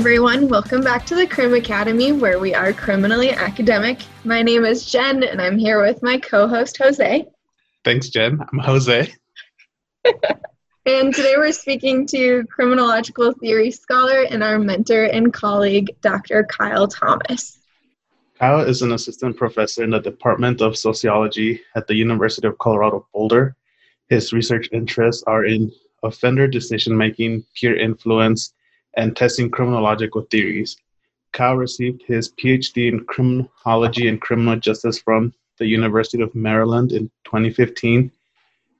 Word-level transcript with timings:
Hi, 0.00 0.02
everyone. 0.02 0.48
Welcome 0.48 0.80
back 0.80 1.04
to 1.06 1.14
the 1.14 1.26
Crim 1.26 1.52
Academy, 1.52 2.12
where 2.12 2.38
we 2.38 2.54
are 2.54 2.72
criminally 2.72 3.32
academic. 3.32 4.00
My 4.24 4.40
name 4.40 4.64
is 4.64 4.86
Jen, 4.86 5.22
and 5.22 5.42
I'm 5.42 5.58
here 5.58 5.82
with 5.82 6.02
my 6.02 6.16
co 6.16 6.48
host, 6.48 6.78
Jose. 6.78 7.26
Thanks, 7.84 8.08
Jen. 8.08 8.40
I'm 8.40 8.58
Jose. 8.60 9.12
and 10.86 11.14
today 11.14 11.34
we're 11.36 11.52
speaking 11.52 12.06
to 12.06 12.46
criminological 12.46 13.34
theory 13.40 13.70
scholar 13.70 14.22
and 14.22 14.42
our 14.42 14.58
mentor 14.58 15.04
and 15.04 15.34
colleague, 15.34 15.94
Dr. 16.00 16.44
Kyle 16.44 16.88
Thomas. 16.88 17.58
Kyle 18.38 18.60
is 18.60 18.80
an 18.80 18.92
assistant 18.92 19.36
professor 19.36 19.84
in 19.84 19.90
the 19.90 20.00
Department 20.00 20.62
of 20.62 20.78
Sociology 20.78 21.60
at 21.74 21.86
the 21.86 21.94
University 21.94 22.48
of 22.48 22.56
Colorado 22.56 23.06
Boulder. 23.12 23.54
His 24.08 24.32
research 24.32 24.66
interests 24.72 25.22
are 25.26 25.44
in 25.44 25.70
offender 26.02 26.48
decision 26.48 26.96
making, 26.96 27.44
peer 27.54 27.76
influence, 27.76 28.54
and 28.96 29.16
testing 29.16 29.50
criminological 29.50 30.22
theories. 30.30 30.76
Kyle 31.32 31.56
received 31.56 32.02
his 32.06 32.32
PhD 32.32 32.88
in 32.88 33.04
criminology 33.04 34.08
and 34.08 34.20
criminal 34.20 34.56
justice 34.56 34.98
from 34.98 35.32
the 35.58 35.66
University 35.66 36.22
of 36.22 36.34
Maryland 36.34 36.92
in 36.92 37.10
2015. 37.24 38.10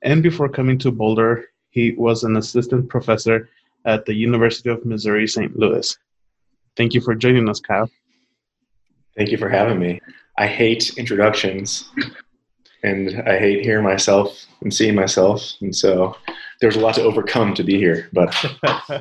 And 0.03 0.23
before 0.23 0.49
coming 0.49 0.77
to 0.79 0.91
Boulder, 0.91 1.45
he 1.69 1.91
was 1.91 2.23
an 2.23 2.35
assistant 2.35 2.89
professor 2.89 3.49
at 3.85 4.05
the 4.05 4.13
University 4.13 4.69
of 4.69 4.85
Missouri 4.85 5.27
St. 5.27 5.57
Louis. 5.57 5.97
Thank 6.75 6.93
you 6.93 7.01
for 7.01 7.15
joining 7.15 7.49
us, 7.49 7.59
Kyle. 7.59 7.89
Thank 9.15 9.29
you 9.29 9.37
for 9.37 9.49
having 9.49 9.79
me. 9.79 10.01
I 10.37 10.47
hate 10.47 10.97
introductions 10.97 11.89
and 12.83 13.21
I 13.27 13.37
hate 13.37 13.63
hearing 13.63 13.83
myself 13.83 14.45
and 14.61 14.73
seeing 14.73 14.95
myself. 14.95 15.53
And 15.61 15.75
so 15.75 16.15
there's 16.59 16.75
a 16.75 16.79
lot 16.79 16.95
to 16.95 17.03
overcome 17.03 17.53
to 17.55 17.63
be 17.63 17.77
here, 17.77 18.09
but 18.13 18.33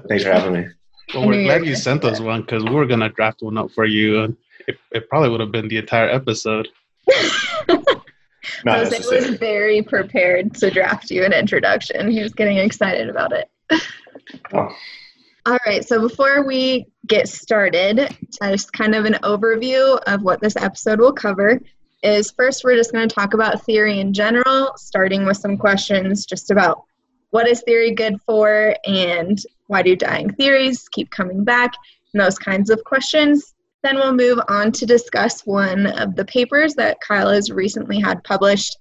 thanks 0.08 0.24
for 0.24 0.32
having 0.32 0.52
me. 0.52 0.66
Well, 1.14 1.26
we're 1.26 1.44
glad 1.44 1.66
you 1.66 1.74
sent 1.74 2.04
us 2.04 2.20
one 2.20 2.42
because 2.42 2.64
we 2.64 2.70
were 2.70 2.86
going 2.86 3.00
to 3.00 3.08
draft 3.08 3.42
one 3.42 3.58
up 3.58 3.70
for 3.72 3.84
you. 3.84 4.22
And 4.22 4.36
it, 4.66 4.78
it 4.92 5.08
probably 5.08 5.28
would 5.30 5.40
have 5.40 5.52
been 5.52 5.68
the 5.68 5.78
entire 5.78 6.08
episode. 6.08 6.68
Jose 8.64 8.98
was 8.98 9.30
very 9.38 9.82
prepared 9.82 10.54
to 10.56 10.70
draft 10.70 11.10
you 11.10 11.24
an 11.24 11.32
introduction. 11.32 12.10
He 12.10 12.22
was 12.22 12.32
getting 12.32 12.58
excited 12.58 13.08
about 13.08 13.32
it. 13.32 13.50
Oh. 14.54 14.68
All 15.46 15.58
right, 15.66 15.84
so 15.84 16.00
before 16.00 16.46
we 16.46 16.86
get 17.06 17.28
started, 17.28 18.16
just 18.42 18.72
kind 18.72 18.94
of 18.94 19.06
an 19.06 19.14
overview 19.24 19.98
of 20.06 20.22
what 20.22 20.40
this 20.40 20.54
episode 20.54 21.00
will 21.00 21.12
cover 21.12 21.60
is 22.02 22.30
first 22.30 22.62
we're 22.64 22.76
just 22.76 22.92
going 22.92 23.08
to 23.08 23.14
talk 23.14 23.34
about 23.34 23.62
theory 23.64 24.00
in 24.00 24.12
general, 24.12 24.72
starting 24.76 25.24
with 25.24 25.36
some 25.36 25.56
questions 25.56 26.24
just 26.24 26.50
about 26.50 26.84
what 27.30 27.48
is 27.48 27.62
theory 27.62 27.92
good 27.92 28.20
for 28.22 28.74
and 28.86 29.40
why 29.66 29.82
do 29.82 29.96
dying 29.96 30.30
theories 30.32 30.88
keep 30.90 31.10
coming 31.10 31.44
back 31.44 31.72
and 32.12 32.20
those 32.20 32.38
kinds 32.38 32.70
of 32.70 32.82
questions. 32.84 33.54
Then 33.82 33.96
we'll 33.96 34.14
move 34.14 34.38
on 34.48 34.72
to 34.72 34.84
discuss 34.84 35.46
one 35.46 35.86
of 35.86 36.16
the 36.16 36.24
papers 36.24 36.74
that 36.74 37.00
Kyle 37.00 37.30
has 37.30 37.50
recently 37.50 38.00
had 38.00 38.22
published 38.24 38.76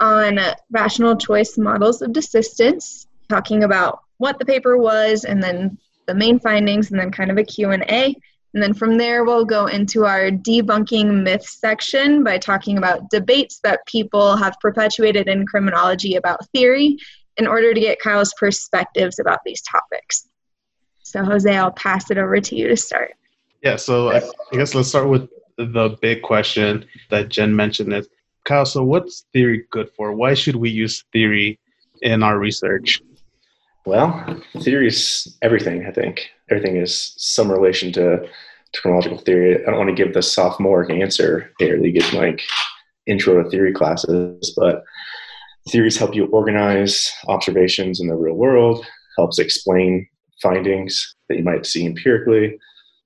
on 0.00 0.38
rational 0.70 1.16
choice 1.16 1.56
models 1.56 2.02
of 2.02 2.10
desistance, 2.10 3.06
talking 3.28 3.62
about 3.62 4.00
what 4.18 4.38
the 4.38 4.44
paper 4.44 4.76
was 4.76 5.24
and 5.24 5.42
then 5.42 5.78
the 6.06 6.14
main 6.14 6.38
findings 6.38 6.90
and 6.90 7.00
then 7.00 7.10
kind 7.10 7.30
of 7.30 7.38
a 7.38 7.44
Q&A. 7.44 8.14
And 8.54 8.62
then 8.62 8.74
from 8.74 8.98
there, 8.98 9.24
we'll 9.24 9.46
go 9.46 9.66
into 9.66 10.04
our 10.04 10.30
debunking 10.30 11.22
myths 11.22 11.58
section 11.58 12.22
by 12.22 12.36
talking 12.36 12.76
about 12.76 13.08
debates 13.08 13.60
that 13.60 13.86
people 13.86 14.36
have 14.36 14.60
perpetuated 14.60 15.28
in 15.28 15.46
criminology 15.46 16.16
about 16.16 16.46
theory 16.50 16.98
in 17.36 17.46
order 17.46 17.74
to 17.74 17.80
get 17.80 18.00
Kyle's 18.00 18.34
perspectives 18.38 19.18
about 19.18 19.40
these 19.44 19.62
topics. 19.62 20.28
So, 21.02 21.24
Jose, 21.24 21.56
I'll 21.56 21.72
pass 21.72 22.10
it 22.10 22.18
over 22.18 22.40
to 22.40 22.56
you 22.56 22.68
to 22.68 22.76
start. 22.76 23.14
Yeah, 23.62 23.76
so 23.76 24.10
I, 24.10 24.18
I 24.18 24.56
guess 24.56 24.74
let's 24.74 24.88
start 24.88 25.08
with 25.08 25.28
the 25.56 25.96
big 26.00 26.22
question 26.22 26.84
that 27.10 27.28
Jen 27.28 27.54
mentioned 27.54 27.92
is 27.92 28.08
Kyle, 28.44 28.66
so 28.66 28.82
what's 28.82 29.24
theory 29.32 29.64
good 29.70 29.90
for? 29.96 30.12
Why 30.12 30.34
should 30.34 30.56
we 30.56 30.70
use 30.70 31.04
theory 31.12 31.60
in 32.00 32.22
our 32.22 32.38
research? 32.38 33.00
Well, 33.86 34.42
theory 34.60 34.88
is 34.88 35.36
everything, 35.42 35.86
I 35.86 35.92
think. 35.92 36.30
Everything 36.50 36.76
is 36.76 37.14
some 37.16 37.50
relation 37.50 37.92
to 37.92 38.28
criminological 38.74 39.18
theory. 39.18 39.62
I 39.62 39.70
don't 39.70 39.78
want 39.78 39.96
to 39.96 40.04
give 40.04 40.14
the 40.14 40.22
sophomoric 40.22 40.90
answer 40.90 41.52
here 41.58 41.76
that 41.76 41.84
you 41.84 41.92
get 41.92 42.12
like 42.12 42.42
intro 43.06 43.42
to 43.42 43.48
theory 43.48 43.72
classes, 43.72 44.54
but 44.56 44.82
theories 45.68 45.96
help 45.96 46.14
you 46.14 46.26
organize 46.26 47.10
observations 47.28 48.00
in 48.00 48.08
the 48.08 48.14
real 48.14 48.34
world, 48.34 48.84
helps 49.16 49.38
explain 49.38 50.06
findings 50.40 51.14
that 51.28 51.36
you 51.38 51.44
might 51.44 51.66
see 51.66 51.86
empirically. 51.86 52.58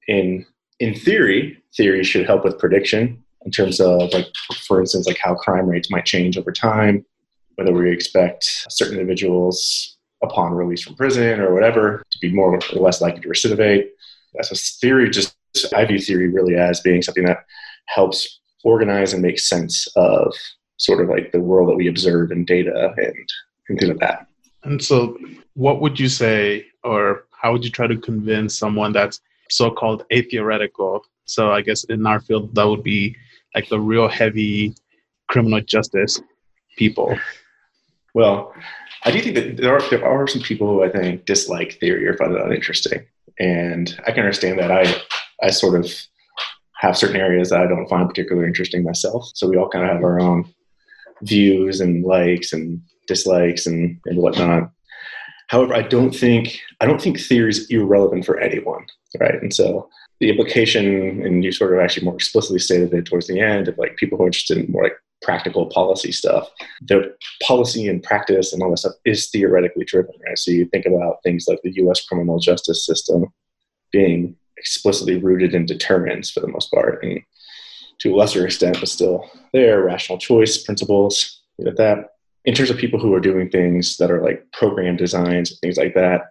In 0.08 0.46
in 0.78 0.94
theory, 0.94 1.62
theory 1.76 2.04
should 2.04 2.26
help 2.26 2.44
with 2.44 2.58
prediction 2.58 3.22
in 3.44 3.50
terms 3.50 3.80
of 3.80 4.12
like 4.12 4.26
for 4.66 4.80
instance 4.80 5.06
like 5.06 5.18
how 5.18 5.34
crime 5.34 5.66
rates 5.66 5.90
might 5.90 6.04
change 6.04 6.36
over 6.36 6.52
time, 6.52 7.04
whether 7.56 7.72
we 7.72 7.90
expect 7.90 8.44
certain 8.70 8.98
individuals 8.98 9.96
upon 10.22 10.52
release 10.52 10.82
from 10.82 10.96
prison 10.96 11.40
or 11.40 11.52
whatever 11.54 12.02
to 12.10 12.18
be 12.20 12.32
more 12.32 12.54
or 12.54 12.80
less 12.80 13.00
likely 13.00 13.20
to 13.20 13.28
recidivate. 13.28 13.86
That's 14.34 14.78
theory 14.78 15.10
just 15.10 15.36
I 15.74 15.84
view 15.84 15.98
theory 15.98 16.28
really 16.28 16.56
as 16.56 16.80
being 16.80 17.02
something 17.02 17.24
that 17.24 17.44
helps 17.86 18.40
organize 18.64 19.12
and 19.12 19.22
make 19.22 19.38
sense 19.38 19.86
of 19.96 20.34
sort 20.78 21.00
of 21.00 21.08
like 21.08 21.32
the 21.32 21.40
world 21.40 21.68
that 21.68 21.76
we 21.76 21.88
observe 21.88 22.30
in 22.30 22.44
data 22.44 22.92
and, 22.96 23.28
and 23.68 23.78
things 23.78 23.88
like 23.88 24.00
that. 24.00 24.26
And 24.64 24.82
so, 24.82 25.16
what 25.54 25.80
would 25.80 25.98
you 25.98 26.08
say, 26.08 26.66
or 26.82 27.26
how 27.30 27.52
would 27.52 27.64
you 27.64 27.70
try 27.70 27.86
to 27.86 27.96
convince 27.96 28.58
someone 28.58 28.92
that's 28.92 29.20
so 29.50 29.70
called 29.70 30.04
atheoretical? 30.12 31.04
So, 31.24 31.52
I 31.52 31.62
guess 31.62 31.84
in 31.84 32.06
our 32.06 32.20
field, 32.20 32.54
that 32.54 32.66
would 32.66 32.82
be 32.82 33.16
like 33.54 33.68
the 33.68 33.80
real 33.80 34.08
heavy 34.08 34.74
criminal 35.28 35.60
justice 35.60 36.20
people. 36.76 37.18
Well, 38.14 38.54
I 39.04 39.10
do 39.10 39.20
think 39.20 39.34
that 39.36 39.56
there 39.56 39.74
are, 39.74 39.90
there 39.90 40.06
are 40.06 40.26
some 40.26 40.42
people 40.42 40.68
who 40.68 40.82
I 40.82 40.90
think 40.90 41.26
dislike 41.26 41.74
theory 41.74 42.06
or 42.08 42.16
find 42.16 42.34
it 42.34 42.40
uninteresting. 42.40 43.06
And 43.38 43.94
I 44.06 44.10
can 44.10 44.20
understand 44.20 44.58
that. 44.58 44.70
I 44.70 45.02
I 45.42 45.50
sort 45.50 45.78
of 45.78 45.92
have 46.78 46.96
certain 46.96 47.16
areas 47.16 47.50
that 47.50 47.60
I 47.60 47.66
don't 47.66 47.88
find 47.88 48.08
particularly 48.08 48.48
interesting 48.48 48.82
myself. 48.82 49.30
So 49.34 49.48
we 49.48 49.56
all 49.56 49.68
kind 49.68 49.84
of 49.84 49.90
have 49.90 50.02
our 50.02 50.20
own 50.20 50.52
views 51.22 51.80
and 51.80 52.04
likes 52.04 52.52
and 52.52 52.80
dislikes 53.06 53.66
and, 53.66 53.98
and 54.06 54.18
whatnot. 54.18 54.70
However, 55.48 55.74
I 55.74 55.82
don't 55.82 56.14
think 56.14 56.58
I 56.80 56.86
don't 56.86 57.00
think 57.00 57.20
theory 57.20 57.50
is 57.50 57.66
irrelevant 57.70 58.24
for 58.24 58.38
anyone, 58.38 58.84
right? 59.20 59.40
And 59.40 59.54
so 59.54 59.88
the 60.20 60.30
implication, 60.30 61.24
and 61.24 61.44
you 61.44 61.52
sort 61.52 61.72
of 61.72 61.80
actually 61.80 62.04
more 62.04 62.14
explicitly 62.14 62.58
stated 62.58 62.92
it 62.92 63.06
towards 63.06 63.26
the 63.26 63.40
end, 63.40 63.68
of 63.68 63.78
like 63.78 63.96
people 63.96 64.18
who 64.18 64.24
are 64.24 64.28
interested 64.28 64.58
in 64.58 64.72
more 64.72 64.82
like 64.82 64.96
practical 65.22 65.66
policy 65.66 66.10
stuff. 66.12 66.48
The 66.82 67.14
policy 67.42 67.88
and 67.88 68.02
practice 68.02 68.52
and 68.52 68.62
all 68.62 68.70
that 68.70 68.78
stuff 68.78 68.94
is 69.04 69.30
theoretically 69.30 69.84
driven, 69.84 70.14
right? 70.26 70.38
So 70.38 70.50
you 70.50 70.66
think 70.66 70.86
about 70.86 71.22
things 71.22 71.46
like 71.48 71.60
the 71.62 71.74
U.S. 71.76 72.04
criminal 72.04 72.38
justice 72.38 72.84
system 72.84 73.26
being 73.92 74.36
explicitly 74.56 75.18
rooted 75.18 75.54
in 75.54 75.66
deterrence 75.66 76.30
for 76.30 76.40
the 76.40 76.48
most 76.48 76.70
part, 76.72 77.04
and 77.04 77.20
to 78.00 78.14
a 78.14 78.16
lesser 78.16 78.44
extent, 78.44 78.78
but 78.78 78.88
still 78.88 79.28
there, 79.52 79.82
rational 79.82 80.18
choice 80.18 80.62
principles, 80.62 81.42
like 81.58 81.76
that. 81.76 82.10
In 82.44 82.54
terms 82.54 82.70
of 82.70 82.76
people 82.76 83.00
who 83.00 83.12
are 83.14 83.20
doing 83.20 83.48
things 83.50 83.96
that 83.96 84.10
are 84.10 84.22
like 84.22 84.46
program 84.52 84.96
designs 84.96 85.50
and 85.50 85.58
things 85.60 85.76
like 85.76 85.94
that, 85.94 86.30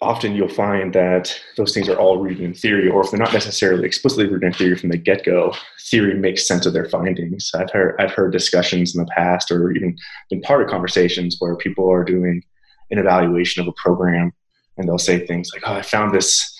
often 0.00 0.34
you'll 0.34 0.48
find 0.48 0.92
that 0.94 1.38
those 1.56 1.72
things 1.72 1.88
are 1.88 1.96
all 1.98 2.18
rooted 2.18 2.42
in 2.42 2.54
theory, 2.54 2.88
or 2.88 3.02
if 3.02 3.10
they're 3.10 3.20
not 3.20 3.32
necessarily 3.32 3.84
explicitly 3.84 4.26
rooted 4.26 4.46
in 4.46 4.52
theory 4.52 4.76
from 4.76 4.90
the 4.90 4.96
get-go, 4.96 5.54
theory 5.90 6.14
makes 6.14 6.46
sense 6.46 6.66
of 6.66 6.72
their 6.72 6.88
findings. 6.88 7.50
I've 7.54 7.70
heard 7.70 7.96
I've 7.98 8.12
heard 8.12 8.32
discussions 8.32 8.94
in 8.94 9.04
the 9.04 9.10
past, 9.10 9.50
or 9.50 9.70
even 9.72 9.96
been 10.30 10.40
part 10.42 10.62
of 10.62 10.68
conversations 10.68 11.36
where 11.38 11.56
people 11.56 11.90
are 11.90 12.04
doing 12.04 12.42
an 12.90 12.98
evaluation 12.98 13.62
of 13.62 13.68
a 13.68 13.72
program, 13.72 14.32
and 14.76 14.88
they'll 14.88 14.98
say 14.98 15.26
things 15.26 15.50
like, 15.52 15.62
"Oh, 15.66 15.74
I 15.74 15.82
found 15.82 16.14
this 16.14 16.53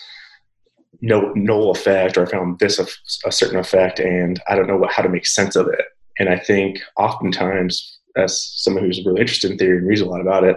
no 1.05 1.33
null 1.35 1.71
effect 1.71 2.17
or 2.17 2.27
I 2.27 2.31
found 2.31 2.59
this 2.59 2.79
a, 2.79 2.87
a 3.29 3.33
certain 3.33 3.59
effect 3.59 4.01
and 4.01 4.41
I 4.49 4.57
don't 4.57 4.67
know 4.67 4.79
what, 4.79 4.91
how 4.91 5.03
to 5.03 5.09
make 5.09 5.27
sense 5.27 5.55
of 5.55 5.69
it. 5.69 5.85
And 6.19 6.31
I 6.31 6.39
think 6.39 6.81
oftentimes, 6.97 7.99
as 8.17 8.43
someone 8.43 8.85
who's 8.85 9.05
really 9.05 9.21
interested 9.21 9.51
in 9.51 9.59
theory 9.59 9.79
and 9.79 9.87
reads 9.87 10.01
a 10.01 10.07
lot 10.07 10.23
about 10.23 10.45
it, 10.45 10.57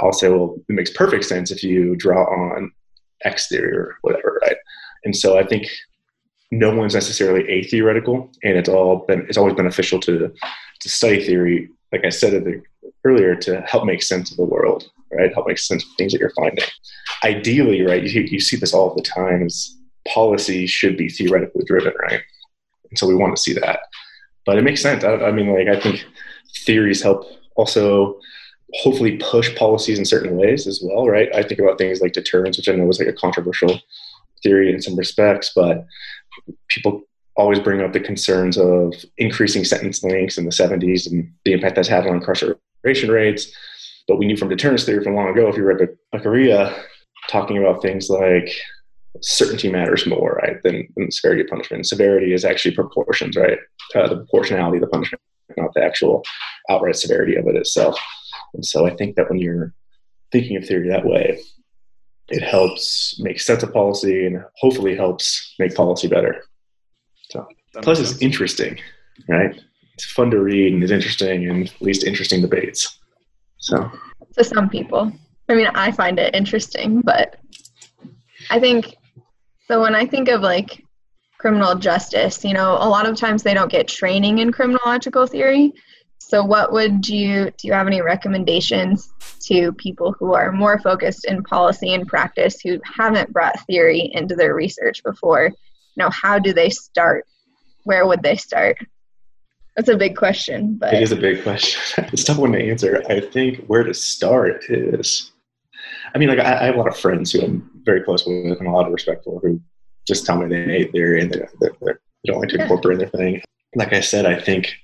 I'll 0.00 0.14
say, 0.14 0.30
well, 0.30 0.56
it 0.68 0.72
makes 0.72 0.90
perfect 0.90 1.24
sense 1.24 1.50
if 1.50 1.62
you 1.62 1.94
draw 1.96 2.22
on 2.24 2.72
X 3.24 3.48
theory 3.48 3.76
or 3.76 3.98
whatever, 4.00 4.40
right? 4.42 4.56
And 5.04 5.14
so 5.14 5.38
I 5.38 5.44
think 5.44 5.66
no 6.50 6.74
one's 6.74 6.94
necessarily 6.94 7.46
atheoretical, 7.50 8.30
and 8.44 8.56
it's 8.56 8.68
all 8.68 9.04
been 9.06 9.26
it's 9.28 9.36
always 9.36 9.54
beneficial 9.54 9.98
to 10.00 10.32
to 10.80 10.88
study 10.88 11.24
theory, 11.24 11.68
like 11.92 12.04
I 12.04 12.10
said 12.10 12.62
earlier, 13.04 13.34
to 13.36 13.60
help 13.62 13.84
make 13.84 14.02
sense 14.02 14.30
of 14.30 14.36
the 14.36 14.44
world 14.44 14.90
right? 15.12 15.32
Help 15.32 15.46
make 15.46 15.58
sense 15.58 15.84
of 15.84 15.90
things 15.96 16.12
that 16.12 16.20
you're 16.20 16.30
finding. 16.30 16.64
Ideally, 17.24 17.82
right, 17.82 18.02
you, 18.02 18.22
you 18.22 18.40
see 18.40 18.56
this 18.56 18.74
all 18.74 18.94
the 18.94 19.02
times. 19.02 19.76
policy 20.08 20.66
should 20.66 20.96
be 20.96 21.08
theoretically 21.08 21.64
driven, 21.64 21.92
right? 22.00 22.20
And 22.90 22.98
so 22.98 23.06
we 23.06 23.14
want 23.14 23.34
to 23.36 23.42
see 23.42 23.52
that. 23.54 23.80
But 24.44 24.58
it 24.58 24.62
makes 24.62 24.80
sense. 24.80 25.02
I, 25.02 25.14
I 25.16 25.32
mean, 25.32 25.52
like, 25.52 25.68
I 25.68 25.80
think 25.80 26.04
theories 26.64 27.02
help 27.02 27.24
also 27.56 28.18
hopefully 28.74 29.16
push 29.16 29.54
policies 29.56 29.98
in 29.98 30.04
certain 30.04 30.36
ways 30.36 30.66
as 30.66 30.80
well, 30.82 31.06
right? 31.06 31.28
I 31.34 31.42
think 31.42 31.60
about 31.60 31.78
things 31.78 32.00
like 32.00 32.12
deterrence, 32.12 32.56
which 32.56 32.68
I 32.68 32.72
know 32.72 32.88
is 32.88 32.98
like 32.98 33.08
a 33.08 33.12
controversial 33.12 33.80
theory 34.42 34.72
in 34.72 34.82
some 34.82 34.96
respects, 34.96 35.52
but 35.54 35.84
people 36.68 37.02
always 37.36 37.60
bring 37.60 37.80
up 37.80 37.92
the 37.92 38.00
concerns 38.00 38.56
of 38.56 38.94
increasing 39.18 39.64
sentence 39.64 40.02
lengths 40.02 40.38
in 40.38 40.44
the 40.44 40.50
70s 40.50 41.10
and 41.10 41.32
the 41.44 41.52
impact 41.52 41.76
that's 41.76 41.88
had 41.88 42.06
on 42.06 42.16
incarceration 42.16 43.10
rates. 43.10 43.52
But 44.08 44.18
we 44.18 44.26
knew 44.26 44.36
from 44.36 44.48
deterrence 44.48 44.84
theory 44.84 45.02
from 45.02 45.14
long 45.14 45.28
ago, 45.28 45.48
if 45.48 45.56
you 45.56 45.64
read 45.64 45.88
Beccaria, 46.14 46.76
talking 47.28 47.58
about 47.58 47.82
things 47.82 48.08
like 48.08 48.50
certainty 49.20 49.70
matters 49.70 50.06
more, 50.06 50.40
right, 50.42 50.62
than, 50.62 50.86
than 50.96 51.10
severity 51.10 51.42
of 51.42 51.48
punishment. 51.48 51.86
Severity 51.86 52.32
is 52.32 52.44
actually 52.44 52.74
proportions, 52.74 53.36
right? 53.36 53.58
Uh, 53.94 54.08
the 54.08 54.16
proportionality 54.16 54.78
of 54.78 54.82
the 54.82 54.88
punishment, 54.88 55.20
not 55.56 55.74
the 55.74 55.82
actual 55.82 56.22
outright 56.70 56.96
severity 56.96 57.36
of 57.36 57.46
it 57.46 57.56
itself. 57.56 57.98
And 58.54 58.64
so 58.64 58.86
I 58.86 58.94
think 58.94 59.16
that 59.16 59.28
when 59.28 59.38
you're 59.38 59.74
thinking 60.32 60.56
of 60.56 60.66
theory 60.66 60.88
that 60.88 61.06
way, 61.06 61.40
it 62.28 62.42
helps 62.42 63.18
make 63.20 63.40
sense 63.40 63.62
of 63.62 63.72
policy 63.72 64.26
and 64.26 64.44
hopefully 64.56 64.96
helps 64.96 65.54
make 65.58 65.74
policy 65.74 66.08
better. 66.08 66.42
So 67.30 67.46
plus 67.82 68.00
it's 68.00 68.20
interesting, 68.20 68.78
right? 69.28 69.60
It's 69.94 70.04
fun 70.04 70.30
to 70.30 70.40
read 70.40 70.72
and 70.72 70.82
it's 70.82 70.92
interesting 70.92 71.48
and 71.48 71.68
at 71.68 71.82
least 71.82 72.04
interesting 72.04 72.40
debates. 72.40 72.98
So 73.66 73.90
to 74.34 74.44
some 74.44 74.68
people. 74.68 75.12
I 75.48 75.54
mean 75.54 75.66
I 75.74 75.90
find 75.90 76.18
it 76.18 76.34
interesting, 76.34 77.00
but 77.00 77.36
I 78.48 78.60
think 78.60 78.94
so 79.66 79.80
when 79.82 79.94
I 79.94 80.06
think 80.06 80.28
of 80.28 80.40
like 80.40 80.84
criminal 81.38 81.74
justice, 81.74 82.44
you 82.44 82.54
know, 82.54 82.72
a 82.80 82.88
lot 82.88 83.08
of 83.08 83.16
times 83.16 83.42
they 83.42 83.54
don't 83.54 83.70
get 83.70 83.88
training 83.88 84.38
in 84.38 84.52
criminological 84.52 85.26
theory. 85.26 85.72
So 86.18 86.44
what 86.44 86.72
would 86.72 87.08
you 87.08 87.50
do 87.58 87.66
you 87.66 87.72
have 87.72 87.88
any 87.88 88.02
recommendations 88.02 89.12
to 89.46 89.72
people 89.72 90.14
who 90.18 90.34
are 90.34 90.52
more 90.52 90.78
focused 90.78 91.24
in 91.24 91.42
policy 91.42 91.94
and 91.94 92.06
practice 92.06 92.60
who 92.60 92.80
haven't 92.84 93.32
brought 93.32 93.60
theory 93.66 94.10
into 94.12 94.36
their 94.36 94.54
research 94.54 95.02
before? 95.02 95.46
You 95.46 96.04
know, 96.04 96.10
how 96.10 96.38
do 96.38 96.52
they 96.52 96.70
start? 96.70 97.26
Where 97.82 98.06
would 98.06 98.22
they 98.22 98.36
start? 98.36 98.78
That's 99.76 99.88
a 99.88 99.96
big 99.96 100.16
question, 100.16 100.76
but 100.78 100.94
it 100.94 101.02
is 101.02 101.12
a 101.12 101.16
big 101.16 101.42
question. 101.42 102.04
it's 102.12 102.24
tough 102.24 102.38
one 102.38 102.52
to 102.52 102.70
answer. 102.70 103.02
I 103.08 103.20
think 103.20 103.66
where 103.66 103.84
to 103.84 103.92
start 103.92 104.64
is 104.70 105.32
I 106.14 106.18
mean, 106.18 106.28
like 106.28 106.38
I, 106.38 106.60
I, 106.60 106.64
have 106.64 106.74
a 106.74 106.78
lot 106.78 106.88
of 106.88 106.96
friends 106.96 107.32
who 107.32 107.42
I'm 107.42 107.70
very 107.84 108.02
close 108.02 108.26
with 108.26 108.58
and 108.58 108.66
a 108.66 108.70
lot 108.70 108.86
of 108.86 108.92
respect 108.92 109.24
for 109.24 109.40
who 109.40 109.60
just 110.06 110.24
tell 110.24 110.38
me 110.38 110.46
they 110.48 110.64
hate 110.64 110.92
theory 110.92 111.20
and 111.20 111.30
they, 111.30 111.40
they, 111.60 111.68
they 111.82 111.92
don't 112.26 112.40
like 112.40 112.48
to 112.50 112.60
incorporate 112.60 112.98
their 112.98 113.08
thing. 113.08 113.42
Like 113.74 113.92
I 113.92 114.00
said, 114.00 114.24
I 114.24 114.40
think 114.40 114.74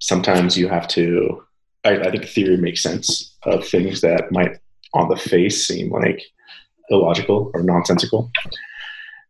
sometimes 0.00 0.56
you 0.56 0.68
have 0.68 0.88
to. 0.88 1.44
I, 1.84 1.98
I 1.98 2.10
think 2.10 2.24
theory 2.24 2.56
makes 2.56 2.82
sense 2.82 3.36
of 3.42 3.66
things 3.66 4.00
that 4.00 4.32
might, 4.32 4.58
on 4.94 5.08
the 5.08 5.16
face, 5.16 5.66
seem 5.66 5.90
like 5.90 6.22
illogical 6.88 7.50
or 7.52 7.62
nonsensical. 7.62 8.30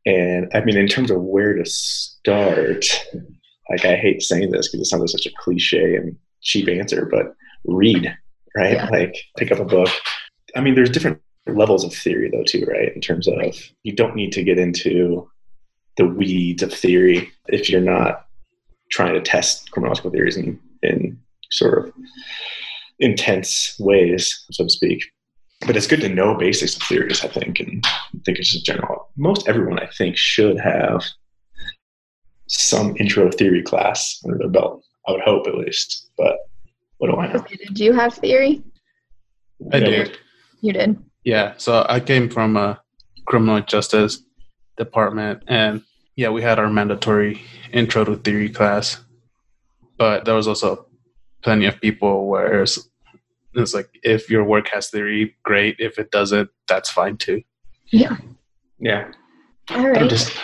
And 0.07 0.49
I 0.55 0.61
mean, 0.61 0.77
in 0.77 0.87
terms 0.87 1.11
of 1.11 1.21
where 1.21 1.55
to 1.55 1.65
start, 1.65 2.85
like 3.71 3.85
I 3.85 3.97
hate 3.97 4.23
saying 4.23 4.51
this 4.51 4.69
because 4.69 4.81
it 4.81 4.91
sounds 4.91 5.01
like 5.01 5.11
such 5.11 5.27
a 5.27 5.37
cliche 5.39 5.97
and 5.97 6.17
cheap 6.43 6.69
answer, 6.69 7.09
but 7.11 7.35
read, 7.65 8.15
right? 8.57 8.75
Yeah. 8.75 8.89
Like 8.91 9.17
pick 9.37 9.51
up 9.51 9.61
a 9.61 9.65
book. 9.65 9.89
I 10.55 10.61
mean, 10.61 10.75
there's 10.75 10.91
different 10.91 11.21
levels 11.47 11.85
of 11.85 11.93
theory 11.95 12.31
though 12.31 12.45
too, 12.45 12.65
right? 12.67 12.95
In 12.95 13.01
terms 13.01 13.29
of 13.29 13.37
you 13.83 13.95
don't 13.95 14.17
need 14.17 14.33
to 14.33 14.45
get 14.45 14.59
into 14.59 15.29
the 15.97 16.07
weeds 16.07 16.63
of 16.63 16.73
theory 16.73 17.31
if 17.49 17.71
you're 17.71 17.81
not 17.81 18.27
trying 18.91 19.15
to 19.15 19.21
test 19.21 19.71
criminological 19.71 20.11
theories 20.11 20.37
in, 20.37 20.59
in 20.83 21.19
sort 21.51 21.79
of 21.79 21.93
intense 22.99 23.77
ways, 23.79 24.45
so 24.51 24.65
to 24.65 24.71
speak. 24.71 25.05
But 25.67 25.77
it's 25.77 25.87
good 25.87 26.01
to 26.03 26.09
know 26.09 26.35
basics 26.35 26.77
of 26.77 26.83
theories, 26.83 27.25
I 27.25 27.29
think, 27.29 27.61
and 27.61 27.83
I 27.87 28.19
think 28.25 28.39
it's 28.39 28.53
just 28.53 28.67
general. 28.67 29.09
Most 29.17 29.49
everyone, 29.49 29.79
I 29.79 29.87
think, 29.87 30.17
should 30.17 30.61
have 30.61 31.05
some 32.49 32.97
intro 32.99 33.31
theory 33.31 33.63
class 33.63 34.21
under 34.25 34.39
their 34.39 34.49
belt. 34.49 34.85
I 35.07 35.13
would 35.13 35.21
hope, 35.23 35.47
at 35.47 35.55
least. 35.55 36.11
But 36.17 36.37
what 36.99 37.11
do 37.11 37.17
I 37.17 37.33
know? 37.33 37.45
Did 37.49 37.79
you 37.79 37.93
have 37.93 38.15
theory? 38.15 38.63
I 39.73 39.81
did. 39.81 40.19
You 40.61 40.73
did. 40.73 40.99
Yeah. 41.25 41.55
So 41.57 41.85
I 41.89 42.01
came 42.01 42.29
from 42.29 42.57
a 42.57 42.81
criminal 43.27 43.61
justice 43.61 44.23
department, 44.77 45.43
and 45.47 45.83
yeah, 46.17 46.29
we 46.29 46.43
had 46.43 46.59
our 46.59 46.71
mandatory 46.71 47.41
intro 47.73 48.05
to 48.05 48.17
theory 48.17 48.49
class, 48.49 48.99
but 49.99 50.25
there 50.25 50.35
was 50.35 50.49
also 50.49 50.87
plenty 51.43 51.67
of 51.67 51.81
people 51.81 52.27
where 52.27 52.63
it's, 52.63 52.79
it's 53.55 53.75
like 53.75 53.89
if 54.03 54.31
your 54.31 54.45
work 54.45 54.69
has 54.69 54.91
theory, 54.91 55.37
great. 55.43 55.77
If 55.79 55.99
it 55.99 56.11
doesn't, 56.11 56.51
that's 56.69 56.91
fine 56.91 57.17
too. 57.17 57.43
Yeah. 57.91 58.17
Yeah. 58.79 59.13
All 59.71 59.89
right. 59.89 60.09
Just, 60.09 60.37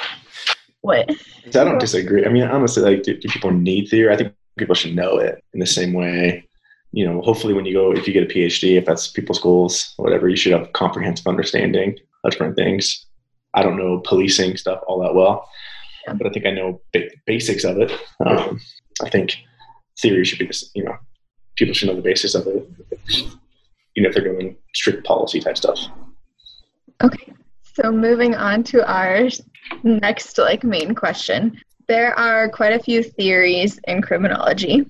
what? 0.81 1.11
I 1.47 1.51
don't 1.51 1.79
disagree. 1.79 2.25
I 2.25 2.29
mean, 2.29 2.45
honestly, 2.45 2.83
like, 2.83 3.03
do, 3.03 3.17
do 3.17 3.29
people 3.29 3.51
need 3.51 3.89
theory? 3.89 4.13
I 4.13 4.17
think 4.17 4.35
people 4.59 4.75
should 4.75 4.95
know 4.95 5.19
it 5.19 5.43
in 5.53 5.61
the 5.61 5.67
same 5.67 5.93
way 5.93 6.49
you 6.93 7.07
know, 7.07 7.21
hopefully 7.23 7.55
when 7.55 7.65
you 7.65 7.75
go, 7.75 7.93
if 7.93 8.07
you 8.07 8.13
get 8.13 8.31
a 8.31 8.35
PhD, 8.35 8.77
if 8.77 8.85
that's 8.85 9.09
people's 9.09 9.39
goals, 9.39 9.95
whatever, 9.97 10.29
you 10.29 10.37
should 10.37 10.53
have 10.53 10.73
comprehensive 10.73 11.27
understanding 11.27 11.97
of 12.25 12.33
different 12.33 12.57
things. 12.57 13.07
I 13.55 13.63
don't 13.63 13.77
know 13.77 14.01
policing 14.01 14.57
stuff 14.57 14.81
all 14.87 15.01
that 15.03 15.15
well, 15.15 15.49
yeah. 16.07 16.15
but 16.15 16.27
I 16.27 16.31
think 16.31 16.47
I 16.47 16.51
know 16.51 16.81
ba- 16.93 17.11
basics 17.27 17.65
of 17.65 17.79
it. 17.79 17.93
Um, 18.25 18.61
I 19.03 19.09
think 19.09 19.37
theory 20.01 20.25
should 20.25 20.39
be 20.39 20.47
this, 20.47 20.71
you 20.75 20.85
know, 20.85 20.97
people 21.57 21.75
should 21.75 21.89
know 21.89 21.97
the 21.97 22.03
basis 22.03 22.35
of 22.35 22.47
it, 22.47 22.69
you 23.95 24.03
know, 24.03 24.09
if 24.09 24.15
they're 24.15 24.25
doing 24.25 24.57
strict 24.75 25.05
policy 25.05 25.41
type 25.41 25.57
stuff. 25.57 25.79
Okay. 27.03 27.33
So 27.81 27.91
moving 27.91 28.35
on 28.35 28.63
to 28.65 28.87
our 28.91 29.29
next 29.83 30.37
like 30.39 30.65
main 30.65 30.95
question. 30.95 31.59
There 31.89 32.19
are 32.19 32.49
quite 32.49 32.73
a 32.73 32.79
few 32.79 33.03
theories 33.03 33.81
in 33.85 34.03
criminology 34.03 34.87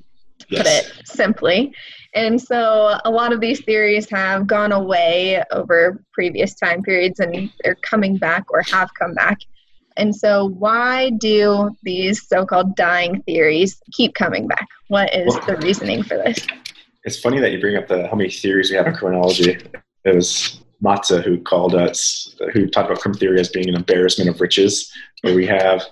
yes. 0.50 0.62
put 0.62 0.66
it 0.66 1.06
simply. 1.06 1.72
And 2.14 2.40
so 2.40 2.98
a 3.04 3.10
lot 3.10 3.32
of 3.32 3.40
these 3.40 3.64
theories 3.64 4.08
have 4.10 4.46
gone 4.46 4.72
away 4.72 5.42
over 5.52 6.02
previous 6.12 6.54
time 6.54 6.82
periods 6.82 7.20
and 7.20 7.52
they're 7.62 7.76
coming 7.76 8.16
back 8.16 8.44
or 8.50 8.62
have 8.62 8.92
come 8.94 9.14
back. 9.14 9.38
And 9.96 10.14
so, 10.14 10.48
why 10.50 11.10
do 11.10 11.76
these 11.82 12.26
so 12.26 12.46
called 12.46 12.74
dying 12.76 13.22
theories 13.22 13.82
keep 13.92 14.14
coming 14.14 14.46
back? 14.46 14.66
What 14.88 15.14
is 15.14 15.34
well, 15.34 15.46
the 15.46 15.56
reasoning 15.56 16.02
for 16.04 16.16
this? 16.16 16.46
It's 17.04 17.18
funny 17.18 17.38
that 17.40 17.52
you 17.52 17.60
bring 17.60 17.76
up 17.76 17.88
the 17.88 18.06
how 18.08 18.14
many 18.14 18.30
theories 18.30 18.70
we 18.70 18.76
have 18.76 18.86
in 18.86 18.94
criminology. 18.94 19.58
It 20.04 20.14
was 20.14 20.60
Matza 20.82 21.22
who 21.22 21.38
called 21.40 21.74
us, 21.74 22.34
who 22.52 22.66
talked 22.66 22.90
about 22.90 23.02
crime 23.02 23.14
theory 23.14 23.40
as 23.40 23.48
being 23.48 23.68
an 23.68 23.76
embarrassment 23.76 24.30
of 24.30 24.40
riches, 24.40 24.90
where 25.22 25.34
we 25.34 25.46
have 25.46 25.82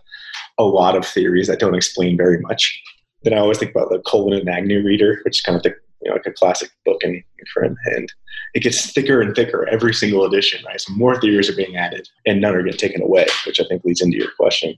a 0.58 0.64
lot 0.64 0.96
of 0.96 1.06
theories 1.06 1.46
that 1.46 1.60
don't 1.60 1.74
explain 1.74 2.16
very 2.16 2.40
much 2.40 2.82
then 3.22 3.34
I 3.34 3.38
always 3.38 3.58
think 3.58 3.72
about 3.72 3.90
the 3.90 4.00
Cullen 4.00 4.38
and 4.38 4.48
Agnew 4.48 4.82
reader, 4.82 5.20
which 5.24 5.38
is 5.38 5.42
kind 5.42 5.56
of 5.56 5.62
the, 5.62 5.74
you 6.02 6.10
know, 6.10 6.14
like 6.14 6.26
a 6.26 6.32
classic 6.32 6.70
book 6.84 7.02
in, 7.02 7.10
in 7.12 7.76
and 7.86 8.12
it 8.54 8.62
gets 8.62 8.92
thicker 8.92 9.20
and 9.20 9.34
thicker 9.34 9.66
every 9.68 9.92
single 9.92 10.24
edition, 10.24 10.64
right? 10.64 10.80
So 10.80 10.92
more 10.94 11.20
theories 11.20 11.50
are 11.50 11.56
being 11.56 11.76
added, 11.76 12.08
and 12.26 12.40
none 12.40 12.54
are 12.54 12.62
getting 12.62 12.78
taken 12.78 13.02
away, 13.02 13.26
which 13.46 13.60
I 13.60 13.64
think 13.64 13.84
leads 13.84 14.00
into 14.00 14.16
your 14.16 14.30
question. 14.38 14.74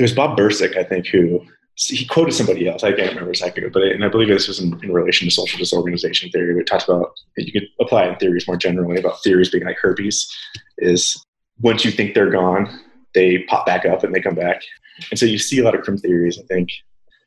Was 0.00 0.12
Bob 0.12 0.36
Bursik, 0.36 0.76
I 0.76 0.82
think, 0.82 1.06
who 1.06 1.44
he 1.76 2.06
quoted 2.06 2.32
somebody 2.32 2.68
else. 2.68 2.84
I 2.84 2.92
can't 2.92 3.10
remember 3.10 3.30
exactly, 3.30 3.68
but 3.68 3.82
and 3.82 4.04
I 4.04 4.08
believe 4.08 4.28
this 4.28 4.48
was 4.48 4.60
in, 4.60 4.78
in 4.84 4.92
relation 4.92 5.26
to 5.26 5.34
social 5.34 5.58
disorganization 5.58 6.30
theory. 6.30 6.54
We 6.54 6.62
talked 6.64 6.88
about 6.88 7.18
you 7.36 7.52
could 7.52 7.68
apply 7.80 8.06
in 8.06 8.16
theories 8.16 8.46
more 8.46 8.56
generally 8.56 8.98
about 8.98 9.22
theories 9.22 9.50
being 9.50 9.64
like 9.64 9.78
herpes. 9.78 10.32
Is 10.78 11.24
once 11.60 11.84
you 11.84 11.90
think 11.90 12.14
they're 12.14 12.30
gone, 12.30 12.68
they 13.14 13.40
pop 13.44 13.66
back 13.66 13.84
up 13.86 14.04
and 14.04 14.14
they 14.14 14.20
come 14.20 14.34
back. 14.34 14.62
And 15.10 15.18
so 15.18 15.26
you 15.26 15.38
see 15.38 15.58
a 15.58 15.64
lot 15.64 15.74
of 15.74 15.82
crime 15.82 15.98
theories, 15.98 16.38
I 16.38 16.42
think, 16.42 16.70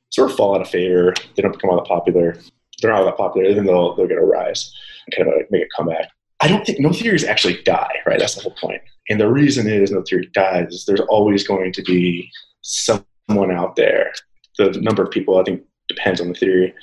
sort 0.09 0.31
of 0.31 0.37
fall 0.37 0.55
out 0.55 0.61
of 0.61 0.69
favor. 0.69 1.13
They 1.35 1.41
don't 1.41 1.51
become 1.51 1.69
all 1.69 1.77
that 1.77 1.87
popular. 1.87 2.37
They're 2.81 2.91
not 2.91 2.99
all 2.99 3.05
that 3.05 3.17
popular. 3.17 3.53
Then 3.53 3.65
they'll 3.65 3.95
they'll 3.95 4.07
get 4.07 4.17
a 4.17 4.25
rise 4.25 4.73
and 5.05 5.15
kind 5.15 5.29
of 5.29 5.35
like 5.37 5.51
make 5.51 5.63
a 5.63 5.67
comeback. 5.75 6.09
I 6.39 6.47
don't 6.47 6.65
think 6.65 6.79
no 6.79 6.93
theories 6.93 7.23
actually 7.23 7.61
die, 7.63 7.95
right? 8.05 8.19
That's 8.19 8.35
the 8.35 8.41
whole 8.41 8.55
point. 8.61 8.81
And 9.09 9.19
the 9.19 9.31
reason 9.31 9.67
is 9.67 9.91
no 9.91 10.03
theory 10.03 10.29
dies 10.33 10.71
is 10.71 10.85
there's 10.85 11.01
always 11.01 11.47
going 11.47 11.73
to 11.73 11.81
be 11.81 12.29
someone 12.61 13.51
out 13.51 13.75
there. 13.75 14.13
The 14.57 14.79
number 14.81 15.03
of 15.03 15.11
people 15.11 15.37
I 15.37 15.43
think 15.43 15.61
depends 15.87 16.21
on 16.21 16.29
the 16.29 16.33
theory 16.33 16.73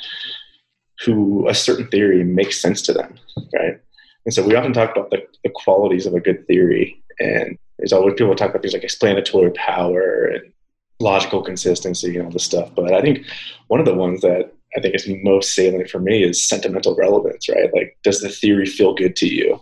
who 1.04 1.48
a 1.48 1.54
certain 1.54 1.88
theory 1.88 2.22
makes 2.24 2.60
sense 2.60 2.80
to 2.82 2.92
them, 2.92 3.18
right? 3.54 3.80
And 4.24 4.32
so 4.32 4.46
we 4.46 4.54
often 4.54 4.72
talk 4.72 4.92
about 4.92 5.10
the, 5.10 5.22
the 5.42 5.50
qualities 5.50 6.06
of 6.06 6.14
a 6.14 6.20
good 6.20 6.46
theory, 6.46 7.02
and 7.18 7.58
there's 7.78 7.92
always 7.92 8.14
people 8.14 8.34
talk 8.34 8.50
about 8.50 8.62
things 8.62 8.74
like 8.74 8.84
explanatory 8.84 9.50
power 9.50 10.26
and 10.26 10.52
logical 11.00 11.42
consistency 11.42 12.16
and 12.16 12.26
all 12.26 12.32
this 12.32 12.44
stuff. 12.44 12.70
But 12.74 12.94
I 12.94 13.02
think 13.02 13.26
one 13.68 13.80
of 13.80 13.86
the 13.86 13.94
ones 13.94 14.20
that 14.22 14.52
I 14.76 14.80
think 14.80 14.94
is 14.94 15.08
most 15.22 15.54
salient 15.54 15.90
for 15.90 16.00
me 16.00 16.24
is 16.24 16.48
sentimental 16.48 16.96
relevance, 16.96 17.48
right? 17.48 17.72
Like, 17.74 17.96
does 18.02 18.20
the 18.20 18.28
theory 18.28 18.66
feel 18.66 18.94
good 18.94 19.16
to 19.16 19.26
you? 19.26 19.60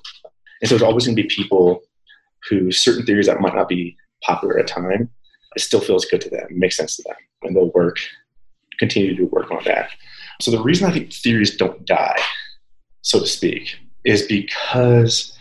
And 0.60 0.68
so 0.68 0.74
there's 0.74 0.82
always 0.82 1.06
going 1.06 1.16
to 1.16 1.22
be 1.22 1.28
people 1.28 1.80
who 2.48 2.70
certain 2.72 3.04
theories 3.04 3.26
that 3.26 3.40
might 3.40 3.54
not 3.54 3.68
be 3.68 3.96
popular 4.22 4.58
at 4.58 4.66
time, 4.66 5.10
it 5.54 5.60
still 5.60 5.80
feels 5.80 6.04
good 6.04 6.20
to 6.22 6.30
them, 6.30 6.46
makes 6.50 6.76
sense 6.76 6.96
to 6.96 7.02
them, 7.06 7.16
and 7.42 7.56
they'll 7.56 7.72
work, 7.72 7.98
continue 8.78 9.16
to 9.16 9.24
work 9.24 9.50
on 9.50 9.62
that. 9.64 9.90
So 10.40 10.50
the 10.50 10.62
reason 10.62 10.88
I 10.88 10.92
think 10.92 11.12
theories 11.12 11.56
don't 11.56 11.84
die, 11.86 12.18
so 13.02 13.20
to 13.20 13.26
speak, 13.26 13.78
is 14.04 14.22
because 14.22 15.36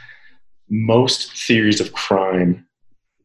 most 0.69 1.31
theories 1.45 1.81
of 1.81 1.93
crime 1.93 2.65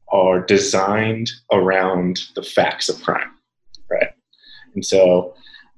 are 0.09 0.41
designed 0.41 1.31
around 1.53 2.21
the 2.35 2.43
facts 2.43 2.89
of 2.89 3.03
crime, 3.03 3.31
right? 3.91 4.11
And 4.75 4.85
so 4.85 5.35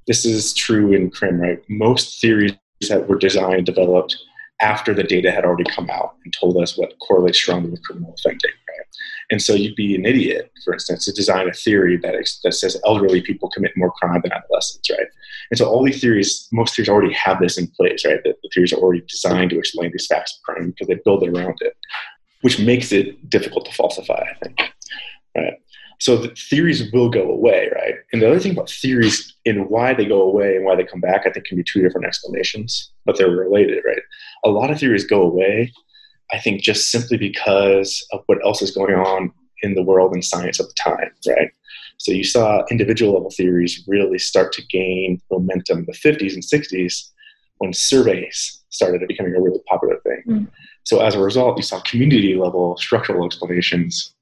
this 0.06 0.24
is 0.24 0.54
true 0.54 0.92
in 0.92 1.10
crime, 1.10 1.40
right? 1.40 1.62
Most 1.68 2.20
theories 2.20 2.52
that 2.88 3.08
were 3.08 3.18
designed, 3.18 3.66
developed 3.66 4.16
after 4.60 4.94
the 4.94 5.02
data 5.02 5.30
had 5.30 5.44
already 5.44 5.64
come 5.64 5.88
out 5.90 6.16
and 6.24 6.34
told 6.38 6.56
us 6.60 6.76
what 6.76 6.98
correlates 7.00 7.38
strongly 7.38 7.70
with 7.70 7.82
criminal 7.84 8.14
offending? 8.18 8.50
And 9.30 9.42
so 9.42 9.54
you'd 9.54 9.76
be 9.76 9.94
an 9.94 10.06
idiot, 10.06 10.50
for 10.64 10.72
instance, 10.72 11.04
to 11.04 11.12
design 11.12 11.48
a 11.48 11.52
theory 11.52 11.98
that, 11.98 12.14
ex- 12.14 12.40
that 12.44 12.54
says 12.54 12.80
elderly 12.86 13.20
people 13.20 13.50
commit 13.50 13.72
more 13.76 13.92
crime 13.92 14.20
than 14.22 14.32
adolescents, 14.32 14.88
right? 14.90 15.06
And 15.50 15.58
so 15.58 15.66
all 15.68 15.84
these 15.84 16.00
theories, 16.00 16.48
most 16.50 16.74
theories 16.74 16.88
already 16.88 17.12
have 17.12 17.38
this 17.40 17.58
in 17.58 17.68
place, 17.68 18.04
right? 18.06 18.22
The, 18.24 18.34
the 18.42 18.50
theories 18.54 18.72
are 18.72 18.78
already 18.78 19.02
designed 19.02 19.50
to 19.50 19.58
explain 19.58 19.92
these 19.92 20.06
facts 20.06 20.36
of 20.36 20.42
crime 20.42 20.70
because 20.70 20.88
they 20.88 21.00
build 21.04 21.22
it 21.22 21.28
around 21.28 21.58
it, 21.60 21.76
which 22.40 22.58
makes 22.58 22.90
it 22.90 23.28
difficult 23.28 23.66
to 23.66 23.72
falsify, 23.72 24.24
I 24.30 24.44
think, 24.44 24.58
right? 25.36 25.54
So 26.00 26.16
the 26.16 26.28
theories 26.28 26.90
will 26.92 27.10
go 27.10 27.30
away, 27.30 27.70
right? 27.74 27.96
And 28.12 28.22
the 28.22 28.28
other 28.28 28.38
thing 28.38 28.52
about 28.52 28.70
theories 28.70 29.34
and 29.44 29.68
why 29.68 29.94
they 29.94 30.04
go 30.06 30.22
away 30.22 30.56
and 30.56 30.64
why 30.64 30.76
they 30.76 30.84
come 30.84 31.00
back, 31.00 31.26
I 31.26 31.30
think 31.30 31.46
can 31.46 31.56
be 31.56 31.64
two 31.64 31.82
different 31.82 32.06
explanations, 32.06 32.92
but 33.04 33.18
they're 33.18 33.30
related, 33.30 33.82
right? 33.84 34.02
A 34.44 34.48
lot 34.48 34.70
of 34.70 34.78
theories 34.78 35.04
go 35.04 35.22
away 35.22 35.72
I 36.32 36.38
think 36.38 36.62
just 36.62 36.90
simply 36.90 37.16
because 37.16 38.06
of 38.12 38.22
what 38.26 38.44
else 38.44 38.62
is 38.62 38.70
going 38.70 38.94
on 38.94 39.32
in 39.62 39.74
the 39.74 39.82
world 39.82 40.12
and 40.12 40.24
science 40.24 40.60
at 40.60 40.66
the 40.66 40.74
time, 40.78 41.10
right? 41.26 41.50
So 41.98 42.12
you 42.12 42.24
saw 42.24 42.64
individual 42.70 43.14
level 43.14 43.30
theories 43.30 43.82
really 43.88 44.18
start 44.18 44.52
to 44.52 44.66
gain 44.66 45.20
momentum 45.30 45.80
in 45.80 45.86
the 45.86 45.92
50s 45.92 46.34
and 46.34 46.42
60s 46.42 47.10
when 47.58 47.72
surveys 47.72 48.62
started 48.70 49.06
becoming 49.08 49.34
a 49.34 49.40
really 49.40 49.58
popular 49.68 49.98
thing. 50.00 50.22
Mm. 50.28 50.48
So 50.84 51.00
as 51.00 51.14
a 51.14 51.20
result, 51.20 51.56
you 51.56 51.62
saw 51.62 51.80
community 51.80 52.34
level 52.34 52.76
structural 52.76 53.26
explanations 53.26 54.14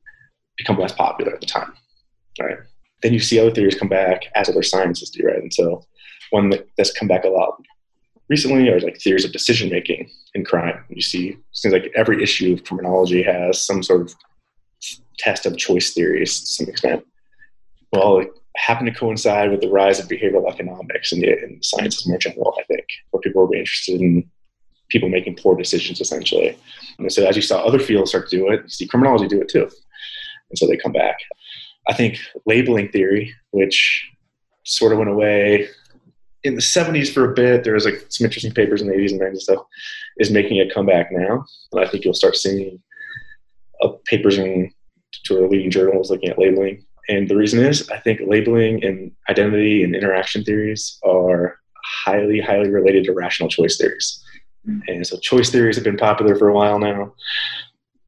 become 0.57 0.79
less 0.79 0.93
popular 0.93 1.35
at 1.35 1.41
the 1.41 1.47
time, 1.47 1.73
right? 2.41 2.57
Then 3.03 3.13
you 3.13 3.21
see 3.21 3.39
other 3.39 3.51
theories 3.51 3.75
come 3.75 3.89
back 3.89 4.23
as 4.35 4.49
other 4.49 4.63
sciences 4.63 5.11
do, 5.11 5.27
right? 5.27 5.43
And 5.43 5.53
so 5.53 5.85
one 6.31 6.53
that's 6.79 6.93
come 6.93 7.09
back 7.09 7.25
a 7.25 7.29
lot 7.29 7.61
recently 8.29 8.69
are 8.69 8.81
like 8.81 9.01
theories 9.01 9.25
of 9.25 9.33
decision 9.33 9.71
making 9.71 10.11
in 10.35 10.45
crime. 10.45 10.85
You 10.89 11.03
see, 11.03 11.29
it 11.31 11.39
seems 11.53 11.73
like 11.73 11.93
every 11.95 12.23
issue 12.23 12.55
of 12.55 12.65
criminology 12.65 13.23
has 13.23 13.61
some 13.61 13.83
sort 13.83 14.03
of 14.03 14.15
test 15.19 15.47
of 15.47 15.57
choice 15.57 15.93
theories 15.93 16.41
to 16.41 16.47
some 16.47 16.69
extent. 16.69 17.07
Well, 17.93 18.19
it 18.19 18.29
happened 18.57 18.93
to 18.93 18.99
coincide 18.99 19.51
with 19.51 19.61
the 19.61 19.71
rise 19.71 19.99
of 19.99 20.09
behavioral 20.09 20.51
economics 20.51 21.13
and, 21.13 21.23
and 21.23 21.65
sciences 21.65 22.07
more 22.07 22.19
general, 22.19 22.55
I 22.59 22.65
think, 22.65 22.87
where 23.11 23.21
people 23.21 23.47
were 23.47 23.55
interested 23.55 24.01
in 24.01 24.29
people 24.89 25.09
making 25.09 25.37
poor 25.37 25.57
decisions 25.57 26.01
essentially. 26.01 26.57
And 26.99 27.13
so 27.13 27.27
as 27.27 27.37
you 27.37 27.43
saw 27.43 27.63
other 27.63 27.79
fields 27.79 28.11
start 28.11 28.29
to 28.31 28.37
do 28.37 28.49
it, 28.51 28.63
you 28.63 28.69
see 28.69 28.87
criminology 28.87 29.29
do 29.29 29.41
it 29.41 29.49
too. 29.49 29.69
And 30.51 30.59
so 30.59 30.67
they 30.67 30.77
come 30.77 30.93
back. 30.93 31.19
I 31.89 31.95
think 31.95 32.19
labeling 32.47 32.91
theory, 32.91 33.35
which 33.51 34.09
sort 34.65 34.93
of 34.93 34.99
went 34.99 35.11
away 35.11 35.69
in 36.47 36.55
the 36.55 36.61
70s 36.61 37.13
for 37.13 37.31
a 37.31 37.35
bit. 37.35 37.65
There 37.65 37.75
was 37.75 37.85
like 37.85 38.07
some 38.09 38.25
interesting 38.25 38.53
papers 38.53 38.81
in 38.81 38.89
the 38.89 38.95
80s 38.95 39.13
and 39.13 39.21
90s 39.21 39.29
and 39.29 39.43
stuff. 39.43 39.67
Is 40.19 40.31
making 40.31 40.61
a 40.61 40.73
comeback 40.73 41.13
now, 41.13 41.45
and 41.73 41.85
I 41.85 41.89
think 41.89 42.05
you'll 42.05 42.15
start 42.15 42.37
seeing 42.37 42.81
uh, 43.83 43.89
papers 44.07 44.39
in 44.39 44.73
sort 45.25 45.45
of 45.45 45.51
leading 45.51 45.71
journals 45.71 46.11
looking 46.11 46.31
at 46.31 46.39
labeling. 46.39 46.85
And 47.09 47.29
the 47.29 47.37
reason 47.37 47.63
is, 47.65 47.89
I 47.91 47.99
think 47.99 48.21
labeling 48.27 48.83
and 48.85 49.13
identity 49.29 49.85
and 49.85 49.95
interaction 49.95 50.43
theories 50.43 50.99
are 51.05 51.59
highly, 51.85 52.41
highly 52.41 52.71
related 52.71 53.05
to 53.05 53.13
rational 53.13 53.49
choice 53.49 53.77
theories. 53.77 54.25
Mm-hmm. 54.67 54.81
And 54.89 55.07
so, 55.07 55.19
choice 55.19 55.51
theories 55.51 55.77
have 55.77 55.85
been 55.85 55.97
popular 55.97 56.35
for 56.35 56.49
a 56.49 56.55
while 56.55 56.79
now. 56.79 57.15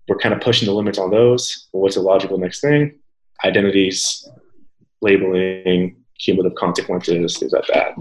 We're 0.09 0.19
kind 0.19 0.35
of 0.35 0.41
pushing 0.41 0.67
the 0.67 0.73
limits 0.73 0.99
on 0.99 1.11
those. 1.11 1.69
What's 1.73 1.97
the 1.97 2.01
logical 2.01 2.39
next 2.39 2.61
thing? 2.61 2.99
Identities, 3.45 4.27
labeling, 5.03 5.98
cumulative 6.19 6.57
consequences, 6.57 7.39
things 7.39 7.53
like 7.53 7.67
that. 7.73 7.97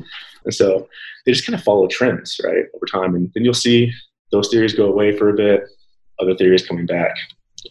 And 0.46 0.54
so 0.54 0.88
they 1.26 1.32
just 1.32 1.46
kind 1.46 1.58
of 1.58 1.64
follow 1.64 1.88
trends, 1.88 2.40
right, 2.44 2.66
over 2.76 2.86
time. 2.86 3.16
And 3.16 3.32
then 3.34 3.44
you'll 3.44 3.54
see 3.54 3.92
those 4.32 4.50
theories 4.50 4.74
go 4.74 4.86
away 4.86 5.16
for 5.16 5.30
a 5.30 5.34
bit, 5.34 5.64
other 6.20 6.36
theories 6.36 6.66
coming 6.68 6.86
back. 6.86 7.12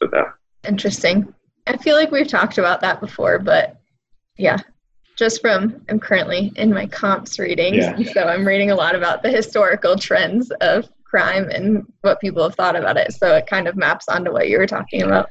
With 0.00 0.10
that. 0.10 0.34
Interesting. 0.68 1.32
I 1.66 1.76
feel 1.78 1.96
like 1.96 2.10
we've 2.10 2.28
talked 2.28 2.58
about 2.58 2.80
that 2.82 3.00
before, 3.00 3.38
but 3.38 3.80
yeah, 4.36 4.58
just 5.16 5.40
from 5.40 5.82
I'm 5.88 5.98
currently 5.98 6.52
in 6.56 6.72
my 6.72 6.86
comps 6.86 7.38
readings, 7.38 7.78
yeah. 7.78 8.12
so 8.12 8.24
I'm 8.24 8.46
reading 8.46 8.70
a 8.70 8.74
lot 8.74 8.94
about 8.94 9.22
the 9.22 9.30
historical 9.30 9.96
trends 9.96 10.50
of 10.60 10.88
crime 11.04 11.48
and 11.50 11.90
what 12.02 12.20
people 12.20 12.42
have 12.42 12.54
thought 12.54 12.76
about 12.76 12.98
it. 12.98 13.14
So 13.14 13.34
it 13.36 13.46
kind 13.46 13.68
of 13.68 13.76
maps 13.76 14.06
onto 14.08 14.32
what 14.32 14.48
you 14.48 14.58
were 14.58 14.66
talking 14.66 15.02
about 15.02 15.30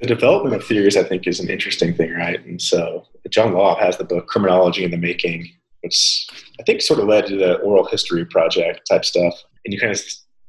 the 0.00 0.06
development 0.06 0.54
of 0.54 0.64
theories, 0.64 0.96
I 0.96 1.04
think, 1.04 1.26
is 1.26 1.40
an 1.40 1.48
interesting 1.48 1.94
thing, 1.94 2.12
right? 2.12 2.44
And 2.44 2.60
so 2.60 3.06
John 3.30 3.52
Laub 3.52 3.78
has 3.78 3.96
the 3.96 4.04
book 4.04 4.26
Criminology 4.26 4.84
in 4.84 4.90
the 4.90 4.96
Making, 4.96 5.50
which 5.82 6.26
I 6.60 6.62
think 6.64 6.82
sort 6.82 7.00
of 7.00 7.06
led 7.06 7.26
to 7.26 7.36
the 7.36 7.54
oral 7.58 7.86
history 7.86 8.24
project 8.24 8.86
type 8.88 9.04
stuff. 9.04 9.34
And 9.64 9.72
you 9.72 9.80
kind 9.80 9.92
of 9.92 10.00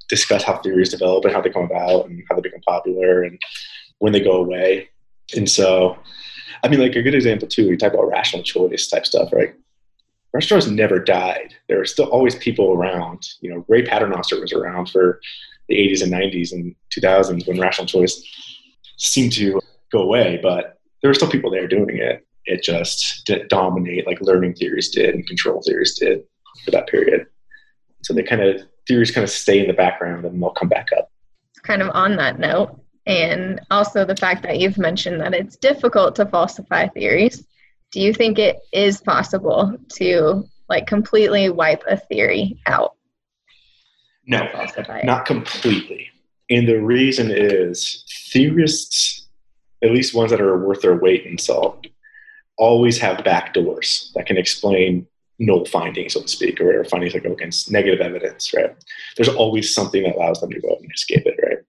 discuss 0.10 0.44
how 0.44 0.58
theories 0.58 0.90
develop 0.90 1.26
and 1.26 1.34
how 1.34 1.42
they 1.42 1.50
come 1.50 1.64
about 1.64 2.08
and 2.08 2.24
how 2.30 2.36
they 2.36 2.42
become 2.42 2.62
popular 2.68 3.24
and 3.24 3.40
when 4.00 4.14
they 4.14 4.20
go 4.20 4.38
away. 4.38 4.90
And 5.36 5.50
so, 5.50 5.98
I 6.64 6.68
mean, 6.68 6.80
like 6.80 6.96
a 6.96 7.02
good 7.02 7.16
example 7.16 7.48
too, 7.48 7.70
we 7.70 7.78
talk 7.78 7.94
about 7.94 8.10
rational 8.10 8.44
choice 8.44 8.88
type 8.88 9.06
stuff, 9.06 9.32
right? 9.32 9.54
Choice 10.40 10.68
never 10.68 11.00
died. 11.00 11.56
There 11.68 11.82
are 11.82 11.86
still 11.86 12.06
always 12.06 12.36
people 12.36 12.72
around. 12.72 13.28
You 13.42 13.50
know, 13.50 13.66
Ray 13.68 13.84
Paternoster 13.84 14.40
was 14.40 14.54
around 14.54 14.88
for 14.88 15.20
the 15.68 15.76
80s 15.76 16.04
and 16.04 16.14
90s 16.14 16.52
and 16.52 16.76
2000s 16.96 17.48
when 17.48 17.60
rational 17.60 17.88
choice 17.88 18.24
seemed 18.98 19.32
to 19.34 19.60
go 19.92 20.02
away, 20.02 20.40
but 20.42 20.80
there 21.02 21.10
were 21.10 21.16
still 21.16 21.30
people 21.30 21.50
there 21.50 21.68
doing 21.68 21.98
it. 21.98 22.26
It 22.46 22.64
just 22.64 23.26
didn't 23.26 23.50
dominate 23.50 24.06
like 24.06 24.22
learning 24.22 24.56
theories 24.56 24.90
did 24.90 25.16
and 25.16 25.26
control 25.28 25.62
theories 25.66 25.98
did 25.98 26.24
for 26.64 26.72
that 26.72 26.88
period. 26.88 27.26
So 28.04 28.14
they 28.14 28.24
kind 28.24 28.42
of 28.42 28.62
theories 28.88 29.12
kind 29.12 29.24
of 29.24 29.30
stay 29.30 29.60
in 29.60 29.68
the 29.68 29.74
background 29.74 30.26
and 30.26 30.42
they'll 30.42 30.52
come 30.52 30.70
back 30.70 30.90
up. 30.98 31.12
Kind 31.64 31.82
of 31.82 31.90
on 31.94 32.16
that 32.18 32.40
note, 32.40 32.80
and 33.06 33.60
also 33.72 34.06
the 34.06 34.16
fact 34.16 34.44
that 34.44 34.60
you've 34.60 34.78
mentioned 34.78 35.20
that 35.22 35.34
it's 35.34 35.58
difficult 35.58 36.16
to 36.16 36.26
falsify 36.26 36.88
theories. 36.88 37.46
Do 37.92 38.02
you 38.02 38.14
think 38.14 38.40
it 38.40 38.58
is 38.72 39.02
possible 39.02 39.76
to 39.96 40.44
like 40.70 40.88
completely 40.88 41.50
wipe 41.50 41.84
a 41.90 41.98
theory 41.98 42.60
out? 42.66 42.96
No, 44.26 44.48
not 45.04 45.26
completely. 45.26 46.10
And 46.50 46.68
the 46.68 46.82
reason 46.82 47.30
is 47.32 48.06
theorists, 48.32 49.28
at 49.84 49.92
least 49.92 50.16
ones 50.16 50.32
that 50.32 50.42
are 50.42 50.66
worth 50.66 50.82
their 50.82 50.96
weight 50.96 51.26
in 51.26 51.38
salt, 51.38 51.88
always 52.58 52.98
have 53.00 53.18
backdoors 53.18 54.12
that 54.14 54.26
can 54.26 54.38
explain 54.38 55.08
null 55.40 55.66
findings, 55.66 56.14
so 56.14 56.22
to 56.22 56.28
speak, 56.28 56.60
or 56.60 56.84
findings 56.86 57.14
that 57.14 57.24
go 57.24 57.34
against 57.34 57.72
negative 57.72 58.02
evidence, 58.02 58.54
right? 58.54 58.76
There's 59.16 59.30
always 59.30 59.74
something 59.74 60.04
that 60.04 60.16
allows 60.16 60.42
them 60.42 60.52
to 60.52 60.60
go 60.60 60.72
out 60.72 60.80
and 60.80 60.92
escape 60.92 61.24
it, 61.26 61.40
right? 61.44 61.60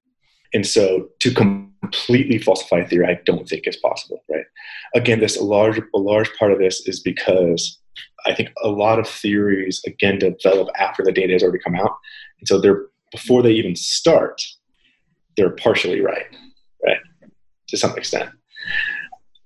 And 0.54 0.66
so 0.66 1.08
to 1.20 1.34
completely 1.34 2.38
falsify 2.38 2.78
a 2.78 2.88
theory, 2.88 3.06
I 3.06 3.20
don't 3.26 3.48
think 3.48 3.66
is 3.66 3.76
possible, 3.76 4.24
right? 4.30 4.46
Again, 4.94 5.20
this 5.20 5.36
a 5.36 5.44
large 5.44 5.78
a 5.94 5.98
large 5.98 6.34
part 6.38 6.52
of 6.52 6.58
this 6.58 6.86
is 6.86 7.00
because 7.00 7.78
I 8.26 8.34
think 8.34 8.50
a 8.62 8.68
lot 8.68 8.98
of 8.98 9.08
theories 9.08 9.82
again 9.86 10.18
develop 10.18 10.68
after 10.78 11.04
the 11.04 11.12
data 11.12 11.34
has 11.34 11.42
already 11.42 11.58
come 11.58 11.74
out. 11.74 11.96
And 12.38 12.48
so 12.48 12.58
they're 12.58 12.86
before 13.12 13.42
they 13.42 13.52
even 13.52 13.76
start, 13.76 14.42
they're 15.38 15.50
partially 15.50 16.00
right, 16.00 16.26
right, 16.84 16.98
to 17.68 17.76
some 17.76 17.96
extent. 17.96 18.28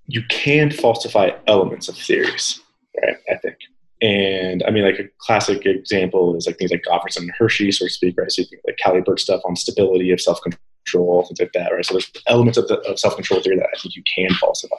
You 0.07 0.23
can 0.29 0.71
falsify 0.71 1.31
elements 1.47 1.89
of 1.89 1.97
theories, 1.97 2.61
right? 3.01 3.17
I 3.31 3.37
think. 3.37 3.57
And 4.01 4.65
I 4.65 4.71
mean, 4.71 4.83
like 4.83 4.99
a 4.99 5.09
classic 5.19 5.65
example 5.65 6.35
is 6.35 6.47
like 6.47 6.59
things 6.59 6.73
like 6.73 6.83
Gottfredson 6.89 7.19
and 7.19 7.33
Hirschi, 7.39 7.73
so 7.73 7.85
to 7.85 7.91
speak, 7.91 8.17
right? 8.19 8.33
So 8.33 8.43
you 8.43 8.49
think 8.49 8.63
like 8.67 8.79
Callie 8.83 9.03
Burt 9.03 9.21
stuff 9.21 9.43
on 9.45 9.55
stability 9.55 10.11
of 10.11 10.21
self 10.21 10.41
control, 10.43 11.23
things 11.25 11.39
like 11.39 11.53
that, 11.53 11.73
right? 11.73 11.85
So 11.85 11.95
there's 11.95 12.11
elements 12.27 12.59
of, 12.59 12.67
the, 12.67 12.81
of 12.81 12.99
self 12.99 13.15
control 13.15 13.41
theory 13.41 13.57
that 13.57 13.69
I 13.73 13.79
think 13.79 13.95
you 13.95 14.03
can 14.13 14.35
falsify. 14.35 14.75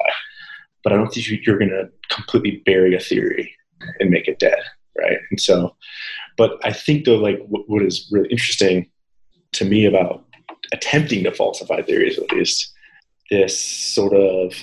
But 0.84 0.92
I 0.92 0.98
don't 0.98 1.08
think 1.14 1.30
you're 1.46 1.58
going 1.58 1.70
to 1.70 1.90
completely 2.14 2.62
bury 2.66 2.96
a 2.96 3.00
theory 3.00 3.56
and 4.00 4.10
make 4.10 4.28
it 4.28 4.40
dead, 4.40 4.60
right? 4.98 5.18
And 5.30 5.40
so, 5.40 5.74
but 6.36 6.60
I 6.64 6.74
think 6.74 7.06
though, 7.06 7.16
like 7.16 7.40
what 7.48 7.84
is 7.84 8.10
really 8.12 8.30
interesting 8.30 8.90
to 9.54 9.66
me 9.66 9.86
about 9.86 10.26
attempting 10.72 11.24
to 11.24 11.32
falsify 11.32 11.82
theories 11.82 12.18
at 12.18 12.32
least 12.32 12.74
this 13.30 13.60
sort 13.60 14.14
of 14.14 14.54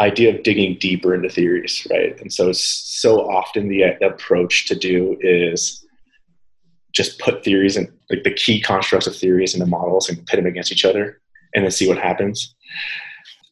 idea 0.00 0.34
of 0.34 0.42
digging 0.42 0.76
deeper 0.78 1.14
into 1.14 1.28
theories 1.28 1.86
right? 1.90 2.20
And 2.20 2.32
so 2.32 2.52
so 2.52 3.30
often 3.30 3.68
the, 3.68 3.82
approach 4.02 4.66
to 4.66 4.74
do 4.74 5.16
is 5.20 5.84
just 6.92 7.18
put 7.18 7.44
theories 7.44 7.76
and 7.76 7.92
like 8.10 8.24
the 8.24 8.32
key 8.32 8.60
constructs 8.60 9.06
of 9.06 9.16
theories 9.16 9.54
into 9.54 9.66
models 9.66 10.08
and 10.08 10.24
pit 10.26 10.38
them 10.38 10.46
against 10.46 10.72
each 10.72 10.84
other 10.84 11.20
and 11.54 11.64
then 11.64 11.70
see 11.70 11.88
what 11.88 11.98
happens. 11.98 12.54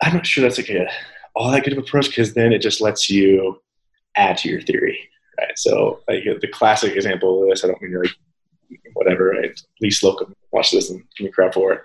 I'm 0.02 0.14
not 0.14 0.26
sure 0.26 0.42
that's 0.42 0.58
like 0.58 0.70
a 0.70 0.88
all 1.34 1.50
that 1.50 1.64
good 1.64 1.72
of 1.72 1.78
approach 1.78 2.08
because 2.08 2.34
then 2.34 2.52
it 2.52 2.58
just 2.58 2.80
lets 2.80 3.08
you 3.08 3.60
add 4.16 4.36
to 4.38 4.48
your 4.48 4.60
theory 4.60 4.98
right? 5.38 5.58
So 5.58 6.00
like 6.08 6.24
the 6.24 6.48
classic 6.48 6.94
example 6.94 7.42
of 7.42 7.48
this 7.48 7.64
i 7.64 7.68
don't 7.68 7.80
mean 7.80 7.98
like 7.98 8.10
whatever 8.94 9.30
right 9.30 9.60
Lee 9.80 9.90
Slocum 9.90 10.34
watch 10.52 10.70
this 10.70 10.90
and 10.90 11.02
give 11.16 11.26
me 11.26 11.32
crap 11.32 11.54
for 11.54 11.72
it. 11.72 11.82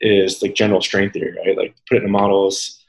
is 0.00 0.42
like 0.42 0.54
general 0.54 0.80
strain 0.80 1.10
theory, 1.10 1.36
right? 1.44 1.56
Like 1.56 1.74
put 1.88 1.96
it 1.96 1.98
in 1.98 2.04
the 2.04 2.10
models, 2.10 2.82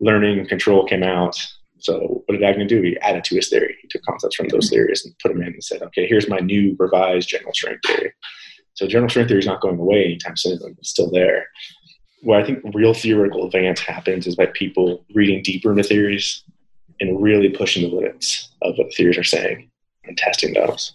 learning 0.00 0.46
control 0.46 0.86
came 0.86 1.02
out. 1.02 1.38
So 1.78 2.22
what 2.26 2.38
did 2.38 2.42
Agnew 2.42 2.66
do? 2.66 2.82
He 2.82 2.98
added 2.98 3.24
to 3.24 3.36
his 3.36 3.48
theory. 3.48 3.76
He 3.80 3.88
took 3.88 4.02
concepts 4.02 4.36
from 4.36 4.48
those 4.48 4.70
theories 4.70 5.04
and 5.04 5.18
put 5.18 5.32
them 5.32 5.42
in 5.42 5.48
and 5.48 5.64
said, 5.64 5.82
okay, 5.82 6.06
here's 6.06 6.28
my 6.28 6.38
new 6.38 6.76
revised 6.78 7.28
general 7.28 7.52
strain 7.54 7.78
theory. 7.86 8.12
So 8.74 8.86
general 8.86 9.10
strain 9.10 9.26
theory 9.26 9.40
is 9.40 9.46
not 9.46 9.60
going 9.60 9.78
away 9.78 10.04
anytime 10.04 10.36
soon. 10.36 10.58
It's 10.78 10.90
still 10.90 11.10
there. 11.10 11.46
Where 12.22 12.40
I 12.40 12.44
think 12.44 12.60
real 12.72 12.94
theoretical 12.94 13.46
advance 13.46 13.80
happens 13.80 14.26
is 14.28 14.36
by 14.36 14.46
people 14.46 15.04
reading 15.12 15.42
deeper 15.42 15.72
into 15.72 15.82
theories 15.82 16.44
and 17.00 17.20
really 17.20 17.48
pushing 17.48 17.82
the 17.82 17.94
limits 17.94 18.48
of 18.62 18.78
what 18.78 18.88
the 18.88 18.94
theories 18.94 19.18
are 19.18 19.24
saying 19.24 19.68
and 20.04 20.16
testing 20.16 20.54
those. 20.54 20.94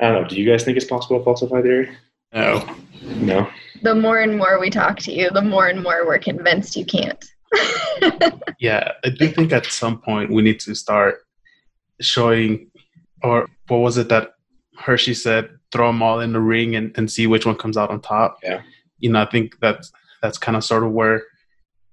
I 0.00 0.10
don't 0.10 0.22
know. 0.22 0.28
Do 0.28 0.36
you 0.36 0.48
guys 0.48 0.64
think 0.64 0.76
it's 0.76 0.86
possible 0.86 1.18
to 1.18 1.24
falsify 1.24 1.62
theory? 1.62 1.90
No. 2.32 2.76
No. 3.02 3.48
The 3.82 3.94
more 3.94 4.20
and 4.20 4.36
more 4.36 4.58
we 4.60 4.70
talk 4.70 4.98
to 5.00 5.12
you, 5.12 5.30
the 5.30 5.42
more 5.42 5.68
and 5.68 5.82
more 5.82 6.06
we're 6.06 6.18
convinced 6.18 6.76
you 6.76 6.84
can't. 6.84 7.24
yeah, 8.60 8.92
I 9.04 9.10
do 9.10 9.28
think 9.28 9.52
at 9.52 9.66
some 9.66 10.00
point 10.00 10.30
we 10.30 10.42
need 10.42 10.60
to 10.60 10.74
start 10.74 11.20
showing, 12.00 12.70
or 13.22 13.48
what 13.68 13.78
was 13.78 13.98
it 13.98 14.08
that 14.10 14.34
Hirschi 14.78 15.16
said? 15.16 15.50
Throw 15.72 15.88
them 15.88 16.02
all 16.02 16.20
in 16.20 16.32
the 16.32 16.40
ring 16.40 16.76
and, 16.76 16.96
and 16.96 17.10
see 17.10 17.26
which 17.26 17.46
one 17.46 17.56
comes 17.56 17.76
out 17.76 17.90
on 17.90 18.00
top. 18.00 18.38
Yeah. 18.42 18.62
You 18.98 19.10
know, 19.10 19.22
I 19.22 19.26
think 19.26 19.56
that's 19.60 19.92
that's 20.22 20.38
kind 20.38 20.56
of 20.56 20.64
sort 20.64 20.84
of 20.84 20.92
where 20.92 21.22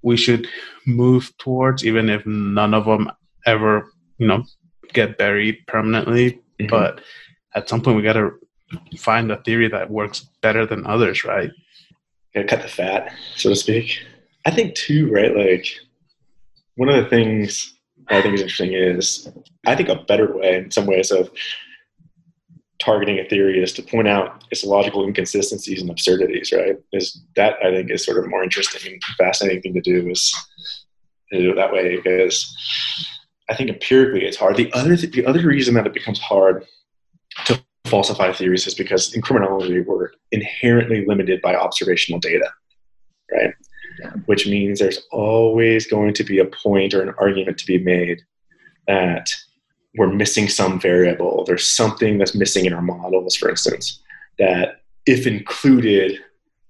we 0.02 0.18
should 0.18 0.48
move 0.86 1.34
towards, 1.38 1.86
even 1.86 2.10
if 2.10 2.26
none 2.26 2.74
of 2.74 2.86
them 2.86 3.12
ever, 3.46 3.92
you 4.18 4.28
know, 4.28 4.44
get 4.94 5.18
buried 5.18 5.58
permanently. 5.68 6.40
Mm-hmm. 6.60 6.68
But 6.68 7.02
at 7.56 7.70
some 7.70 7.82
point, 7.82 7.98
we 7.98 8.04
got 8.04 8.14
to 8.14 8.34
find 8.98 9.32
a 9.32 9.42
theory 9.44 9.68
that 9.70 9.90
works 9.90 10.28
better 10.42 10.66
than 10.66 10.86
others, 10.86 11.24
right? 11.24 11.50
Gotta 12.34 12.48
cut 12.48 12.62
the 12.62 12.68
fat, 12.68 13.14
so 13.36 13.50
to 13.50 13.56
speak. 13.56 14.00
I 14.46 14.52
think 14.52 14.76
too, 14.76 15.10
right? 15.10 15.36
Like 15.36 15.68
one 16.76 16.90
of 16.90 17.02
the 17.02 17.10
things 17.10 17.74
I 18.10 18.22
think 18.22 18.36
is 18.36 18.42
interesting 18.42 18.74
is 18.74 19.30
I 19.66 19.76
think 19.76 19.90
a 19.90 19.96
better 19.96 20.36
way, 20.36 20.56
in 20.56 20.72
some 20.72 20.86
ways, 20.86 21.12
of 21.12 21.32
targeting 22.80 23.20
a 23.20 23.30
theory 23.30 23.64
is 23.64 23.72
to 23.74 23.82
point 23.82 24.08
out 24.08 24.44
its 24.52 24.66
logical 24.66 25.06
inconsistencies 25.06 25.82
and 25.82 25.90
absurdities. 25.90 26.52
Right? 26.52 26.76
Is 26.92 27.24
that 27.38 27.56
I 27.64 27.72
think 27.72 27.90
is 27.90 28.06
sort 28.06 28.18
of 28.18 28.30
more 28.30 28.44
interesting 28.44 28.92
and 28.92 29.02
fascinating 29.18 29.62
thing 29.62 29.74
to 29.76 29.82
do 29.82 30.10
is 30.10 30.34
to 31.32 31.42
do 31.42 31.52
it 31.52 31.56
that 31.56 31.72
way 31.72 31.96
because 31.96 32.54
I 33.50 33.56
think 33.56 33.70
empirically 33.70 34.26
it's 34.26 34.38
hard. 34.38 34.58
The 34.58 34.72
other 34.74 34.98
th- 34.98 35.14
the 35.14 35.26
other 35.26 35.48
reason 35.48 35.76
that 35.76 35.88
it 35.88 35.94
becomes 35.94 36.20
hard 36.20 36.66
falsify 37.86 38.32
theories 38.32 38.68
is 38.68 38.74
because 38.74 39.14
in 39.14 39.22
criminology 39.22 39.80
we're 39.82 40.12
inherently 40.32 41.06
limited 41.06 41.42
by 41.42 41.56
observational 41.56 42.20
data, 42.20 42.50
right? 43.32 43.54
Yeah. 44.00 44.12
Which 44.26 44.48
means 44.48 44.80
there's 44.80 45.02
always 45.12 45.88
going 45.88 46.14
to 46.16 46.24
be 46.24 46.40
a 46.40 46.46
point 46.46 46.94
or 46.94 47.02
an 47.02 47.14
argument 47.18 47.58
to 47.60 47.66
be 47.66 47.78
made 47.78 48.22
that 48.88 49.30
we're 49.98 50.12
missing 50.12 50.50
some 50.50 50.80
variable. 50.80 51.46
There's 51.46 51.68
something 51.68 52.18
that's 52.18 52.36
missing 52.36 52.66
in 52.66 52.74
our 52.74 52.82
models, 52.82 53.36
for 53.36 53.50
instance, 53.50 54.02
that 54.38 54.82
if 55.06 55.26
included 55.26 56.20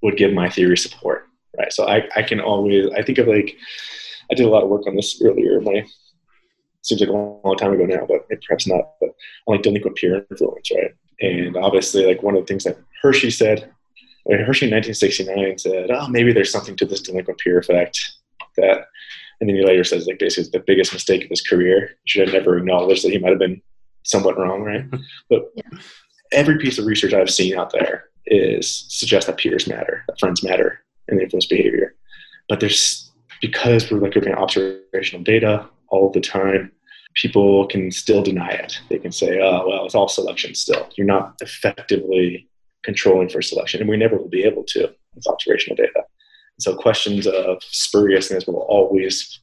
would 0.03 0.17
give 0.17 0.33
my 0.33 0.49
theory 0.49 0.77
support, 0.77 1.27
right? 1.57 1.73
So 1.73 1.87
I, 1.87 2.07
I 2.15 2.21
can 2.21 2.39
always, 2.39 2.87
I 2.95 3.01
think 3.01 3.17
of 3.17 3.27
like, 3.27 3.57
I 4.31 4.35
did 4.35 4.45
a 4.45 4.49
lot 4.49 4.63
of 4.63 4.69
work 4.69 4.85
on 4.87 4.95
this 4.95 5.21
earlier. 5.23 5.59
My 5.61 5.85
seems 6.83 7.01
like 7.01 7.09
a 7.09 7.13
long 7.13 7.55
time 7.57 7.73
ago 7.73 7.85
now, 7.85 8.05
but 8.07 8.27
perhaps 8.47 8.67
not. 8.67 8.93
But 8.99 9.09
on 9.47 9.55
like 9.55 9.63
delinquent 9.63 9.97
peer 9.97 10.25
influence, 10.29 10.69
right? 10.71 10.91
And 11.21 11.55
obviously, 11.57 12.05
like 12.05 12.23
one 12.23 12.35
of 12.35 12.41
the 12.41 12.47
things 12.47 12.63
that 12.65 12.77
Hirschi 13.03 13.31
said, 13.31 13.71
I 14.27 14.35
mean, 14.35 14.45
Hirschi 14.45 14.63
in 14.63 14.71
1969 14.71 15.57
said, 15.57 15.91
"Oh, 15.91 16.07
maybe 16.07 16.33
there's 16.33 16.51
something 16.51 16.75
to 16.77 16.85
this 16.85 17.01
delinquent 17.01 17.39
peer 17.39 17.59
effect." 17.59 17.99
That, 18.57 18.87
and 19.39 19.49
then 19.49 19.57
he 19.57 19.65
later 19.65 19.83
says, 19.83 20.07
like 20.07 20.19
basically, 20.19 20.49
the 20.51 20.63
biggest 20.65 20.93
mistake 20.93 21.23
of 21.23 21.29
his 21.29 21.41
career. 21.41 21.97
He 22.03 22.09
should 22.09 22.27
have 22.27 22.33
never 22.33 22.57
acknowledged 22.57 23.03
that 23.03 23.11
he 23.11 23.17
might 23.17 23.29
have 23.29 23.39
been 23.39 23.61
somewhat 24.03 24.37
wrong, 24.37 24.61
right? 24.63 24.85
But 25.29 25.51
yeah. 25.55 25.79
every 26.31 26.57
piece 26.57 26.77
of 26.79 26.85
research 26.85 27.13
I've 27.13 27.29
seen 27.29 27.57
out 27.57 27.71
there 27.71 28.05
is 28.25 28.85
suggest 28.89 29.27
that 29.27 29.37
peers 29.37 29.67
matter, 29.67 30.03
that 30.07 30.19
friends 30.19 30.43
matter, 30.43 30.81
and 31.07 31.21
influence 31.21 31.45
behavior. 31.45 31.95
But 32.49 32.59
there's 32.59 33.11
because 33.41 33.91
we're 33.91 33.99
looking 33.99 34.27
at 34.27 34.37
observational 34.37 35.23
data 35.23 35.67
all 35.89 36.11
the 36.11 36.21
time, 36.21 36.71
people 37.15 37.65
can 37.67 37.91
still 37.91 38.21
deny 38.21 38.49
it. 38.49 38.79
They 38.89 38.99
can 38.99 39.11
say, 39.11 39.39
oh, 39.41 39.67
well, 39.67 39.85
it's 39.85 39.95
all 39.95 40.07
selection 40.07 40.53
still. 40.53 40.87
You're 40.95 41.07
not 41.07 41.35
effectively 41.41 42.47
controlling 42.83 43.29
for 43.29 43.41
selection, 43.41 43.81
and 43.81 43.89
we 43.89 43.97
never 43.97 44.17
will 44.17 44.29
be 44.29 44.43
able 44.43 44.63
to 44.63 44.93
with 45.15 45.27
observational 45.27 45.75
data. 45.75 45.95
And 45.95 46.61
so 46.61 46.75
questions 46.75 47.25
of 47.25 47.63
spuriousness 47.63 48.45
will 48.45 48.65
always 48.69 49.39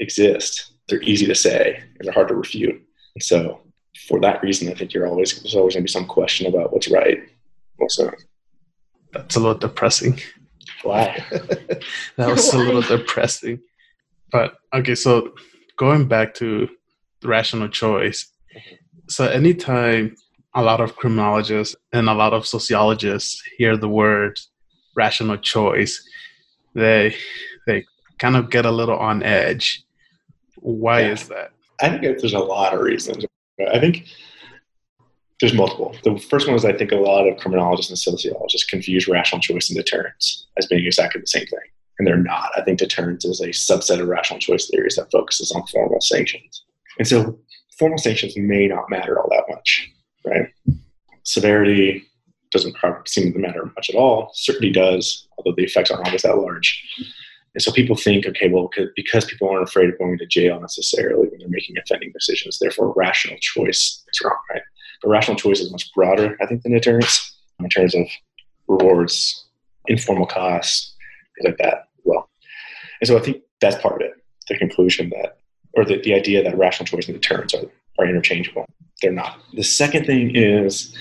exist. 0.00 0.72
They're 0.88 1.02
easy 1.02 1.26
to 1.26 1.34
say, 1.34 1.76
and 1.76 2.00
they're 2.00 2.12
hard 2.12 2.28
to 2.28 2.34
refute. 2.34 2.82
And 3.14 3.22
so 3.22 3.60
for 4.08 4.20
that 4.20 4.42
reason, 4.42 4.68
I 4.68 4.74
think 4.74 4.92
you're 4.92 5.06
always 5.06 5.40
there's 5.42 5.54
always 5.54 5.74
going 5.74 5.84
to 5.84 5.88
be 5.88 5.92
some 5.92 6.06
question 6.06 6.46
about 6.46 6.72
what's 6.72 6.90
right, 6.90 7.18
what's 7.76 7.98
not. 8.00 8.14
That's 9.12 9.36
a 9.36 9.40
little 9.40 9.58
depressing. 9.58 10.18
Why? 10.82 11.22
that 12.16 12.28
was 12.28 12.52
a 12.52 12.58
little 12.58 12.82
depressing. 12.82 13.60
But 14.30 14.54
okay, 14.74 14.94
so 14.94 15.34
going 15.76 16.08
back 16.08 16.34
to 16.34 16.68
rational 17.24 17.68
choice. 17.68 18.26
So 19.08 19.26
anytime 19.26 20.16
a 20.54 20.62
lot 20.62 20.80
of 20.80 20.96
criminologists 20.96 21.74
and 21.92 22.08
a 22.08 22.14
lot 22.14 22.32
of 22.32 22.46
sociologists 22.46 23.42
hear 23.56 23.76
the 23.76 23.88
word 23.88 24.38
rational 24.96 25.38
choice, 25.38 26.02
they 26.74 27.14
they 27.66 27.84
kind 28.18 28.36
of 28.36 28.50
get 28.50 28.66
a 28.66 28.70
little 28.70 28.98
on 28.98 29.22
edge. 29.22 29.84
Why 30.56 31.00
yeah. 31.00 31.12
is 31.12 31.28
that? 31.28 31.52
I 31.80 31.88
think 31.88 32.02
there's 32.02 32.34
a 32.34 32.38
lot 32.38 32.74
of 32.74 32.80
reasons. 32.80 33.24
I 33.72 33.80
think 33.80 34.06
there's 35.40 35.54
multiple. 35.54 35.94
The 36.04 36.18
first 36.18 36.46
one 36.46 36.54
is 36.54 36.64
I 36.64 36.72
think 36.72 36.92
a 36.92 36.96
lot 36.96 37.26
of 37.26 37.36
criminologists 37.38 37.90
and 37.90 37.98
sociologists 37.98 38.68
confuse 38.68 39.08
rational 39.08 39.40
choice 39.40 39.68
and 39.68 39.76
deterrence 39.76 40.46
as 40.56 40.66
being 40.66 40.86
exactly 40.86 41.20
the 41.20 41.26
same 41.26 41.46
thing. 41.46 41.58
And 41.98 42.06
they're 42.06 42.16
not. 42.16 42.50
I 42.56 42.62
think 42.62 42.78
deterrence 42.78 43.24
is 43.24 43.40
a 43.40 43.48
subset 43.48 44.00
of 44.00 44.08
rational 44.08 44.38
choice 44.38 44.68
theories 44.68 44.96
that 44.96 45.10
focuses 45.10 45.50
on 45.52 45.66
formal 45.66 46.00
sanctions. 46.00 46.64
And 46.98 47.08
so 47.08 47.38
formal 47.78 47.98
sanctions 47.98 48.36
may 48.36 48.68
not 48.68 48.90
matter 48.90 49.18
all 49.18 49.28
that 49.30 49.44
much, 49.48 49.90
right? 50.26 50.48
Severity 51.24 52.04
doesn't 52.50 52.76
seem 53.06 53.32
to 53.32 53.38
matter 53.38 53.64
much 53.74 53.88
at 53.90 53.96
all. 53.96 54.30
Certainty 54.34 54.72
does, 54.72 55.26
although 55.38 55.54
the 55.56 55.64
effects 55.64 55.90
aren't 55.90 56.06
always 56.06 56.22
that 56.22 56.36
large. 56.36 56.82
And 57.54 57.62
so 57.62 57.72
people 57.72 57.96
think, 57.96 58.26
okay, 58.26 58.48
well, 58.48 58.70
because 58.94 59.24
people 59.24 59.48
aren't 59.48 59.68
afraid 59.68 59.88
of 59.90 59.98
going 59.98 60.18
to 60.18 60.26
jail 60.26 60.60
necessarily 60.60 61.28
when 61.28 61.38
they're 61.38 61.48
making 61.48 61.76
offending 61.78 62.10
decisions, 62.12 62.58
therefore 62.58 62.94
rational 62.96 63.36
choice 63.40 64.02
is 64.12 64.20
wrong, 64.24 64.38
right? 64.50 64.62
But 65.02 65.10
rational 65.10 65.36
choice 65.36 65.60
is 65.60 65.70
much 65.70 65.90
broader, 65.94 66.36
I 66.40 66.46
think, 66.46 66.62
than 66.62 66.72
deterrence 66.72 67.36
in 67.58 67.68
terms 67.68 67.94
of 67.94 68.06
rewards, 68.68 69.46
informal 69.86 70.26
costs, 70.26 70.94
things 71.36 71.50
like 71.50 71.58
that. 71.58 71.88
Well, 72.04 72.28
and 73.00 73.08
so 73.08 73.18
I 73.18 73.20
think 73.20 73.42
that's 73.60 73.80
part 73.82 74.00
of 74.00 74.02
it. 74.02 74.12
The 74.48 74.58
conclusion 74.58 75.10
that 75.10 75.38
or 75.74 75.84
the, 75.84 76.00
the 76.02 76.14
idea 76.14 76.42
that 76.42 76.56
rational 76.56 76.86
choice 76.86 77.08
and 77.08 77.20
deterrence 77.20 77.54
are, 77.54 77.64
are 77.98 78.06
interchangeable. 78.06 78.66
They're 79.00 79.12
not. 79.12 79.38
The 79.54 79.64
second 79.64 80.06
thing 80.06 80.34
is 80.36 80.96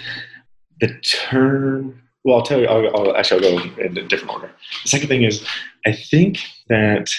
the 0.79 0.93
term. 1.01 2.01
Well, 2.23 2.37
I'll 2.37 2.43
tell 2.43 2.59
you. 2.59 2.67
I'll, 2.67 2.95
I'll, 2.95 3.15
actually, 3.15 3.47
I'll 3.47 3.59
go 3.59 3.81
in 3.81 3.97
a 3.97 4.07
different 4.07 4.33
order. 4.33 4.51
The 4.83 4.89
second 4.89 5.07
thing 5.07 5.23
is, 5.23 5.45
I 5.85 5.93
think 5.93 6.39
that 6.69 7.09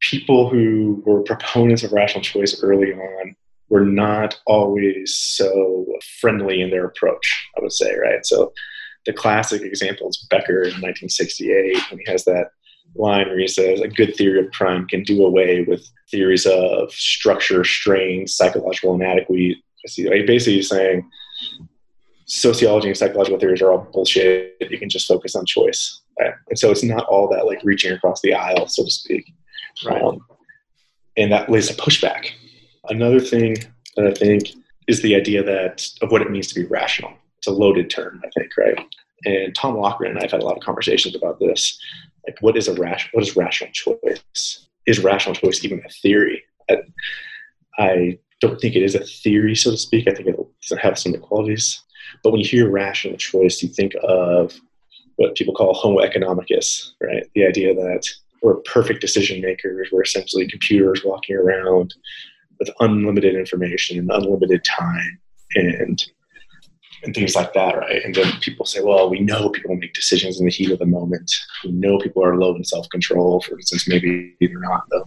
people 0.00 0.48
who 0.48 1.02
were 1.06 1.22
proponents 1.22 1.82
of 1.82 1.92
rational 1.92 2.22
choice 2.22 2.62
early 2.62 2.92
on 2.92 3.36
were 3.68 3.84
not 3.84 4.40
always 4.46 5.14
so 5.14 5.86
friendly 6.20 6.60
in 6.60 6.70
their 6.70 6.86
approach. 6.86 7.48
I 7.56 7.60
would 7.60 7.72
say, 7.72 7.94
right? 7.96 8.24
So, 8.24 8.52
the 9.06 9.12
classic 9.12 9.62
example 9.62 10.08
is 10.08 10.26
Becker 10.28 10.62
in 10.62 10.80
1968 10.80 11.90
when 11.90 12.00
he 12.04 12.10
has 12.10 12.24
that 12.24 12.50
line 12.96 13.28
where 13.28 13.38
he 13.38 13.48
says 13.48 13.80
a 13.80 13.88
good 13.88 14.14
theory 14.16 14.40
of 14.40 14.50
crime 14.52 14.86
can 14.86 15.02
do 15.02 15.24
away 15.24 15.62
with 15.62 15.88
theories 16.10 16.46
of 16.46 16.92
structure, 16.92 17.64
strain, 17.64 18.26
psychological 18.26 18.94
inadequacy. 18.94 19.62
Basically, 19.84 20.54
he's 20.54 20.68
saying 20.68 21.08
sociology 22.26 22.88
and 22.88 22.96
psychological 22.96 23.38
theories 23.38 23.62
are 23.62 23.72
all 23.72 23.88
bullshit. 23.92 24.56
You 24.60 24.78
can 24.78 24.88
just 24.88 25.06
focus 25.06 25.34
on 25.34 25.46
choice. 25.46 26.00
Right? 26.18 26.34
And 26.48 26.58
so 26.58 26.70
it's 26.70 26.82
not 26.82 27.06
all 27.06 27.28
that 27.28 27.46
like 27.46 27.60
reaching 27.64 27.92
across 27.92 28.20
the 28.20 28.34
aisle, 28.34 28.68
so 28.68 28.84
to 28.84 28.90
speak. 28.90 29.32
Right. 29.84 30.02
Um, 30.02 30.20
and 31.16 31.32
that 31.32 31.50
leads 31.50 31.68
to 31.68 31.74
pushback. 31.74 32.30
Another 32.88 33.20
thing 33.20 33.56
that 33.96 34.06
I 34.06 34.12
think 34.12 34.50
is 34.86 35.02
the 35.02 35.14
idea 35.14 35.42
that 35.42 35.86
of 36.02 36.10
what 36.10 36.22
it 36.22 36.30
means 36.30 36.48
to 36.48 36.54
be 36.54 36.66
rational. 36.66 37.12
It's 37.38 37.46
a 37.46 37.52
loaded 37.52 37.90
term, 37.90 38.20
I 38.24 38.28
think, 38.38 38.56
right? 38.56 38.78
And 39.24 39.54
Tom 39.54 39.76
Loughran 39.76 40.10
and 40.10 40.18
I 40.18 40.22
have 40.22 40.32
had 40.32 40.42
a 40.42 40.44
lot 40.44 40.56
of 40.56 40.62
conversations 40.62 41.14
about 41.14 41.38
this 41.38 41.78
like 42.26 42.36
what 42.40 42.56
is 42.56 42.68
a 42.68 42.74
rational 42.74 43.10
what 43.12 43.26
is 43.26 43.36
rational 43.36 43.70
choice? 43.72 44.68
Is 44.86 45.00
rational 45.00 45.34
choice 45.34 45.64
even 45.64 45.82
a 45.84 45.88
theory? 45.88 46.42
I, 46.68 46.76
I, 47.78 48.18
don't 48.40 48.58
think 48.58 48.74
it 48.74 48.82
is 48.82 48.94
a 48.94 49.04
theory 49.04 49.54
so 49.54 49.70
to 49.70 49.76
speak. 49.76 50.08
I 50.08 50.14
think 50.14 50.28
it 50.28 50.36
doesn't 50.62 50.82
have 50.82 50.98
some 50.98 51.12
qualities. 51.12 51.82
But 52.22 52.30
when 52.30 52.40
you 52.40 52.48
hear 52.48 52.70
rational 52.70 53.18
choice 53.18 53.62
you 53.62 53.68
think 53.68 53.92
of 54.02 54.58
what 55.16 55.34
people 55.34 55.52
call 55.52 55.74
homo 55.74 55.98
economicus, 55.98 56.92
right? 57.02 57.26
The 57.34 57.44
idea 57.44 57.74
that 57.74 58.08
we're 58.42 58.56
perfect 58.62 59.02
decision 59.02 59.42
makers, 59.42 59.90
we're 59.92 60.02
essentially 60.02 60.48
computers 60.48 61.02
walking 61.04 61.36
around 61.36 61.92
with 62.58 62.70
unlimited 62.80 63.34
information 63.34 63.98
and 63.98 64.10
unlimited 64.10 64.64
time 64.64 65.20
and 65.54 66.02
and 67.02 67.14
things 67.14 67.34
like 67.34 67.52
that, 67.54 67.76
right? 67.76 68.04
And 68.04 68.14
then 68.14 68.30
people 68.40 68.66
say, 68.66 68.80
well, 68.80 69.08
we 69.08 69.20
know 69.20 69.48
people 69.50 69.74
make 69.76 69.94
decisions 69.94 70.38
in 70.38 70.46
the 70.46 70.52
heat 70.52 70.70
of 70.70 70.78
the 70.78 70.86
moment. 70.86 71.30
We 71.64 71.72
know 71.72 71.98
people 71.98 72.24
are 72.24 72.36
low 72.36 72.54
in 72.54 72.64
self 72.64 72.88
control, 72.90 73.40
for 73.40 73.56
instance, 73.56 73.88
maybe 73.88 74.34
they're 74.40 74.58
not, 74.58 74.84
though. 74.90 75.04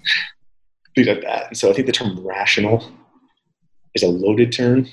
Things 0.95 1.07
like 1.07 1.21
that. 1.21 1.47
And 1.47 1.57
so 1.57 1.69
I 1.69 1.73
think 1.73 1.87
the 1.87 1.93
term 1.93 2.25
rational 2.25 2.83
is 3.95 4.03
a 4.03 4.07
loaded 4.07 4.51
term 4.51 4.87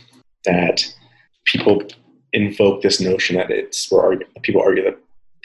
that 0.45 0.83
people 1.45 1.83
invoke 2.33 2.83
this 2.83 3.01
notion 3.01 3.37
that 3.37 3.51
it's 3.51 3.91
where 3.91 4.19
people 4.43 4.63
argue 4.63 4.85
that 4.85 4.99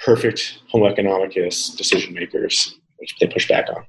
perfect 0.04 0.60
homo 0.70 0.94
economicus 0.94 1.76
decision 1.76 2.14
makers, 2.14 2.78
which 2.98 3.16
they 3.20 3.28
push 3.28 3.48
back 3.48 3.70
on. 3.70 3.86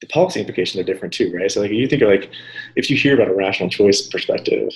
The 0.00 0.06
policy 0.08 0.40
implications 0.40 0.80
are 0.80 0.84
different 0.84 1.14
too, 1.14 1.32
right? 1.34 1.50
So 1.50 1.60
like 1.60 1.70
you 1.70 1.86
think 1.86 2.02
of 2.02 2.08
like 2.08 2.30
if 2.76 2.90
you 2.90 2.96
hear 2.96 3.14
about 3.14 3.28
a 3.28 3.34
rational 3.34 3.70
choice 3.70 4.02
perspective, 4.02 4.70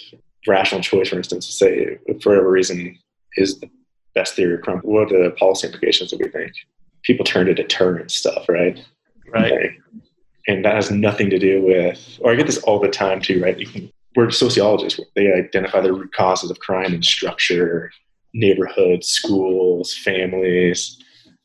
rational 0.46 0.80
choice, 0.80 1.08
for 1.08 1.16
instance, 1.16 1.46
to 1.46 1.52
say 1.52 1.98
for 2.22 2.30
whatever 2.30 2.50
reason 2.50 2.98
is 3.36 3.58
the 3.60 3.70
best 4.14 4.34
theory 4.34 4.54
of 4.54 4.62
crime, 4.62 4.80
what 4.82 5.12
are 5.12 5.24
the 5.24 5.30
policy 5.32 5.66
implications 5.66 6.10
that 6.10 6.20
we 6.20 6.28
think? 6.28 6.52
People 7.02 7.24
turn 7.24 7.46
to 7.46 7.54
deterrent 7.54 8.10
stuff, 8.10 8.48
right? 8.48 8.82
Right. 9.28 9.52
Okay. 9.52 9.78
And 10.48 10.64
that 10.64 10.74
has 10.74 10.90
nothing 10.90 11.30
to 11.30 11.38
do 11.38 11.62
with, 11.62 12.18
or 12.20 12.32
I 12.32 12.36
get 12.36 12.46
this 12.46 12.58
all 12.58 12.78
the 12.78 12.88
time 12.88 13.20
too, 13.20 13.42
right? 13.42 13.58
You 13.58 13.66
can, 13.66 13.90
we're 14.14 14.30
sociologists. 14.30 15.00
They 15.14 15.32
identify 15.32 15.80
the 15.80 15.92
root 15.92 16.12
causes 16.14 16.50
of 16.50 16.58
crime 16.60 16.94
and 16.94 17.04
structure, 17.04 17.90
neighborhoods, 18.32 19.08
schools, 19.08 19.94
families. 19.94 20.98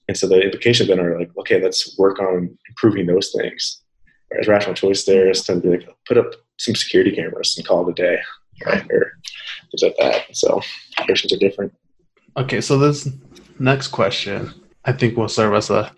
And 0.08 0.16
so 0.16 0.28
the 0.28 0.42
implications 0.42 0.90
then 0.90 1.00
are 1.00 1.20
like, 1.20 1.32
okay, 1.40 1.62
let's 1.62 1.98
work 1.98 2.20
on 2.20 2.58
improving 2.70 3.08
those 3.08 3.32
things. 3.36 3.82
Whereas 4.30 4.48
rational 4.48 4.76
choice 4.76 5.04
there 5.06 5.30
is 5.30 5.44
to 5.44 5.56
be 5.56 5.70
like, 5.70 5.90
put 6.08 6.18
up 6.18 6.32
some 6.58 6.76
security 6.76 7.12
cameras 7.12 7.56
and 7.58 7.68
call 7.68 7.88
it 7.88 7.92
a 7.92 7.94
day 7.94 8.20
right? 8.66 8.86
Or 8.92 9.14
things 9.72 9.84
like 9.84 9.96
that. 10.00 10.36
So 10.36 10.62
questions 11.06 11.34
are 11.34 11.38
different. 11.38 11.74
Okay, 12.38 12.62
so 12.62 12.78
this 12.78 13.10
next 13.60 13.90
question 13.90 14.54
I 14.86 14.92
think 14.92 15.18
will 15.18 15.28
serve 15.28 15.54
as 15.54 15.70
a 15.70 15.92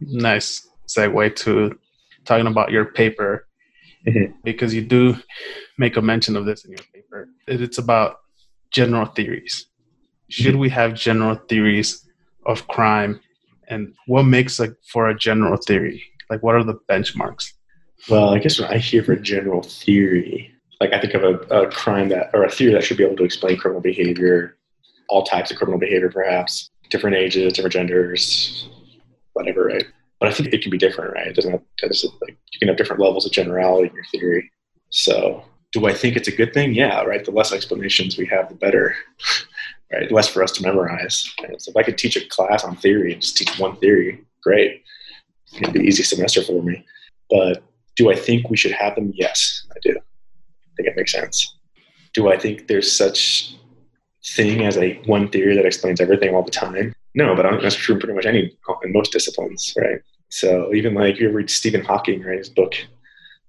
nice 0.00 0.68
segue 0.86 1.36
to 1.36 1.78
talking 2.24 2.46
about 2.46 2.70
your 2.70 2.84
paper 2.84 3.46
mm-hmm. 4.06 4.32
because 4.44 4.74
you 4.74 4.82
do 4.82 5.16
make 5.78 5.96
a 5.96 6.02
mention 6.02 6.36
of 6.36 6.44
this 6.44 6.64
in 6.64 6.72
your 6.72 6.84
paper. 6.94 7.28
It's 7.46 7.78
about 7.78 8.18
general 8.70 9.06
theories. 9.06 9.66
Should 10.28 10.52
mm-hmm. 10.52 10.60
we 10.60 10.68
have 10.70 10.94
general 10.94 11.36
theories 11.48 12.06
of 12.46 12.66
crime 12.68 13.20
and 13.68 13.94
what 14.06 14.24
makes 14.24 14.58
like 14.58 14.74
for 14.92 15.08
a 15.08 15.16
general 15.16 15.56
theory? 15.56 16.02
Like 16.30 16.42
what 16.42 16.54
are 16.54 16.64
the 16.64 16.78
benchmarks? 16.88 17.52
Well, 18.08 18.30
I 18.34 18.38
guess 18.38 18.60
when 18.60 18.70
I 18.70 18.78
hear 18.78 19.02
for 19.02 19.16
general 19.16 19.62
theory, 19.62 20.54
like 20.80 20.92
I 20.92 21.00
think 21.00 21.14
of 21.14 21.24
a, 21.24 21.34
a 21.62 21.70
crime 21.70 22.08
that 22.10 22.30
or 22.32 22.44
a 22.44 22.50
theory 22.50 22.72
that 22.72 22.84
should 22.84 22.96
be 22.96 23.04
able 23.04 23.16
to 23.16 23.24
explain 23.24 23.56
criminal 23.56 23.80
behavior, 23.80 24.56
all 25.08 25.24
types 25.24 25.50
of 25.50 25.56
criminal 25.56 25.78
behavior, 25.78 26.10
perhaps 26.10 26.70
different 26.90 27.16
ages, 27.16 27.52
different 27.52 27.72
genders, 27.72 28.68
whatever, 29.32 29.66
right? 29.66 29.84
But 30.20 30.28
I 30.28 30.32
think 30.32 30.52
it 30.52 30.62
can 30.62 30.70
be 30.70 30.78
different, 30.78 31.12
right? 31.14 31.26
It 31.26 31.34
doesn't 31.34 31.50
have, 31.50 31.62
like 31.82 32.36
you 32.52 32.58
can 32.58 32.68
have 32.68 32.76
different 32.76 33.02
levels 33.02 33.26
of 33.26 33.32
generality 33.32 33.88
in 33.88 33.94
your 33.94 34.04
theory. 34.06 34.50
So, 34.90 35.44
do 35.72 35.86
I 35.86 35.92
think 35.92 36.16
it's 36.16 36.28
a 36.28 36.34
good 36.34 36.54
thing? 36.54 36.74
Yeah, 36.74 37.02
right. 37.02 37.24
The 37.24 37.30
less 37.30 37.52
explanations 37.52 38.16
we 38.16 38.26
have, 38.26 38.48
the 38.48 38.54
better, 38.54 38.94
right? 39.92 40.08
The 40.08 40.14
less 40.14 40.28
for 40.28 40.42
us 40.42 40.52
to 40.52 40.62
memorize. 40.62 41.30
Right? 41.42 41.60
So, 41.60 41.70
if 41.70 41.76
I 41.76 41.82
could 41.82 41.98
teach 41.98 42.16
a 42.16 42.26
class 42.28 42.64
on 42.64 42.76
theory 42.76 43.12
and 43.12 43.20
just 43.20 43.36
teach 43.36 43.58
one 43.58 43.76
theory, 43.76 44.24
great. 44.42 44.82
It'd 45.60 45.72
be 45.72 45.80
easy 45.80 46.02
semester 46.02 46.42
for 46.42 46.62
me. 46.62 46.84
But 47.30 47.62
do 47.96 48.10
I 48.10 48.16
think 48.16 48.48
we 48.48 48.56
should 48.56 48.72
have 48.72 48.94
them? 48.94 49.12
Yes, 49.14 49.66
I 49.70 49.78
do 49.82 49.98
think 50.78 50.88
it 50.88 50.96
makes 50.96 51.12
sense. 51.12 51.56
Do 52.14 52.30
I 52.32 52.38
think 52.38 52.68
there's 52.68 52.90
such 52.90 53.54
thing 54.24 54.64
as 54.64 54.76
a 54.76 54.94
one 55.06 55.28
theory 55.28 55.54
that 55.56 55.66
explains 55.66 56.00
everything 56.00 56.34
all 56.34 56.42
the 56.42 56.50
time? 56.50 56.94
No, 57.14 57.34
but 57.34 57.46
I 57.46 57.50
think 57.50 57.62
that's 57.62 57.74
true 57.74 57.94
in 57.94 58.00
pretty 58.00 58.14
much 58.14 58.26
any 58.26 58.56
in 58.82 58.92
most 58.92 59.12
disciplines, 59.12 59.74
right? 59.76 60.00
So 60.30 60.72
even 60.74 60.94
like 60.94 61.18
you 61.18 61.30
read 61.30 61.50
Stephen 61.50 61.84
Hawking, 61.84 62.22
right? 62.22 62.38
His 62.38 62.48
book 62.48 62.74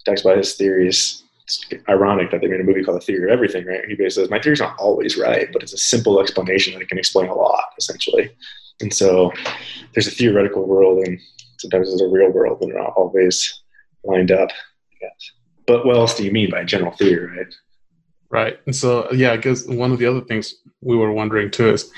talks 0.05 0.21
about 0.21 0.37
his 0.37 0.55
theories. 0.55 1.23
It's 1.43 1.65
ironic 1.87 2.31
that 2.31 2.41
they 2.41 2.47
made 2.47 2.61
a 2.61 2.63
movie 2.63 2.83
called 2.83 2.97
The 3.01 3.05
Theory 3.05 3.25
of 3.25 3.33
Everything, 3.33 3.65
right? 3.65 3.81
He 3.87 3.95
basically 3.95 4.23
says, 4.23 4.29
My 4.29 4.39
theory's 4.39 4.59
not 4.59 4.77
always 4.79 5.17
right, 5.17 5.49
but 5.51 5.63
it's 5.63 5.73
a 5.73 5.77
simple 5.77 6.19
explanation 6.19 6.77
that 6.77 6.87
can 6.87 6.97
explain 6.97 7.29
a 7.29 7.35
lot, 7.35 7.63
essentially. 7.77 8.31
And 8.81 8.93
so 8.93 9.31
there's 9.93 10.07
a 10.07 10.11
theoretical 10.11 10.65
world 10.65 11.05
and 11.05 11.19
sometimes 11.57 11.89
there's 11.89 12.01
a 12.01 12.07
real 12.07 12.31
world 12.31 12.59
and 12.61 12.71
they're 12.71 12.81
not 12.81 12.93
always 12.95 13.61
lined 14.03 14.31
up, 14.31 14.49
I 14.51 14.95
guess. 15.01 15.31
But 15.69 15.85
what 15.85 15.97
else 15.97 16.15
do 16.15 16.23
you 16.23 16.31
mean 16.31 16.49
by 16.49 16.63
general 16.63 16.93
theory, 16.93 17.37
right? 17.37 17.55
Right. 18.31 18.59
And 18.65 18.75
so, 18.75 19.07
yeah, 19.11 19.33
I 19.33 19.37
guess 19.37 19.67
one 19.67 19.91
of 19.91 19.99
the 19.99 20.07
other 20.07 20.21
things 20.21 20.55
we 20.81 20.97
were 20.97 21.11
wondering 21.11 21.51
too 21.51 21.69
is 21.69 21.91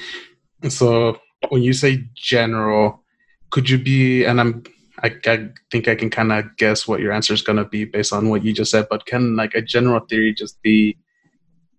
so 0.68 1.18
when 1.48 1.64
you 1.64 1.72
say 1.72 2.04
general, 2.14 3.02
could 3.50 3.70
you 3.70 3.78
be, 3.78 4.26
and 4.26 4.42
I'm, 4.42 4.64
I, 5.02 5.16
I 5.26 5.50
think 5.72 5.88
I 5.88 5.96
can 5.96 6.10
kind 6.10 6.34
of 6.34 6.58
guess 6.58 6.86
what 6.86 7.00
your 7.00 7.14
answer 7.14 7.34
is 7.34 7.42
going 7.42 7.60
to 7.60 7.64
be 7.64 7.86
based 7.86 8.12
on 8.12 8.28
what 8.28 8.44
you 8.44 8.52
just 8.52 8.72
said, 8.72 8.88
but 8.90 9.06
can 9.06 9.38
like 9.38 9.56
a 9.56 9.62
general 9.62 10.02
theory 10.02 10.34
just 10.34 10.62
be 10.62 10.98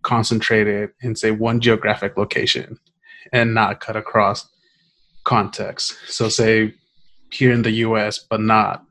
concentrated 0.01 0.93
in, 1.03 1.15
say, 1.15 1.31
one 1.31 1.61
geographic 1.61 2.17
location 2.17 2.79
and 3.35 3.53
not 3.53 3.81
cut 3.81 3.97
across 3.97 4.49
context? 5.25 5.95
So, 6.07 6.31
say 6.31 6.73
here 7.31 7.53
in 7.53 7.61
the 7.61 7.85
US, 7.87 8.19
but 8.19 8.41
not 8.41 8.83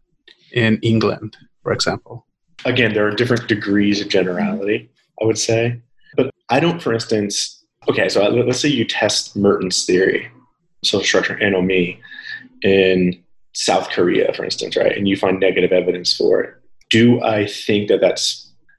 in 0.51 0.77
England, 0.83 1.35
for 1.63 1.71
example 1.71 2.27
again, 2.65 2.93
there 2.93 3.07
are 3.07 3.11
different 3.11 3.47
degrees 3.47 4.01
of 4.01 4.09
generality, 4.09 4.89
I 5.21 5.25
would 5.25 5.37
say. 5.37 5.79
But 6.15 6.31
I 6.49 6.59
don't, 6.59 6.81
for 6.81 6.93
instance, 6.93 7.63
okay, 7.89 8.09
so 8.09 8.27
let's 8.29 8.59
say 8.59 8.69
you 8.69 8.85
test 8.85 9.35
Merton's 9.35 9.85
theory, 9.85 10.29
social 10.83 11.05
structure, 11.05 11.35
anomie, 11.35 11.99
in 12.63 13.21
South 13.53 13.89
Korea, 13.89 14.33
for 14.33 14.45
instance, 14.45 14.77
right? 14.77 14.95
And 14.95 15.07
you 15.07 15.17
find 15.17 15.39
negative 15.39 15.71
evidence 15.71 16.15
for 16.15 16.41
it. 16.41 16.55
Do 16.89 17.21
I 17.23 17.47
think 17.47 17.87
that 17.89 18.01
that 18.01 18.19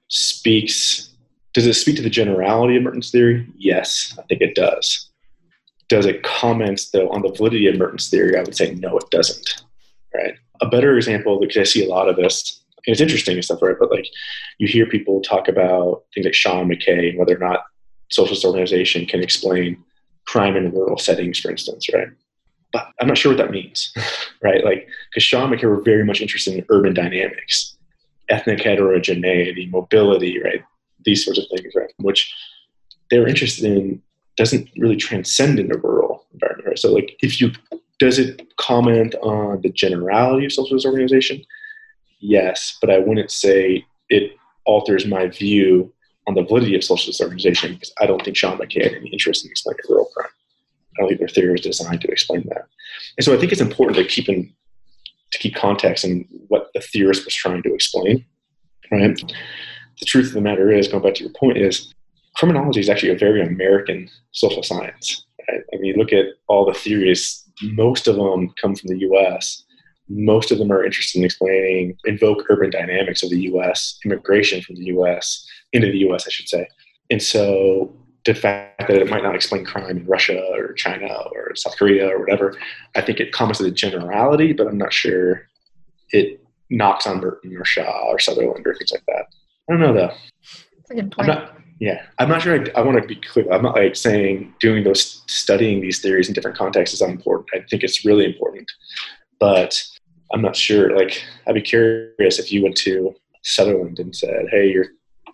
speaks, 0.09 1.11
does 1.55 1.67
it 1.67 1.75
speak 1.75 1.97
to 1.97 2.03
the 2.03 2.11
generality 2.11 2.77
of 2.77 2.83
Merton's 2.83 3.11
theory? 3.11 3.47
Yes, 3.57 4.17
I 4.19 4.23
think 4.23 4.41
it 4.41 4.55
does. 4.55 5.11
Does 5.89 6.07
it 6.07 6.23
comment, 6.23 6.81
though, 6.93 7.11
on 7.11 7.23
the 7.23 7.33
validity 7.33 7.67
of 7.67 7.77
Merton's 7.77 8.09
theory? 8.09 8.37
I 8.37 8.43
would 8.43 8.57
say 8.57 8.75
no, 8.75 8.97
it 8.97 9.11
doesn't, 9.11 9.63
right? 10.15 10.35
A 10.61 10.69
better 10.69 10.97
example, 10.97 11.41
because 11.41 11.57
I 11.59 11.65
see 11.65 11.85
a 11.85 11.89
lot 11.89 12.09
of 12.09 12.17
this, 12.17 12.62
it's 12.85 13.01
interesting 13.01 13.35
and 13.35 13.45
stuff, 13.45 13.63
right? 13.63 13.77
But 13.79 13.91
like 13.91 14.07
you 14.59 14.67
hear 14.67 14.87
people 14.87 15.21
talk 15.21 15.49
about 15.49 16.05
things 16.15 16.25
like 16.25 16.35
Shaw 16.35 16.61
and 16.61 16.71
McKay 16.71 17.11
and 17.11 17.19
whether 17.19 17.37
or 17.37 17.39
not 17.39 17.65
social 18.11 18.35
disorganization 18.35 19.07
can 19.07 19.23
explain 19.23 19.83
crime 20.27 20.57
in 20.57 20.73
rural 20.73 20.99
settings, 20.99 21.39
for 21.41 21.51
instance, 21.51 21.87
right? 21.93 22.09
But 22.73 22.89
I'm 23.01 23.09
not 23.09 23.19
sure 23.19 23.33
what 23.33 23.39
that 23.39 23.51
means, 23.51 23.93
right? 24.43 24.65
Like, 24.65 24.89
because 25.11 25.23
Shaw 25.23 25.45
and 25.45 25.55
McKay 25.55 25.69
were 25.69 25.83
very 25.83 26.05
much 26.05 26.21
interested 26.21 26.55
in 26.55 26.67
urban 26.69 26.95
dynamics, 26.95 27.77
ethnic 28.29 28.61
heterogeneity, 28.61 29.69
mobility, 29.71 30.43
right? 30.43 30.63
These 31.05 31.25
sorts 31.25 31.39
of 31.39 31.47
things, 31.55 31.75
right? 31.75 31.93
Which 31.99 32.35
they're 33.11 33.29
interested 33.29 33.65
in 33.65 34.03
doesn't 34.37 34.69
really 34.79 34.97
transcend 34.97 35.59
into 35.59 35.77
rural 35.79 36.25
environment, 36.33 36.69
right? 36.69 36.79
So, 36.79 36.93
like, 36.93 37.17
if 37.21 37.41
you 37.41 37.53
does 37.99 38.19
it 38.19 38.43
comment 38.57 39.15
on 39.23 39.61
the 39.61 39.69
generality 39.69 40.45
of 40.45 40.53
social 40.53 40.77
disorganization? 40.77 41.45
Yes, 42.23 42.79
but 42.81 42.89
I 42.89 42.99
wouldn't 42.99 43.33
say 43.33 43.85
it 44.09 44.37
alters 44.65 45.05
my 45.05 45.27
view 45.27 45.93
on 46.29 46.35
the 46.35 46.45
validity 46.45 46.77
of 46.77 46.85
social 46.85 47.11
disorganization 47.11 47.75
because 47.75 47.93
I 48.01 48.07
don't 48.07 48.25
think 48.25 48.37
Shaw 48.37 48.53
and 48.53 48.61
McKay 48.61 48.85
had 48.85 48.95
any 48.95 49.09
interest 49.09 49.45
in 49.45 49.51
explaining 49.51 49.81
rural 49.89 50.09
crime. 50.15 50.29
I 50.97 51.01
don't 51.01 51.09
think 51.09 51.19
their 51.19 51.29
theory 51.29 51.51
was 51.51 51.63
designed 51.63 52.01
to 52.03 52.09
explain 52.09 52.45
that. 52.49 52.67
And 53.19 53.25
so 53.25 53.35
I 53.35 53.39
think 53.39 53.51
it's 53.51 53.61
important 53.61 53.97
to 53.97 54.05
keep 54.05 54.29
in 54.29 54.53
to 55.33 55.39
keep 55.39 55.57
context 55.57 56.05
in 56.05 56.29
what 56.49 56.69
the 56.75 56.81
theorist 56.81 57.25
was 57.25 57.35
trying 57.35 57.63
to 57.65 57.75
explain. 57.75 58.25
Right. 58.93 59.17
The 59.99 60.05
truth 60.05 60.29
of 60.29 60.35
the 60.35 60.43
matter 60.43 60.71
is, 60.71 60.87
going 60.87 61.03
back 61.03 61.15
to 61.15 61.25
your 61.25 61.33
point, 61.33 61.57
is 61.57 61.93
criminology 62.37 62.81
is 62.81 62.91
actually 62.91 63.13
a 63.13 63.19
very 63.19 63.45
American 63.45 64.09
social 64.31 64.63
science. 64.63 65.25
Right? 65.49 65.63
I 65.75 65.79
mean, 65.79 65.97
look 65.97 66.13
at 66.13 66.27
all 66.47 66.67
the 66.67 66.75
theories; 66.75 67.43
most 67.63 68.07
of 68.07 68.15
them 68.15 68.55
come 68.61 68.77
from 68.77 68.91
the 68.91 68.99
U.S 68.99 69.65
most 70.09 70.51
of 70.51 70.59
them 70.59 70.73
are 70.73 70.85
interested 70.85 71.19
in 71.19 71.25
explaining 71.25 71.97
invoke 72.05 72.45
urban 72.51 72.71
dynamics 72.71 73.23
of 73.23 73.31
the 73.31 73.41
US, 73.53 73.99
immigration 74.05 74.63
from 74.63 74.77
the 74.77 74.85
US, 74.87 75.47
into 75.73 75.91
the 75.91 75.99
US, 76.09 76.27
I 76.27 76.31
should 76.31 76.49
say. 76.49 76.69
And 77.11 77.23
so 77.23 77.93
the 78.25 78.35
fact 78.35 78.89
that 78.89 78.97
it 78.97 79.11
might 79.11 79.23
not 79.23 79.35
explain 79.35 79.65
crime 79.65 79.91
in 79.91 80.07
Russia 80.07 80.41
or 80.53 80.73
China 80.75 81.13
or 81.33 81.55
South 81.57 81.77
Korea 81.77 82.09
or 82.09 82.21
whatever, 82.21 82.57
I 82.95 83.01
think 83.01 83.21
it 83.21 83.33
comments 83.33 83.59
to 83.59 83.65
the 83.65 83.71
generality, 83.71 84.53
but 84.53 84.67
I'm 84.67 84.79
not 84.79 84.93
sure 84.93 85.49
it 86.11 86.41
knocks 86.71 87.07
on 87.07 87.21
Merton 87.21 87.57
or 87.57 87.65
Shaw 87.65 88.09
or 88.09 88.19
Sutherland 88.19 88.67
or 88.67 88.75
things 88.75 88.93
like 88.93 89.05
that. 89.07 89.27
I 89.69 89.73
don't 89.73 89.81
know 89.81 89.93
though. 89.93 90.13
That's 90.77 90.91
a 90.91 90.95
good 90.95 91.13
point. 91.13 91.29
Not, 91.29 91.57
Yeah, 91.81 92.03
I'm 92.19 92.29
not 92.29 92.43
sure. 92.43 92.61
I, 92.61 92.81
I 92.81 92.83
want 92.83 93.01
to 93.01 93.07
be 93.07 93.17
clear. 93.17 93.51
I'm 93.53 93.63
not 93.63 93.75
like 93.75 93.97
saying 93.97 94.55
doing 94.61 94.85
those 94.85 95.23
studying 95.27 95.81
these 95.81 96.01
theories 96.01 96.29
in 96.29 96.35
different 96.35 96.57
contexts 96.57 96.95
is 96.95 97.01
unimportant. 97.01 97.49
I 97.55 97.67
think 97.69 97.83
it's 97.83 98.05
really 98.05 98.25
important, 98.25 98.71
but 99.41 99.83
I'm 100.33 100.43
not 100.43 100.57
sure. 100.57 100.97
Like, 100.97 101.23
I'd 101.47 101.55
be 101.55 101.63
curious 101.63 102.39
if 102.39 102.51
you 102.53 102.63
went 102.63 102.77
to 102.79 103.15
Sutherland 103.43 103.99
and 103.99 104.15
said, 104.15 104.47
"Hey, 104.51 104.71
your 104.71 104.87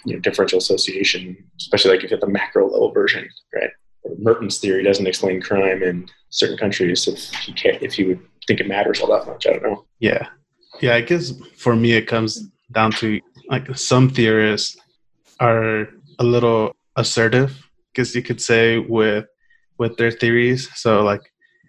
you 0.04 0.14
know, 0.14 0.20
differential 0.20 0.58
association, 0.58 1.36
especially 1.58 1.90
like 1.92 2.04
if 2.04 2.10
you 2.10 2.16
have 2.16 2.20
the 2.20 2.28
macro 2.28 2.70
level 2.70 2.92
version, 2.92 3.28
right? 3.54 3.70
Merton's 4.18 4.58
theory 4.58 4.82
doesn't 4.82 5.06
explain 5.06 5.40
crime 5.40 5.82
in 5.82 6.08
certain 6.30 6.56
countries. 6.56 7.06
If 7.06 7.32
he 7.40 7.52
can't, 7.52 7.82
if 7.82 7.94
he 7.94 8.04
would 8.04 8.20
think 8.46 8.60
it 8.60 8.68
matters 8.68 9.00
all 9.00 9.08
that 9.08 9.26
much, 9.26 9.46
I 9.46 9.52
don't 9.52 9.62
know. 9.62 9.84
Yeah, 9.98 10.28
yeah. 10.80 10.94
I 10.94 11.02
guess 11.02 11.32
for 11.56 11.76
me, 11.76 11.92
it 11.92 12.06
comes 12.06 12.48
down 12.72 12.92
to 12.92 13.20
like 13.48 13.76
some 13.76 14.08
theorists 14.08 14.76
are 15.40 15.88
a 16.18 16.24
little 16.24 16.74
assertive, 16.96 17.68
because 17.92 18.14
you 18.14 18.22
could 18.22 18.40
say 18.40 18.78
with 18.78 19.26
with 19.78 19.96
their 19.96 20.10
theories. 20.10 20.68
So 20.74 21.02
like 21.02 21.22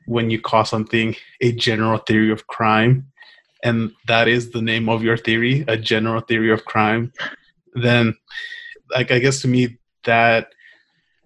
when 0.05 0.29
you 0.29 0.39
call 0.41 0.65
something 0.65 1.15
a 1.41 1.51
general 1.51 1.99
theory 1.99 2.31
of 2.31 2.47
crime, 2.47 3.07
and 3.63 3.91
that 4.07 4.27
is 4.27 4.51
the 4.51 4.61
name 4.61 4.89
of 4.89 5.03
your 5.03 5.17
theory, 5.17 5.65
a 5.67 5.77
general 5.77 6.21
theory 6.21 6.51
of 6.51 6.65
crime, 6.65 7.11
then 7.73 8.15
like 8.91 9.11
I 9.11 9.19
guess 9.19 9.41
to 9.41 9.47
me 9.47 9.77
that 10.05 10.53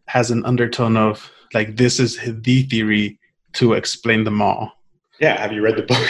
has 0.07 0.31
an 0.31 0.45
undertone 0.45 0.97
of 0.97 1.31
like 1.53 1.75
this 1.75 1.99
is 1.99 2.19
the 2.41 2.63
theory 2.63 3.19
to 3.53 3.73
explain 3.73 4.23
them 4.23 4.41
all. 4.41 4.73
Yeah, 5.19 5.39
have 5.39 5.53
you 5.53 5.61
read 5.61 5.77
the 5.77 5.83
book? 5.83 6.09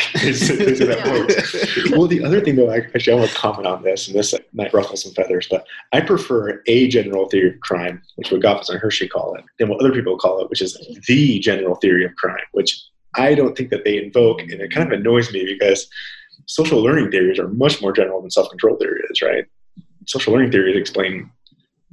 well, 1.97 2.07
the 2.07 2.23
other 2.23 2.39
thing, 2.39 2.55
though, 2.55 2.71
actually, 2.71 3.13
I 3.13 3.15
want 3.17 3.29
to 3.29 3.35
comment 3.35 3.67
on 3.67 3.83
this, 3.83 4.07
and 4.07 4.17
this 4.17 4.33
might 4.53 4.73
ruffle 4.73 4.95
some 4.95 5.11
feathers, 5.11 5.45
but 5.51 5.67
I 5.91 5.99
prefer 6.01 6.63
a 6.67 6.87
general 6.87 7.27
theory 7.27 7.49
of 7.49 7.59
crime, 7.59 8.01
which 8.15 8.31
what 8.31 8.41
Goffes 8.41 8.69
and 8.69 8.79
Hirschi 8.79 9.09
call 9.09 9.35
it, 9.35 9.43
than 9.59 9.67
what 9.67 9.81
other 9.81 9.91
people 9.91 10.17
call 10.17 10.41
it, 10.41 10.49
which 10.49 10.61
is 10.61 10.77
the 11.07 11.37
general 11.39 11.75
theory 11.75 12.05
of 12.05 12.15
crime, 12.15 12.45
which 12.53 12.81
I 13.15 13.35
don't 13.35 13.55
think 13.55 13.69
that 13.69 13.83
they 13.83 14.03
invoke, 14.03 14.41
and 14.41 14.51
it 14.51 14.73
kind 14.73 14.91
of 14.91 14.99
annoys 14.99 15.31
me 15.31 15.45
because 15.45 15.87
social 16.47 16.81
learning 16.81 17.11
theories 17.11 17.39
are 17.39 17.47
much 17.49 17.81
more 17.81 17.93
general 17.93 18.21
than 18.21 18.31
self-control 18.31 18.77
theory 18.77 19.01
is, 19.09 19.21
right? 19.21 19.45
social 20.05 20.33
learning 20.33 20.51
theories 20.51 20.77
explain 20.77 21.29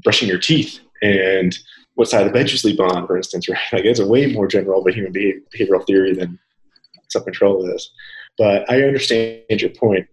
brushing 0.03 0.29
your 0.29 0.39
teeth 0.39 0.81
and 1.03 1.59
what 1.95 2.09
side 2.09 2.23
of 2.23 2.29
the 2.29 2.33
bed 2.33 2.51
you 2.51 2.57
sleep 2.57 2.81
on, 2.81 3.07
for 3.07 3.17
instance, 3.17 3.49
right? 3.49 3.59
Like 3.73 3.85
it's 3.85 4.01
a 4.01 4.07
way 4.07 4.33
more 4.33 4.47
general 4.47 4.81
of 4.81 4.87
a 4.87 4.93
human 4.93 5.13
behavioral 5.13 5.87
theory 5.87 6.15
than 6.15 6.39
self-control 7.09 7.69
is. 7.75 7.91
But 8.39 8.71
I 8.71 8.83
understand 8.83 9.43
your 9.61 9.71
point. 9.71 10.07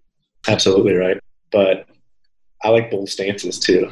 Absolutely 0.47 0.93
right. 0.93 1.19
But 1.51 1.87
I 2.63 2.69
like 2.69 2.91
bold 2.91 3.09
stances 3.09 3.59
too. 3.59 3.91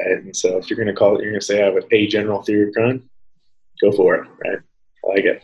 Right? 0.00 0.18
And 0.18 0.36
so 0.36 0.56
if 0.58 0.70
you're 0.70 0.76
going 0.76 0.88
to 0.88 0.94
call 0.94 1.16
it, 1.16 1.22
you're 1.22 1.32
going 1.32 1.40
to 1.40 1.46
say 1.46 1.62
I 1.62 1.66
have 1.66 1.84
a 1.90 2.06
general 2.06 2.42
theory 2.42 2.68
of 2.68 2.74
crime, 2.74 3.08
go 3.80 3.92
for 3.92 4.14
it. 4.16 4.28
Right? 4.44 4.58
I 5.04 5.08
like 5.08 5.24
it. 5.24 5.42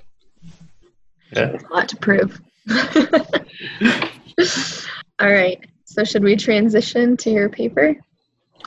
Yeah. 1.33 1.57
A 1.71 1.75
lot 1.75 1.89
to 1.89 1.97
prove. 1.97 2.41
All 5.21 5.31
right. 5.31 5.59
So 5.85 6.05
should 6.05 6.23
we 6.23 6.37
transition 6.37 7.17
to 7.19 7.31
your 7.31 7.49
paper, 7.49 7.97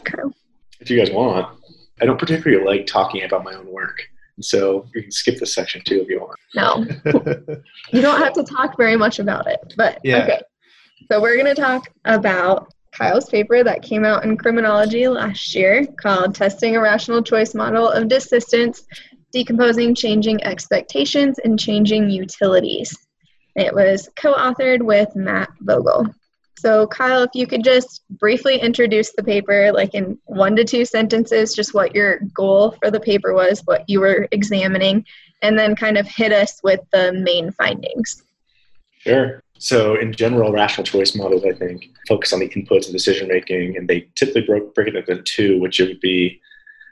Kyle? 0.04 0.34
If 0.80 0.89
you 0.89 0.97
guys 0.97 1.12
want. 1.12 1.60
I 2.02 2.06
don't 2.06 2.19
particularly 2.19 2.65
like 2.65 2.86
talking 2.86 3.23
about 3.23 3.43
my 3.43 3.54
own 3.54 3.71
work. 3.71 4.02
So 4.41 4.88
you 4.93 5.04
can 5.04 5.12
skip 5.12 5.39
this 5.39 5.54
section 5.54 5.82
too 5.86 6.02
if 6.02 6.10
you 6.10 6.19
want. 6.19 6.39
No. 6.56 6.86
you 7.93 8.02
don't 8.02 8.19
have 8.19 8.34
to 8.34 8.43
talk 8.43 8.76
very 8.78 8.97
much 8.97 9.19
about 9.19 9.47
it. 9.47 9.73
But 9.78 9.99
yeah. 10.04 10.23
okay. 10.23 10.41
So 11.12 11.21
we're 11.21 11.36
going 11.36 11.54
to 11.54 11.62
talk 11.62 11.88
about 12.06 12.73
Kyle's 12.91 13.30
paper 13.30 13.63
that 13.63 13.82
came 13.82 14.06
out 14.06 14.23
in 14.23 14.38
criminology 14.38 15.08
last 15.08 15.54
year 15.56 15.86
called 15.97 16.36
Testing 16.36 16.76
a 16.76 16.82
Rational 16.82 17.21
Choice 17.21 17.54
Model 17.56 17.89
of 17.89 18.08
Desistance, 18.08 18.84
Decomposing 19.34 19.96
Changing 19.96 20.43
Expectations 20.43 21.39
and 21.39 21.60
Changing 21.60 22.10
Utilities. 22.10 22.96
It 23.56 23.74
was 23.74 24.08
co 24.15 24.34
authored 24.34 24.84
with 24.84 25.15
Matt 25.15 25.50
Vogel. 25.62 26.08
So, 26.60 26.88
Kyle, 26.88 27.24
if 27.24 27.32
you 27.34 27.46
could 27.46 27.63
just 27.63 28.04
briefly 28.10 28.58
introduce 28.58 29.12
the 29.12 29.24
paper, 29.24 29.72
like 29.74 29.96
in 29.96 30.17
one 30.26 30.56
to 30.56 30.63
two 30.63 30.86
sentences, 30.86 31.54
just 31.54 31.74
what 31.74 31.93
your 31.93 32.19
goal 32.34 32.78
for 32.80 32.89
the 32.89 33.00
paper 33.00 33.34
was, 33.34 33.62
what 33.65 33.84
you 33.89 34.00
were 34.00 34.28
examining, 34.32 35.06
and 35.41 35.58
then 35.60 35.76
kind 35.76 35.98
of 35.98 36.08
hit 36.08 36.32
us 36.32 36.62
with 36.63 36.80
the 36.93 37.12
main 37.12 37.52
findings. 37.52 38.24
Sure. 39.00 39.43
So, 39.58 39.96
in 39.96 40.13
general, 40.13 40.52
rational 40.52 40.86
choice 40.86 41.15
models, 41.15 41.43
I 41.43 41.54
think, 41.54 41.89
focus 42.08 42.34
on 42.34 42.39
the 42.39 42.50
inputs 42.50 42.88
of 42.88 42.93
decision 42.93 43.28
making, 43.28 43.78
and 43.78 43.88
they 43.88 44.08
typically 44.15 44.41
break, 44.41 44.74
break 44.74 44.88
it 44.89 44.96
up 44.96 45.10
into 45.10 45.24
two, 45.24 45.60
which 45.60 45.80
would 45.80 46.00
be 46.00 46.39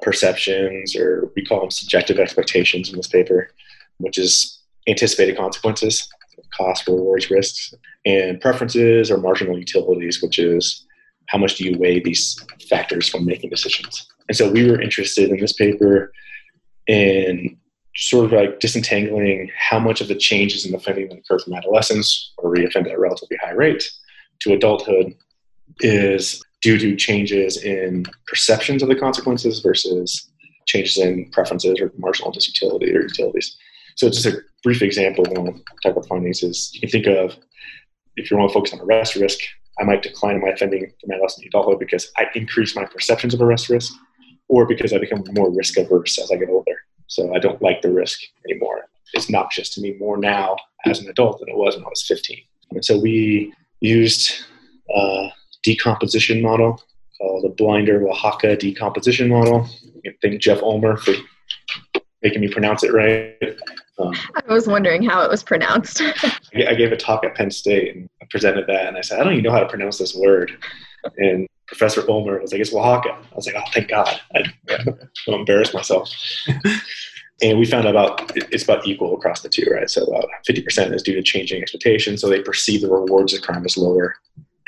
perceptions, 0.02 0.96
or 0.96 1.32
we 1.36 1.46
call 1.46 1.62
them 1.62 1.72
subjective 1.72 2.20
expectations 2.20 2.90
in 2.90 2.98
this 2.98 3.08
paper, 3.08 3.50
which 3.98 4.18
is 4.18 4.60
anticipated 4.88 5.38
consequences 5.38 6.10
cost, 6.52 6.88
rewards, 6.88 7.30
risks, 7.30 7.74
and 8.06 8.40
preferences 8.42 9.10
or 9.10 9.18
marginal 9.18 9.58
utilities, 9.58 10.22
which 10.22 10.40
is 10.40 10.86
how 11.28 11.38
much 11.38 11.56
do 11.56 11.64
you 11.64 11.78
weigh 11.78 12.00
these 12.00 12.38
factors 12.70 13.14
when 13.14 13.26
making 13.26 13.50
decisions. 13.50 14.08
And 14.28 14.36
so 14.36 14.52
we 14.52 14.70
were 14.70 14.82
interested 14.82 15.30
in 15.30 15.40
this 15.40 15.54
paper 15.54 16.12
in 16.88 17.58
sort 17.96 18.26
of 18.26 18.32
like 18.32 18.60
disentangling 18.60 19.50
how 19.58 19.80
much 19.80 20.02
of 20.02 20.08
the 20.08 20.16
changes 20.16 20.66
in 20.66 20.74
offending 20.76 21.10
that 21.10 21.20
occur 21.20 21.40
from 21.40 21.54
adolescence, 21.54 22.34
or 22.38 22.54
reoffend 22.54 22.88
at 22.88 22.96
a 22.96 23.00
relatively 23.00 23.38
high 23.38 23.52
rate, 23.52 23.90
to 24.40 24.54
adulthood 24.54 25.14
is 25.80 26.44
due 26.62 26.78
to 26.78 26.96
changes 26.96 27.64
in 27.64 28.06
perceptions 28.28 28.84
of 28.84 28.90
the 28.90 28.96
consequences 28.96 29.60
versus 29.60 30.30
changes 30.68 30.98
in 30.98 31.30
preferences 31.32 31.80
or 31.82 31.92
marginal 31.98 32.32
disutility 32.32 32.94
or 32.96 33.02
utilities. 33.02 33.58
So 33.96 34.10
just 34.10 34.26
a 34.26 34.42
brief 34.64 34.82
example 34.82 35.26
of 35.26 35.34
the 35.34 35.62
type 35.84 35.98
of 35.98 36.08
findings 36.08 36.44
is 36.44 36.72
you 36.74 36.82
can 36.82 36.90
think 36.90 37.08
of 37.08 37.36
if 38.16 38.30
you 38.30 38.38
want 38.38 38.50
to 38.50 38.54
focus 38.54 38.74
on 38.74 38.82
arrest 38.82 39.16
risk, 39.16 39.40
I 39.80 39.84
might 39.84 40.04
decline 40.04 40.42
my 40.42 40.50
offending 40.50 40.92
from 41.00 41.12
adolescent 41.12 41.48
adulthood 41.48 41.80
because 41.80 42.12
I 42.18 42.26
increase 42.36 42.76
my 42.76 42.86
perceptions 42.86 43.34
of 43.34 43.42
arrest 43.42 43.70
risk, 43.70 43.94
or 44.48 44.66
because 44.66 44.94
I 44.94 44.98
become 44.98 45.24
more 45.32 45.50
risk 45.50 45.78
averse 45.78 46.20
as 46.20 46.32
I 46.32 46.36
get 46.36 46.50
older. 46.50 46.76
So 47.08 47.34
I 47.34 47.40
don't 47.40 47.62
like 47.62 47.82
the 47.82 47.92
risk 47.92 48.20
anymore. 48.48 48.86
It's 49.14 49.30
noxious 49.30 49.70
to 49.72 49.82
me 49.82 49.96
more 50.00 50.18
now 50.18 50.56
as 50.86 51.00
an 51.00 51.10
adult 51.10 51.40
than 51.40 51.50
it 51.50 51.58
was 51.58 51.76
when 51.76 51.86
I 51.86 51.90
was 51.90 52.06
15. 52.06 52.38
And 52.72 52.86
so 52.86 52.98
we 52.98 53.54
used 53.80 54.44
a 54.96 55.30
decomposition 55.64 56.42
model 56.42 56.82
called 57.18 57.44
the 57.44 57.50
Blinder 57.50 58.08
Oaxaca 58.08 58.56
decomposition 58.56 59.30
model. 59.30 59.68
You 60.04 60.14
thank 60.22 60.42
Jeff 60.42 60.62
Ulmer 60.62 60.98
for 60.98 61.14
making 62.22 62.42
me 62.42 62.48
pronounce 62.48 62.84
it 62.84 62.94
right. 62.94 63.36
Um, 64.00 64.14
I 64.36 64.54
was 64.54 64.68
wondering 64.68 65.04
how 65.04 65.22
it 65.22 65.30
was 65.30 65.44
pronounced. 65.44 66.02
I 66.56 66.74
gave 66.76 66.92
a 66.92 66.98
talk 66.98 67.24
at 67.24 67.36
Penn 67.36 67.52
State 67.52 67.96
and 67.96 68.10
I 68.22 68.26
presented 68.30 68.68
that, 68.68 68.88
and 68.88 68.98
I 68.98 69.02
said, 69.02 69.20
I 69.20 69.24
don't 69.24 69.34
even 69.34 69.44
know 69.44 69.52
how 69.52 69.60
to 69.60 69.70
pronounce 69.70 69.98
this 69.98 70.16
word. 70.16 70.52
And 71.18 71.48
Professor 71.68 72.04
Ulmer 72.10 72.40
was 72.40 72.52
like, 72.52 72.62
it's 72.62 72.74
Oaxaca. 72.74 73.18
I 73.32 73.36
was 73.36 73.46
like, 73.46 73.56
oh, 73.58 73.70
thank 73.74 73.90
God. 73.90 74.20
I 74.36 74.44
don't 75.26 75.40
embarrass 75.40 75.74
myself. 75.74 76.10
and 77.42 77.58
we 77.58 77.66
found 77.66 77.88
about 77.88 78.32
it's 78.36 78.64
about 78.64 78.86
equal 78.86 79.16
across 79.16 79.42
the 79.42 79.50
two, 79.50 79.66
right? 79.72 79.90
So 79.90 80.04
about 80.04 80.26
50% 80.48 80.94
is 80.94 81.04
due 81.04 81.16
to 81.16 81.24
changing 81.24 81.62
expectations. 81.62 82.22
So 82.22 82.30
they 82.30 82.42
perceive 82.42 82.82
the 82.82 82.92
rewards 82.92 83.34
of 83.34 83.42
crime 83.42 83.66
as 83.66 83.78
lower 83.78 84.16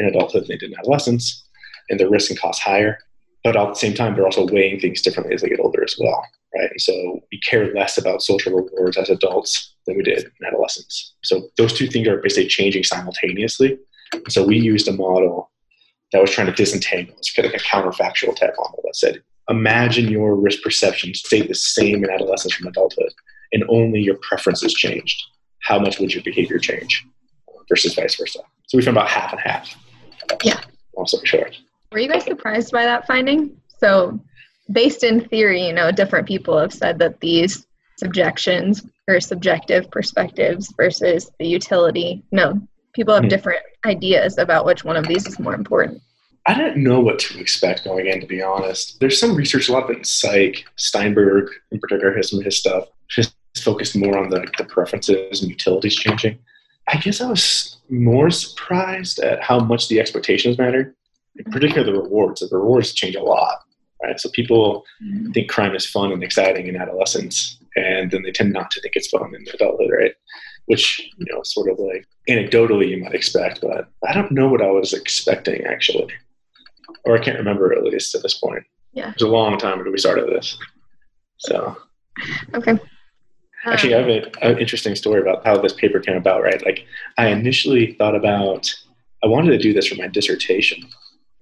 in 0.03 0.09
adulthood 0.09 0.43
than 0.43 0.49
they 0.49 0.57
did 0.57 0.71
in 0.71 0.79
adolescence, 0.79 1.43
and 1.89 1.99
their 1.99 2.09
risk 2.09 2.29
and 2.29 2.39
cost 2.39 2.61
higher. 2.61 2.99
But 3.43 3.57
at 3.57 3.67
the 3.69 3.75
same 3.75 3.93
time, 3.93 4.15
they're 4.15 4.25
also 4.25 4.47
weighing 4.47 4.79
things 4.79 5.01
differently 5.01 5.35
as 5.35 5.41
they 5.41 5.49
get 5.49 5.59
older 5.59 5.83
as 5.83 5.95
well 5.99 6.23
right? 6.55 6.69
And 6.71 6.81
so 6.81 7.21
we 7.31 7.39
care 7.39 7.73
less 7.73 7.97
about 7.97 8.21
social 8.21 8.53
rewards 8.53 8.97
as 8.97 9.09
adults 9.09 9.75
than 9.85 9.97
we 9.97 10.03
did 10.03 10.23
in 10.23 10.47
adolescence. 10.47 11.13
So 11.23 11.49
those 11.57 11.73
two 11.73 11.87
things 11.87 12.07
are 12.07 12.17
basically 12.17 12.47
changing 12.47 12.83
simultaneously. 12.83 13.77
So 14.29 14.45
we 14.45 14.57
used 14.57 14.87
a 14.87 14.93
model 14.93 15.51
that 16.11 16.21
was 16.21 16.31
trying 16.31 16.47
to 16.47 16.53
disentangle. 16.53 17.15
It's 17.17 17.33
kind 17.33 17.45
of 17.45 17.53
like 17.53 17.61
a 17.61 17.65
counterfactual 17.65 18.35
type 18.35 18.53
model 18.57 18.81
that 18.83 18.95
said, 18.95 19.23
imagine 19.49 20.09
your 20.09 20.35
risk 20.35 20.61
perception 20.61 21.13
stayed 21.13 21.49
the 21.49 21.55
same 21.55 22.03
in 22.03 22.09
adolescence 22.09 22.53
from 22.53 22.67
adulthood, 22.67 23.11
and 23.51 23.63
only 23.67 23.99
your 23.99 24.15
preferences 24.15 24.73
changed. 24.73 25.21
How 25.63 25.79
much 25.79 25.99
would 25.99 26.13
your 26.13 26.23
behavior 26.23 26.59
change 26.59 27.05
uh, 27.49 27.59
versus 27.67 27.95
vice 27.95 28.15
versa? 28.15 28.39
So 28.67 28.77
we 28.77 28.83
found 28.83 28.97
about 28.97 29.09
half 29.09 29.31
and 29.31 29.41
half. 29.41 29.75
Yeah. 30.43 30.61
Also 30.95 31.21
short. 31.23 31.57
Were 31.91 31.99
you 31.99 32.09
guys 32.09 32.23
surprised 32.23 32.71
by 32.71 32.83
that 32.83 33.05
finding? 33.07 33.55
So 33.79 34.19
based 34.71 35.03
in 35.03 35.27
theory, 35.27 35.67
you 35.67 35.73
know, 35.73 35.91
different 35.91 36.27
people 36.27 36.57
have 36.57 36.73
said 36.73 36.99
that 36.99 37.19
these 37.19 37.65
subjections 37.97 38.85
or 39.07 39.19
subjective 39.19 39.89
perspectives 39.91 40.73
versus 40.77 41.29
the 41.39 41.47
utility, 41.47 42.23
no, 42.31 42.61
people 42.93 43.13
have 43.13 43.23
mm 43.23 43.29
different 43.29 43.61
ideas 43.85 44.37
about 44.37 44.65
which 44.65 44.83
one 44.83 44.95
of 44.95 45.07
these 45.07 45.27
is 45.27 45.39
more 45.39 45.55
important. 45.55 46.01
I 46.45 46.53
didn't 46.53 46.83
know 46.83 46.99
what 46.99 47.19
to 47.19 47.39
expect 47.39 47.85
going 47.85 48.07
in, 48.07 48.19
to 48.21 48.27
be 48.27 48.41
honest. 48.41 48.99
There's 48.99 49.19
some 49.19 49.35
research, 49.35 49.69
a 49.69 49.71
lot 49.71 49.83
of 49.83 49.89
it 49.91 49.97
in 49.97 50.03
psych. 50.03 50.65
Steinberg, 50.75 51.49
in 51.71 51.79
particular, 51.79 52.15
has 52.15 52.29
some 52.29 52.39
of 52.39 52.45
his 52.45 52.57
stuff 52.57 52.89
just 53.09 53.35
focused 53.57 53.95
more 53.95 54.17
on 54.17 54.29
the, 54.29 54.45
the 54.57 54.65
preferences 54.65 55.41
and 55.41 55.49
utilities 55.49 55.95
changing. 55.95 56.37
I 56.87 56.97
guess 56.97 57.21
I 57.21 57.29
was 57.29 57.77
more 57.89 58.29
surprised 58.29 59.19
at 59.19 59.41
how 59.41 59.59
much 59.59 59.87
the 59.87 59.99
expectations 59.99 60.57
mattered, 60.57 60.95
in 61.37 61.51
particular 61.51 61.83
the 61.83 61.99
rewards. 62.01 62.41
The 62.41 62.57
rewards 62.57 62.93
change 62.93 63.15
a 63.15 63.23
lot 63.23 63.63
right? 64.03 64.19
So 64.19 64.29
people 64.29 64.85
mm-hmm. 65.03 65.31
think 65.31 65.49
crime 65.49 65.75
is 65.75 65.85
fun 65.85 66.11
and 66.11 66.23
exciting 66.23 66.67
in 66.67 66.75
adolescence, 66.75 67.57
and 67.75 68.11
then 68.11 68.21
they 68.23 68.31
tend 68.31 68.53
not 68.53 68.69
to 68.71 68.81
think 68.81 68.95
it's 68.95 69.07
fun 69.07 69.33
in 69.33 69.45
adulthood, 69.53 69.89
right? 69.91 70.13
Which 70.65 70.99
you 71.17 71.25
know, 71.33 71.41
sort 71.43 71.69
of 71.69 71.79
like 71.79 72.05
anecdotally 72.29 72.89
you 72.89 73.03
might 73.03 73.15
expect, 73.15 73.61
but 73.61 73.87
I 74.07 74.13
don't 74.13 74.31
know 74.31 74.47
what 74.47 74.61
I 74.61 74.69
was 74.69 74.93
expecting 74.93 75.63
actually, 75.65 76.13
or 77.05 77.17
I 77.17 77.23
can't 77.23 77.37
remember 77.37 77.73
at 77.73 77.83
least 77.83 78.13
at 78.15 78.21
this 78.21 78.35
point. 78.35 78.63
Yeah, 78.91 79.09
it 79.09 79.15
was 79.15 79.23
a 79.23 79.27
long 79.27 79.57
time 79.57 79.79
ago 79.79 79.89
we 79.89 79.97
started 79.97 80.27
this, 80.27 80.57
so. 81.37 81.77
Okay. 82.53 82.79
Actually, 83.65 83.95
I 83.95 83.99
have 83.99 84.09
a, 84.09 84.45
an 84.45 84.59
interesting 84.59 84.95
story 84.95 85.21
about 85.21 85.45
how 85.45 85.57
this 85.57 85.73
paper 85.73 85.99
came 85.99 86.17
about. 86.17 86.43
Right, 86.43 86.63
like 86.65 86.85
I 87.17 87.27
initially 87.27 87.93
thought 87.93 88.15
about 88.15 88.73
I 89.23 89.27
wanted 89.27 89.51
to 89.51 89.57
do 89.57 89.73
this 89.73 89.87
for 89.87 89.95
my 89.95 90.07
dissertation. 90.07 90.83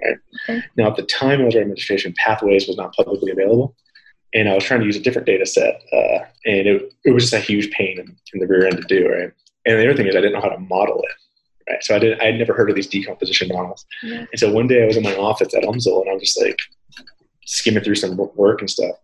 Right 0.03 0.17
okay. 0.43 0.63
now, 0.77 0.88
at 0.89 0.95
the 0.95 1.03
time 1.03 1.41
I 1.41 1.45
was 1.45 1.55
writing 1.55 1.69
my 1.69 1.75
dissertation, 1.75 2.13
Pathways 2.17 2.67
was 2.67 2.77
not 2.77 2.93
publicly 2.93 3.31
available, 3.31 3.75
and 4.34 4.49
I 4.49 4.53
was 4.53 4.63
trying 4.63 4.81
to 4.81 4.86
use 4.86 4.95
a 4.95 5.01
different 5.01 5.25
data 5.25 5.45
set, 5.45 5.81
uh, 5.91 6.19
and 6.45 6.67
it, 6.67 6.93
it 7.05 7.12
was 7.12 7.23
just 7.29 7.34
a 7.34 7.39
huge 7.39 7.71
pain 7.71 7.99
in, 7.99 8.15
in, 8.34 8.39
the 8.39 8.47
rear 8.47 8.65
end 8.65 8.77
to 8.77 8.84
do. 8.84 9.10
Right, 9.10 9.31
and 9.65 9.79
the 9.79 9.84
other 9.84 9.95
thing 9.95 10.07
is 10.07 10.15
I 10.15 10.21
didn't 10.21 10.34
know 10.34 10.41
how 10.41 10.49
to 10.49 10.60
model 10.60 11.01
it. 11.01 11.71
Right, 11.71 11.84
so 11.84 11.95
I 11.95 11.99
didn't 11.99 12.21
I 12.21 12.25
had 12.25 12.36
never 12.36 12.53
heard 12.53 12.69
of 12.69 12.75
these 12.75 12.88
decomposition 12.88 13.47
models, 13.47 13.84
yeah. 14.03 14.25
and 14.31 14.39
so 14.39 14.51
one 14.51 14.67
day 14.67 14.84
I 14.84 14.88
was 14.88 14.97
in 14.97 15.03
my 15.03 15.15
office 15.15 15.55
at 15.55 15.63
UMSL, 15.63 16.01
and 16.01 16.12
I 16.12 16.13
was 16.13 16.23
just 16.23 16.41
like 16.41 16.60
skimming 17.45 17.84
through 17.84 17.95
some 17.95 18.15
work 18.36 18.62
and 18.62 18.69
stuff, 18.69 18.95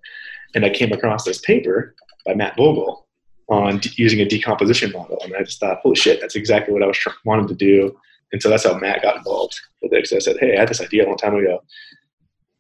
and 0.54 0.64
I 0.64 0.70
came 0.70 0.92
across 0.92 1.24
this 1.24 1.40
paper 1.40 1.96
by 2.28 2.36
Matt 2.36 2.56
Vogel 2.58 3.07
on 3.50 3.80
de- 3.80 3.90
using 3.96 4.20
a 4.20 4.26
decomposition 4.26 4.92
model. 4.92 5.20
And 5.24 5.36
I 5.36 5.44
just 5.44 5.60
thought, 5.60 5.80
holy 5.82 5.96
shit, 5.96 6.20
that's 6.20 6.36
exactly 6.36 6.74
what 6.74 6.84
I 6.84 6.88
was 6.88 6.98
tr- 6.98 7.10
wanting 7.26 7.48
to 7.48 7.56
do. 7.56 7.98
And 8.32 8.42
so 8.42 8.50
that's 8.50 8.66
how 8.66 8.78
Matt 8.78 9.02
got 9.02 9.18
involved 9.18 9.60
with 9.82 9.94
it. 9.94 10.04
Because 10.04 10.14
I 10.14 10.20
said, 10.20 10.38
hey, 10.40 10.56
I 10.56 10.60
had 10.60 10.70
this 10.70 10.82
idea 10.82 11.06
a 11.06 11.08
long 11.08 11.18
time 11.18 11.36
ago. 11.36 11.64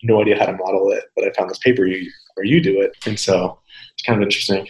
No 0.03 0.21
idea 0.21 0.37
how 0.37 0.45
to 0.45 0.53
model 0.53 0.91
it, 0.91 1.05
but 1.15 1.25
I 1.25 1.31
found 1.31 1.49
this 1.49 1.57
paper 1.59 1.85
you, 1.85 2.09
where 2.35 2.45
you 2.45 2.61
do 2.61 2.81
it. 2.81 2.95
And 3.05 3.19
so 3.19 3.59
it's 3.93 4.03
kind 4.03 4.21
of 4.21 4.23
interesting. 4.23 4.67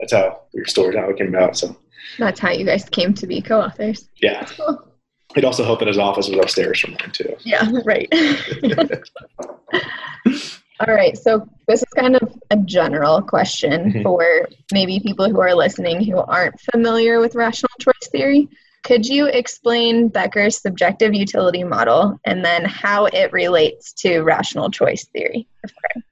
That's 0.00 0.12
how 0.12 0.42
your 0.54 0.64
story 0.66 0.96
how 0.96 1.10
it 1.10 1.18
came 1.18 1.34
about. 1.34 1.56
So 1.56 1.76
that's 2.18 2.40
how 2.40 2.50
you 2.50 2.64
guys 2.64 2.88
came 2.88 3.12
to 3.14 3.26
be 3.26 3.42
co-authors. 3.42 4.08
Yeah. 4.20 4.44
Cool. 4.44 4.88
It 5.34 5.44
also 5.44 5.64
helped 5.64 5.80
that 5.80 5.88
his 5.88 5.98
office 5.98 6.28
was 6.28 6.38
upstairs 6.38 6.80
from 6.80 6.92
mine 6.92 7.10
too. 7.12 7.34
Yeah, 7.40 7.70
right. 7.84 8.12
All 10.86 10.94
right, 10.94 11.16
so 11.16 11.46
this 11.68 11.80
is 11.80 11.88
kind 11.94 12.16
of 12.16 12.36
a 12.50 12.56
general 12.56 13.22
question 13.22 13.92
mm-hmm. 13.92 14.02
for 14.02 14.48
maybe 14.72 14.98
people 14.98 15.30
who 15.30 15.40
are 15.40 15.54
listening 15.54 16.04
who 16.04 16.18
aren't 16.18 16.60
familiar 16.60 17.20
with 17.20 17.36
rational 17.36 17.70
choice 17.78 18.08
theory. 18.10 18.48
Could 18.82 19.06
you 19.06 19.26
explain 19.26 20.08
Becker's 20.08 20.60
subjective 20.60 21.14
utility 21.14 21.62
model 21.62 22.18
and 22.24 22.44
then 22.44 22.64
how 22.64 23.06
it 23.06 23.32
relates 23.32 23.92
to 23.94 24.22
rational 24.22 24.72
choice 24.72 25.04
theory 25.12 25.46
of 25.62 25.70
crime? 25.76 26.02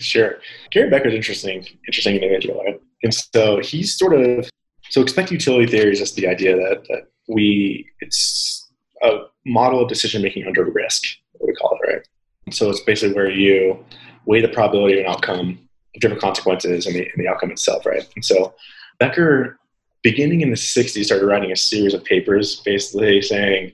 Sure. 0.00 0.36
Gary 0.70 0.88
Becker's 0.88 1.14
interesting, 1.14 1.66
interesting 1.86 2.14
individual, 2.14 2.62
right? 2.64 2.80
And 3.02 3.12
so 3.12 3.60
he's 3.60 3.98
sort 3.98 4.14
of 4.14 4.48
so 4.88 5.02
expect 5.02 5.30
utility 5.30 5.66
theory 5.66 5.92
is 5.92 5.98
just 5.98 6.16
the 6.16 6.26
idea 6.26 6.56
that, 6.56 6.84
that 6.88 7.08
we 7.28 7.86
it's 8.00 8.66
a 9.02 9.24
model 9.44 9.82
of 9.82 9.88
decision 9.88 10.22
making 10.22 10.46
under 10.46 10.64
risk, 10.64 11.02
what 11.32 11.48
we 11.48 11.54
call 11.54 11.78
it, 11.82 11.88
right? 11.88 12.02
So 12.50 12.70
it's 12.70 12.80
basically 12.80 13.14
where 13.14 13.30
you 13.30 13.84
weigh 14.26 14.40
the 14.40 14.48
probability 14.48 14.98
of 14.98 15.06
an 15.06 15.10
outcome, 15.10 15.58
different 16.00 16.20
consequences, 16.20 16.86
and 16.86 16.94
the, 16.94 17.00
and 17.00 17.24
the 17.24 17.28
outcome 17.28 17.50
itself, 17.50 17.86
right? 17.86 18.06
And 18.14 18.24
so 18.24 18.54
Becker, 18.98 19.58
beginning 20.02 20.42
in 20.42 20.50
the 20.50 20.56
60s, 20.56 21.04
started 21.04 21.26
writing 21.26 21.52
a 21.52 21.56
series 21.56 21.94
of 21.94 22.04
papers 22.04 22.60
basically 22.60 23.22
saying 23.22 23.72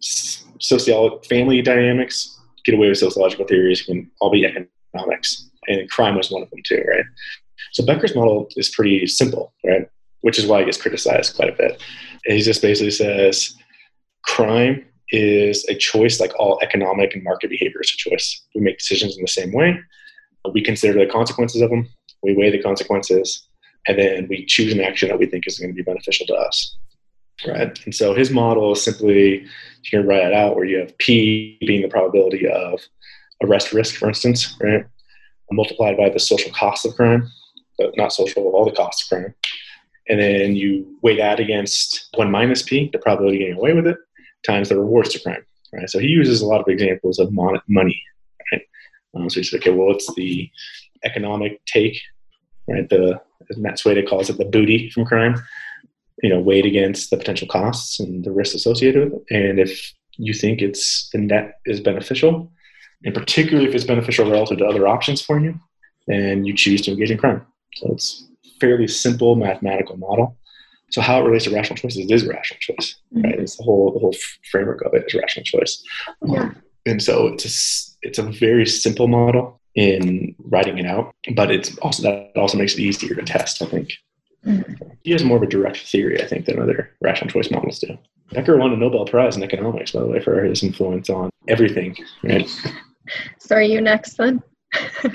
sociology, 0.00 1.28
family 1.28 1.62
dynamics 1.62 2.38
get 2.64 2.74
away 2.74 2.88
with 2.88 2.98
sociological 2.98 3.46
theories 3.46 3.82
can 3.82 4.10
all 4.20 4.30
be 4.30 4.46
economics. 4.46 5.50
And 5.68 5.88
crime 5.90 6.16
was 6.16 6.30
one 6.30 6.42
of 6.42 6.50
them 6.50 6.60
too, 6.64 6.82
right? 6.88 7.04
So 7.72 7.84
Becker's 7.84 8.14
model 8.14 8.48
is 8.56 8.68
pretty 8.68 9.06
simple, 9.06 9.52
right? 9.64 9.88
Which 10.20 10.38
is 10.38 10.46
why 10.46 10.60
it 10.60 10.66
gets 10.66 10.80
criticized 10.80 11.36
quite 11.36 11.50
a 11.50 11.56
bit. 11.56 11.82
And 12.26 12.36
he 12.36 12.42
just 12.42 12.62
basically 12.62 12.90
says 12.90 13.56
crime 14.24 14.84
is 15.12 15.64
a 15.68 15.74
choice 15.74 16.18
like 16.18 16.32
all 16.38 16.58
economic 16.62 17.14
and 17.14 17.22
market 17.22 17.50
behavior 17.50 17.82
is 17.82 17.92
a 17.92 18.10
choice. 18.10 18.42
We 18.54 18.62
make 18.62 18.78
decisions 18.78 19.16
in 19.16 19.22
the 19.22 19.28
same 19.28 19.52
way. 19.52 19.78
We 20.52 20.62
consider 20.62 20.98
the 20.98 21.10
consequences 21.10 21.60
of 21.60 21.70
them. 21.70 21.88
We 22.22 22.34
weigh 22.34 22.50
the 22.50 22.62
consequences, 22.62 23.46
and 23.86 23.98
then 23.98 24.26
we 24.28 24.46
choose 24.46 24.72
an 24.72 24.80
action 24.80 25.08
that 25.08 25.18
we 25.18 25.26
think 25.26 25.46
is 25.46 25.58
going 25.58 25.70
to 25.70 25.74
be 25.74 25.82
beneficial 25.82 26.26
to 26.26 26.34
us. 26.34 26.76
Right. 27.46 27.78
And 27.84 27.94
so 27.94 28.14
his 28.14 28.30
model 28.30 28.72
is 28.72 28.82
simply 28.82 29.40
you 29.40 29.90
can 29.90 30.06
write 30.06 30.26
it 30.26 30.32
out 30.32 30.54
where 30.54 30.64
you 30.64 30.78
have 30.78 30.96
P 30.98 31.58
being 31.60 31.82
the 31.82 31.88
probability 31.88 32.48
of 32.48 32.80
arrest 33.42 33.72
risk, 33.72 33.96
for 33.96 34.08
instance, 34.08 34.56
right? 34.60 34.84
Multiplied 35.50 35.96
by 35.96 36.08
the 36.08 36.20
social 36.20 36.52
cost 36.52 36.86
of 36.86 36.94
crime, 36.94 37.28
but 37.78 37.96
not 37.96 38.12
social, 38.12 38.44
all 38.44 38.64
the 38.64 38.72
costs 38.72 39.02
of 39.02 39.08
crime. 39.08 39.34
And 40.08 40.20
then 40.20 40.56
you 40.56 40.96
weigh 41.02 41.16
that 41.16 41.40
against 41.40 42.08
one 42.14 42.30
minus 42.30 42.62
P, 42.62 42.90
the 42.92 42.98
probability 42.98 43.38
of 43.38 43.40
getting 43.40 43.58
away 43.58 43.72
with 43.72 43.86
it, 43.86 43.98
times 44.44 44.68
the 44.68 44.78
rewards 44.78 45.10
to 45.10 45.20
crime. 45.20 45.44
Right. 45.72 45.88
So 45.88 45.98
he 45.98 46.08
uses 46.08 46.42
a 46.42 46.46
lot 46.46 46.60
of 46.60 46.68
examples 46.68 47.18
of 47.18 47.32
mon- 47.32 47.62
money. 47.66 48.02
Right. 48.50 48.62
Um, 49.14 49.30
so 49.30 49.40
he 49.40 49.44
said, 49.44 49.60
okay, 49.60 49.70
well, 49.70 49.90
it's 49.90 50.12
the 50.14 50.50
economic 51.04 51.64
take, 51.64 51.98
right? 52.68 52.88
The 52.88 53.20
as 53.50 53.56
Matsueda 53.56 54.08
calls 54.08 54.30
it, 54.30 54.38
the 54.38 54.44
booty 54.44 54.90
from 54.90 55.04
crime. 55.04 55.34
You 56.22 56.28
know, 56.28 56.40
weighed 56.40 56.66
against 56.66 57.10
the 57.10 57.16
potential 57.16 57.48
costs 57.48 57.98
and 57.98 58.22
the 58.22 58.30
risks 58.30 58.54
associated 58.54 59.12
with 59.12 59.22
it. 59.28 59.34
And 59.34 59.58
if 59.58 59.92
you 60.18 60.34
think 60.34 60.60
it's 60.60 61.08
the 61.10 61.18
net 61.18 61.58
is 61.64 61.80
beneficial, 61.80 62.52
and 63.04 63.14
particularly 63.14 63.68
if 63.68 63.74
it's 63.74 63.84
beneficial 63.84 64.30
relative 64.30 64.58
to 64.58 64.66
other 64.66 64.86
options 64.86 65.20
for 65.20 65.40
you, 65.40 65.58
then 66.06 66.44
you 66.44 66.54
choose 66.54 66.82
to 66.82 66.92
engage 66.92 67.10
in 67.10 67.18
crime. 67.18 67.44
So 67.76 67.92
it's 67.92 68.28
fairly 68.60 68.86
simple 68.86 69.34
mathematical 69.34 69.96
model. 69.96 70.36
So 70.92 71.00
how 71.00 71.20
it 71.20 71.24
relates 71.24 71.44
to 71.44 71.54
rational 71.54 71.76
choice 71.76 71.96
is 71.96 72.26
rational 72.26 72.60
choice, 72.60 72.96
mm-hmm. 73.14 73.24
right? 73.24 73.38
It's 73.40 73.56
the 73.56 73.64
whole 73.64 73.92
the 73.92 73.98
whole 73.98 74.14
framework 74.50 74.82
of 74.82 74.94
it 74.94 75.04
is 75.06 75.14
rational 75.14 75.44
choice. 75.44 75.82
Yeah. 76.26 76.52
and 76.86 77.02
so 77.02 77.28
it's 77.28 77.44
a, 77.44 78.06
it's 78.06 78.18
a 78.18 78.22
very 78.22 78.66
simple 78.66 79.08
model 79.08 79.60
in 79.74 80.34
writing 80.38 80.78
it 80.78 80.86
out, 80.86 81.14
but 81.34 81.50
it's 81.50 81.76
also 81.78 82.02
that 82.02 82.32
also 82.36 82.58
makes 82.58 82.74
it 82.74 82.80
easier 82.80 83.14
to 83.14 83.22
test. 83.22 83.62
I 83.62 83.66
think 83.66 83.92
mm-hmm. 84.46 84.88
he 85.02 85.12
has 85.12 85.24
more 85.24 85.38
of 85.38 85.42
a 85.42 85.46
direct 85.46 85.78
theory, 85.78 86.22
I 86.22 86.26
think, 86.26 86.44
than 86.44 86.60
other 86.60 86.90
rational 87.00 87.30
choice 87.30 87.50
models 87.50 87.78
do. 87.78 87.96
Becker 88.32 88.56
won 88.56 88.72
a 88.72 88.76
Nobel 88.76 89.06
Prize 89.06 89.36
in 89.36 89.42
economics, 89.42 89.92
by 89.92 90.00
the 90.00 90.06
way, 90.06 90.20
for 90.20 90.42
his 90.44 90.62
influence 90.62 91.10
on 91.10 91.30
everything. 91.48 91.96
Right? 92.22 92.48
So 93.38 93.56
are 93.56 93.62
you 93.62 93.80
next 93.80 94.16
then? 94.16 94.42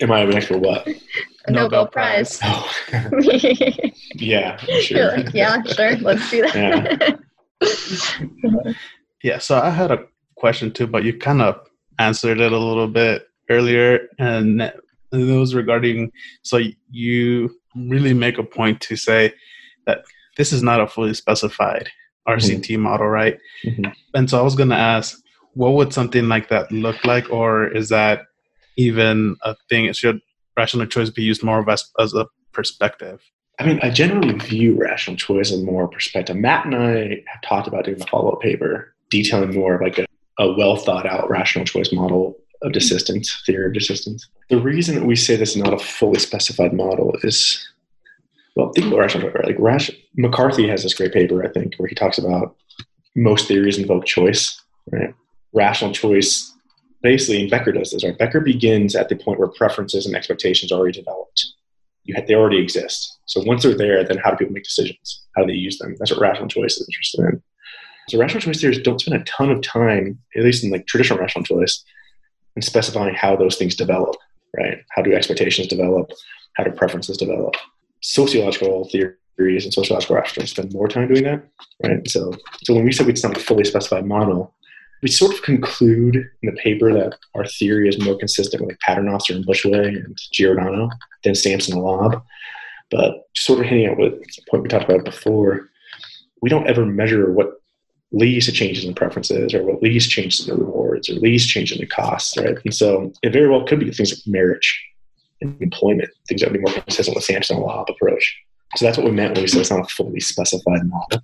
Am 0.00 0.12
I 0.12 0.24
next 0.24 0.46
for 0.46 0.58
what? 0.58 0.86
A 1.48 1.52
Nobel, 1.52 1.70
Nobel 1.70 1.86
Prize. 1.88 2.38
Oh. 2.42 2.70
yeah, 4.14 4.56
sure. 4.56 5.16
Like, 5.16 5.34
yeah, 5.34 5.62
sure. 5.62 5.96
Let's 5.96 6.30
do 6.30 6.42
that. 6.42 7.20
Yeah. 7.60 8.72
yeah. 9.22 9.38
So 9.38 9.58
I 9.58 9.70
had 9.70 9.90
a 9.90 10.04
question 10.36 10.70
too, 10.72 10.86
but 10.86 11.04
you 11.04 11.16
kind 11.16 11.42
of 11.42 11.60
answered 11.98 12.40
it 12.40 12.52
a 12.52 12.58
little 12.58 12.88
bit 12.88 13.26
earlier, 13.50 14.08
and 14.18 14.60
it 14.60 15.38
was 15.38 15.54
regarding. 15.54 16.12
So 16.42 16.60
you 16.90 17.50
really 17.74 18.14
make 18.14 18.38
a 18.38 18.44
point 18.44 18.80
to 18.82 18.96
say 18.96 19.32
that 19.86 20.04
this 20.36 20.52
is 20.52 20.62
not 20.62 20.80
a 20.80 20.86
fully 20.86 21.14
specified 21.14 21.90
RCT 22.28 22.66
mm-hmm. 22.66 22.82
model, 22.82 23.08
right? 23.08 23.38
Mm-hmm. 23.64 23.90
And 24.14 24.28
so 24.28 24.38
I 24.38 24.42
was 24.42 24.54
going 24.54 24.68
to 24.68 24.76
ask, 24.76 25.18
what 25.54 25.72
would 25.74 25.92
something 25.92 26.28
like 26.28 26.48
that 26.50 26.70
look 26.70 27.04
like, 27.04 27.30
or 27.30 27.66
is 27.66 27.88
that 27.88 28.26
even 28.76 29.36
a 29.42 29.56
thing? 29.68 29.92
Should 29.92 30.20
rational 30.58 30.86
choice 30.86 31.08
be 31.08 31.22
used 31.22 31.42
more 31.42 31.68
as, 31.70 31.90
as 31.98 32.12
a 32.12 32.26
perspective? 32.52 33.22
I 33.58 33.66
mean, 33.66 33.80
I 33.82 33.90
generally 33.90 34.34
view 34.34 34.76
rational 34.76 35.16
choice 35.16 35.50
as 35.50 35.62
more 35.62 35.88
perspective. 35.88 36.36
Matt 36.36 36.66
and 36.66 36.74
I 36.74 37.22
have 37.32 37.42
talked 37.42 37.66
about 37.66 37.84
doing 37.84 38.00
a 38.00 38.06
follow 38.06 38.32
up 38.32 38.40
paper 38.40 38.94
detailing 39.10 39.54
more 39.54 39.76
of 39.76 39.80
like 39.80 39.98
a, 39.98 40.06
a 40.38 40.52
well 40.52 40.76
thought 40.76 41.06
out 41.06 41.30
rational 41.30 41.64
choice 41.64 41.92
model 41.92 42.36
of 42.62 42.72
desistance, 42.72 43.28
theory 43.46 43.66
of 43.66 43.72
desistance. 43.72 44.22
The 44.50 44.60
reason 44.60 44.94
that 44.96 45.06
we 45.06 45.16
say 45.16 45.36
this 45.36 45.50
is 45.50 45.56
not 45.56 45.72
a 45.72 45.78
fully 45.78 46.18
specified 46.18 46.72
model 46.72 47.16
is, 47.22 47.66
well, 48.56 48.72
think 48.72 48.88
about 48.88 48.98
rational 49.00 49.30
choice. 49.30 49.44
Like 49.44 49.56
Rash, 49.58 49.90
McCarthy 50.16 50.68
has 50.68 50.82
this 50.82 50.94
great 50.94 51.12
paper, 51.12 51.44
I 51.44 51.48
think, 51.48 51.74
where 51.76 51.88
he 51.88 51.94
talks 51.94 52.18
about 52.18 52.56
most 53.16 53.48
theories 53.48 53.78
invoke 53.78 54.06
choice, 54.06 54.60
right? 54.92 55.14
Rational 55.52 55.92
choice 55.92 56.52
basically, 57.02 57.42
and 57.42 57.50
Becker 57.50 57.72
does 57.72 57.92
this, 57.92 58.04
right? 58.04 58.18
Becker 58.18 58.40
begins 58.40 58.96
at 58.96 59.08
the 59.08 59.16
point 59.16 59.38
where 59.38 59.48
preferences 59.48 60.06
and 60.06 60.14
expectations 60.14 60.72
are 60.72 60.78
already 60.78 60.98
developed. 60.98 61.46
You 62.04 62.14
have, 62.14 62.26
they 62.26 62.34
already 62.34 62.58
exist. 62.58 63.18
So 63.26 63.42
once 63.44 63.62
they're 63.62 63.76
there, 63.76 64.02
then 64.02 64.18
how 64.18 64.30
do 64.30 64.36
people 64.36 64.54
make 64.54 64.64
decisions? 64.64 65.26
How 65.36 65.42
do 65.42 65.48
they 65.48 65.58
use 65.58 65.78
them? 65.78 65.94
That's 65.98 66.10
what 66.10 66.20
rational 66.20 66.48
choice 66.48 66.76
is 66.76 66.88
interested 66.88 67.20
in. 67.20 67.42
So 68.08 68.18
rational 68.18 68.40
choice 68.40 68.60
theorists 68.60 68.82
don't 68.82 69.00
spend 69.00 69.20
a 69.20 69.24
ton 69.24 69.50
of 69.50 69.60
time, 69.60 70.18
at 70.34 70.42
least 70.42 70.64
in 70.64 70.70
like 70.70 70.86
traditional 70.86 71.18
rational 71.18 71.44
choice, 71.44 71.84
in 72.56 72.62
specifying 72.62 73.14
how 73.14 73.36
those 73.36 73.56
things 73.56 73.74
develop, 73.76 74.16
right? 74.56 74.78
How 74.90 75.02
do 75.02 75.12
expectations 75.12 75.68
develop? 75.68 76.10
How 76.54 76.64
do 76.64 76.70
preferences 76.70 77.18
develop? 77.18 77.54
Sociological 78.00 78.88
theories 78.88 79.64
and 79.64 79.72
sociological 79.74 80.16
rational 80.16 80.46
spend 80.46 80.72
more 80.72 80.88
time 80.88 81.08
doing 81.08 81.24
that, 81.24 81.44
right? 81.84 82.08
So, 82.08 82.32
so 82.64 82.74
when 82.74 82.84
we 82.84 82.92
said 82.92 83.06
we'd 83.06 83.22
not 83.22 83.36
a 83.36 83.40
fully 83.40 83.64
specified 83.64 84.06
model, 84.06 84.54
we 85.02 85.08
sort 85.08 85.34
of 85.34 85.42
conclude 85.42 86.16
in 86.16 86.30
the 86.42 86.60
paper 86.60 86.92
that 86.92 87.16
our 87.34 87.46
theory 87.46 87.88
is 87.88 88.02
more 88.02 88.18
consistent 88.18 88.62
with 88.62 88.70
like 88.70 88.80
Paternoster 88.80 89.34
and 89.34 89.46
Bushway 89.46 89.88
and 89.88 90.16
Giordano 90.32 90.90
than 91.24 91.34
Sampson 91.34 91.74
and 91.74 91.82
Laub. 91.82 92.22
But 92.90 93.28
sort 93.36 93.60
of 93.60 93.66
hitting 93.66 93.86
at 93.86 93.98
what 93.98 94.14
point 94.50 94.62
we 94.62 94.68
talked 94.68 94.90
about 94.90 95.04
before, 95.04 95.68
we 96.40 96.48
don't 96.48 96.66
ever 96.66 96.86
measure 96.86 97.32
what 97.32 97.60
leads 98.10 98.46
to 98.46 98.52
changes 98.52 98.84
in 98.84 98.94
preferences 98.94 99.52
or 99.52 99.62
what 99.62 99.82
leads 99.82 100.06
changes 100.06 100.48
in 100.48 100.56
the 100.56 100.64
rewards 100.64 101.08
or 101.08 101.14
leads 101.14 101.46
to 101.46 101.52
changes 101.52 101.76
in 101.76 101.80
the 101.82 101.86
costs, 101.86 102.36
right? 102.38 102.56
And 102.64 102.74
so 102.74 103.12
it 103.22 103.32
very 103.32 103.48
well 103.48 103.66
could 103.66 103.80
be 103.80 103.90
things 103.90 104.12
like 104.12 104.26
marriage 104.26 104.82
and 105.40 105.60
employment, 105.60 106.08
things 106.26 106.40
that 106.40 106.50
would 106.50 106.58
be 106.58 106.64
more 106.64 106.72
consistent 106.72 107.14
with 107.14 107.24
Sampson 107.24 107.56
and 107.56 107.66
Laub 107.66 107.90
approach. 107.90 108.36
So 108.76 108.84
that's 108.84 108.96
what 108.96 109.04
we 109.04 109.12
meant 109.12 109.34
when 109.34 109.42
we 109.42 109.48
said 109.48 109.60
it's 109.60 109.70
not 109.70 109.80
a 109.80 109.94
fully 109.94 110.20
specified 110.20 110.86
model. 110.86 111.22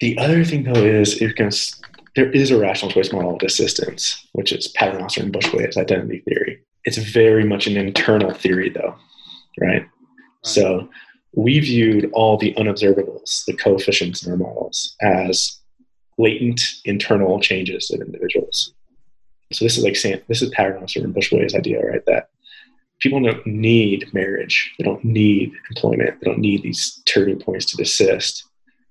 The 0.00 0.18
other 0.18 0.44
thing 0.44 0.64
though 0.64 0.82
is 0.84 1.18
can, 1.36 1.50
there 2.14 2.30
is 2.30 2.50
a 2.50 2.58
rational 2.58 2.90
choice 2.90 3.12
model 3.12 3.34
of 3.34 3.38
desistance, 3.38 4.24
which 4.32 4.52
is 4.52 4.68
Paternoster 4.68 5.22
and 5.22 5.32
Bushway's 5.32 5.76
identity 5.76 6.20
theory. 6.20 6.60
It's 6.84 6.98
very 6.98 7.44
much 7.44 7.66
an 7.66 7.76
internal 7.76 8.32
theory 8.32 8.68
though, 8.68 8.94
right? 9.60 9.68
right? 9.68 9.86
So 10.42 10.88
we 11.34 11.60
viewed 11.60 12.10
all 12.12 12.36
the 12.36 12.52
unobservables, 12.54 13.44
the 13.46 13.54
coefficients 13.54 14.24
in 14.24 14.32
our 14.32 14.38
models, 14.38 14.94
as 15.00 15.58
latent 16.18 16.60
internal 16.84 17.40
changes 17.40 17.90
of 17.90 18.00
individuals. 18.00 18.74
So 19.52 19.64
this 19.64 19.78
is 19.78 19.84
like 19.84 19.96
saying 19.96 20.20
this 20.28 20.42
is 20.42 20.50
Paternoster 20.50 21.00
and 21.00 21.14
Bushway's 21.14 21.54
idea, 21.54 21.80
right? 21.80 22.04
That 22.06 22.28
people 23.00 23.20
don't 23.20 23.46
need 23.46 24.12
marriage, 24.12 24.72
they 24.78 24.84
don't 24.84 25.04
need 25.04 25.52
employment, 25.70 26.20
they 26.20 26.30
don't 26.30 26.40
need 26.40 26.62
these 26.62 27.02
turning 27.06 27.38
points 27.38 27.66
to 27.66 27.76
desist. 27.76 28.44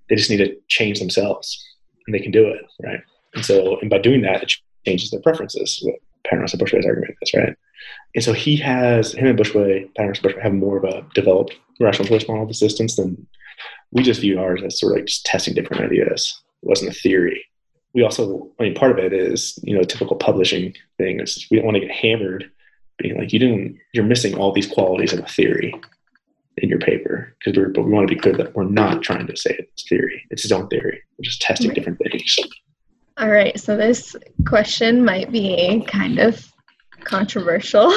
They 0.08 0.16
just 0.16 0.30
need 0.30 0.38
to 0.38 0.56
change 0.68 0.98
themselves, 0.98 1.64
and 2.06 2.14
they 2.14 2.20
can 2.20 2.32
do 2.32 2.46
it, 2.48 2.62
right? 2.82 3.00
And 3.34 3.44
so, 3.44 3.78
and 3.80 3.90
by 3.90 3.98
doing 3.98 4.22
that, 4.22 4.42
it 4.42 4.52
changes 4.86 5.10
their 5.10 5.20
preferences. 5.20 5.80
What 5.82 5.96
Paternoster 6.24 6.58
Bushway's 6.58 6.86
argument 6.86 7.14
is, 7.22 7.32
right? 7.34 7.56
And 8.14 8.24
so 8.24 8.32
he 8.32 8.56
has 8.56 9.12
him 9.12 9.26
and 9.26 9.38
Bushway, 9.38 9.92
Paternoster 9.94 10.28
Bushway 10.28 10.42
have 10.42 10.54
more 10.54 10.76
of 10.76 10.84
a 10.84 11.06
developed 11.14 11.54
rational 11.80 12.08
choice 12.08 12.26
model 12.28 12.44
of 12.44 12.50
desistance 12.50 12.96
than 12.96 13.26
we 13.90 14.02
just 14.02 14.20
view 14.20 14.40
ours 14.40 14.62
as 14.64 14.78
sort 14.78 14.92
of 14.92 14.96
like 14.98 15.06
just 15.06 15.24
testing 15.26 15.54
different 15.54 15.82
ideas. 15.82 16.40
It 16.62 16.68
wasn't 16.68 16.90
a 16.90 16.94
theory. 16.94 17.44
We 17.94 18.02
also, 18.02 18.50
I 18.58 18.64
mean, 18.64 18.74
part 18.74 18.92
of 18.92 18.98
it 18.98 19.12
is, 19.12 19.58
you 19.62 19.76
know, 19.76 19.82
typical 19.82 20.16
publishing 20.16 20.74
thing 20.96 21.20
is 21.20 21.46
we 21.50 21.58
don't 21.58 21.66
want 21.66 21.76
to 21.76 21.86
get 21.86 21.90
hammered 21.90 22.50
being 22.98 23.18
like, 23.18 23.32
you 23.32 23.38
didn't, 23.38 23.78
you're 23.92 24.04
missing 24.04 24.34
all 24.34 24.52
these 24.52 24.70
qualities 24.70 25.12
of 25.12 25.18
a 25.18 25.26
theory 25.26 25.74
in 26.58 26.68
your 26.68 26.78
paper 26.78 27.34
because 27.38 27.58
we're, 27.58 27.68
but 27.68 27.82
we 27.82 27.92
want 27.92 28.08
to 28.08 28.14
be 28.14 28.20
clear 28.20 28.36
that 28.36 28.54
we're 28.54 28.64
not 28.64 29.02
trying 29.02 29.26
to 29.26 29.36
say 29.36 29.56
it's 29.58 29.88
theory. 29.88 30.24
It's 30.30 30.44
its 30.44 30.52
own 30.52 30.68
theory. 30.68 31.02
We're 31.18 31.24
just 31.24 31.42
testing 31.42 31.68
right. 31.68 31.74
different 31.74 31.98
things. 31.98 32.38
All 33.18 33.30
right. 33.30 33.58
So 33.58 33.76
this 33.76 34.16
question 34.46 35.04
might 35.04 35.30
be 35.30 35.84
kind 35.86 36.18
of 36.18 36.44
controversial 37.04 37.92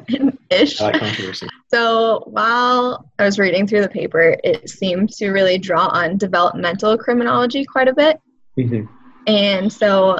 ish. 0.50 0.80
I 0.80 0.84
like 0.84 1.00
controversy. 1.00 1.48
So 1.72 2.22
while 2.26 3.10
I 3.18 3.24
was 3.24 3.38
reading 3.38 3.66
through 3.66 3.82
the 3.82 3.88
paper, 3.88 4.36
it 4.44 4.68
seemed 4.68 5.10
to 5.14 5.30
really 5.30 5.58
draw 5.58 5.86
on 5.86 6.18
developmental 6.18 6.96
criminology 6.96 7.64
quite 7.64 7.88
a 7.88 7.94
bit. 7.94 8.20
Mm-hmm. 8.58 8.86
And 9.26 9.72
so 9.72 10.18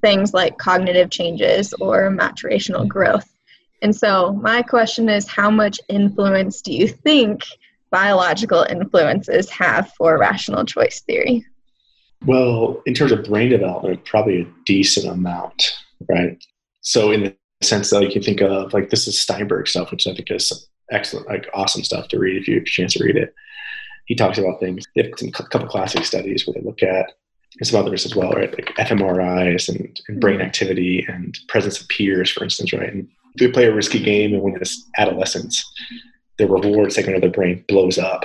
things 0.00 0.34
like 0.34 0.58
cognitive 0.58 1.10
changes 1.10 1.72
or 1.80 2.10
maturational 2.10 2.86
growth. 2.86 3.28
And 3.82 3.94
so 3.94 4.32
my 4.34 4.62
question 4.62 5.08
is 5.08 5.26
how 5.26 5.50
much 5.50 5.80
influence 5.88 6.60
do 6.60 6.72
you 6.72 6.86
think 6.88 7.42
biological 7.90 8.64
influences 8.68 9.50
have 9.50 9.92
for 9.96 10.18
rational 10.18 10.64
choice 10.64 11.00
theory? 11.00 11.44
Well, 12.26 12.82
in 12.86 12.94
terms 12.94 13.12
of 13.12 13.24
brain 13.24 13.50
development, 13.50 14.04
probably 14.04 14.42
a 14.42 14.46
decent 14.64 15.06
amount, 15.06 15.72
right? 16.08 16.42
So 16.80 17.10
in 17.10 17.24
the 17.24 17.36
sense 17.62 17.90
that 17.90 18.02
you 18.02 18.10
can 18.10 18.22
think 18.22 18.40
of 18.40 18.72
like 18.72 18.90
this 18.90 19.06
is 19.06 19.18
Steinberg 19.18 19.68
stuff, 19.68 19.90
which 19.90 20.06
I 20.06 20.14
think 20.14 20.30
is 20.30 20.68
excellent, 20.90 21.28
like 21.28 21.48
awesome 21.54 21.82
stuff 21.82 22.08
to 22.08 22.18
read 22.18 22.40
if 22.40 22.48
you 22.48 22.54
have 22.54 22.62
a 22.62 22.66
chance 22.66 22.94
to 22.94 23.04
read 23.04 23.16
it. 23.16 23.34
He 24.06 24.14
talks 24.14 24.38
about 24.38 24.60
things. 24.60 24.84
They 24.94 25.02
have 25.02 25.12
a 25.12 25.30
couple 25.30 25.68
classic 25.68 26.04
studies 26.04 26.46
where 26.46 26.54
they 26.54 26.60
look 26.60 26.82
at 26.82 27.12
and 27.58 27.66
some 27.66 27.80
others 27.80 28.04
as 28.04 28.16
well, 28.16 28.32
right? 28.32 28.52
Like 28.52 28.74
fMRIs 28.76 29.68
and, 29.68 30.00
and 30.08 30.20
brain 30.20 30.38
mm-hmm. 30.38 30.46
activity 30.46 31.04
and 31.08 31.38
presence 31.48 31.80
of 31.80 31.88
peers, 31.88 32.30
for 32.30 32.44
instance, 32.44 32.72
right? 32.72 32.92
And 32.92 33.08
if 33.34 33.40
they 33.40 33.48
play 33.48 33.66
a 33.66 33.74
risky 33.74 34.02
game 34.02 34.34
and 34.34 34.42
when 34.42 34.56
it's 34.56 34.88
adolescence, 34.98 35.64
the 36.38 36.48
reward 36.48 36.92
segment 36.92 37.16
of 37.16 37.22
their 37.22 37.30
brain 37.30 37.64
blows 37.68 37.98
up, 37.98 38.24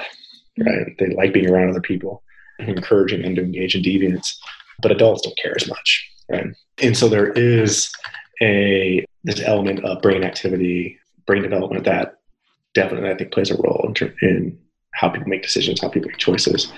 mm-hmm. 0.59 0.67
right? 0.67 0.97
They 0.97 1.15
like 1.15 1.33
being 1.33 1.49
around 1.49 1.69
other 1.69 1.81
people 1.81 2.23
encouraging 2.59 3.21
them 3.21 3.35
to 3.35 3.41
engage 3.43 3.75
in 3.75 3.81
deviance. 3.81 4.35
But 4.81 4.91
adults 4.91 5.21
don't 5.23 5.37
care 5.37 5.55
as 5.55 5.67
much, 5.67 6.09
right? 6.29 6.47
And 6.81 6.95
so 6.95 7.09
there 7.09 7.31
is 7.31 7.91
a 8.41 9.05
this 9.23 9.41
element 9.41 9.83
of 9.83 10.01
brain 10.01 10.23
activity, 10.23 10.99
brain 11.25 11.41
development 11.41 11.83
that 11.85 12.19
definitely 12.73 13.09
I 13.09 13.15
think 13.15 13.31
plays 13.31 13.49
a 13.49 13.57
role 13.57 13.91
in, 13.99 14.13
in 14.21 14.59
how 14.93 15.09
people 15.09 15.27
make 15.27 15.41
decisions, 15.41 15.81
how 15.81 15.89
people 15.89 16.09
make 16.09 16.19
choices. 16.19 16.71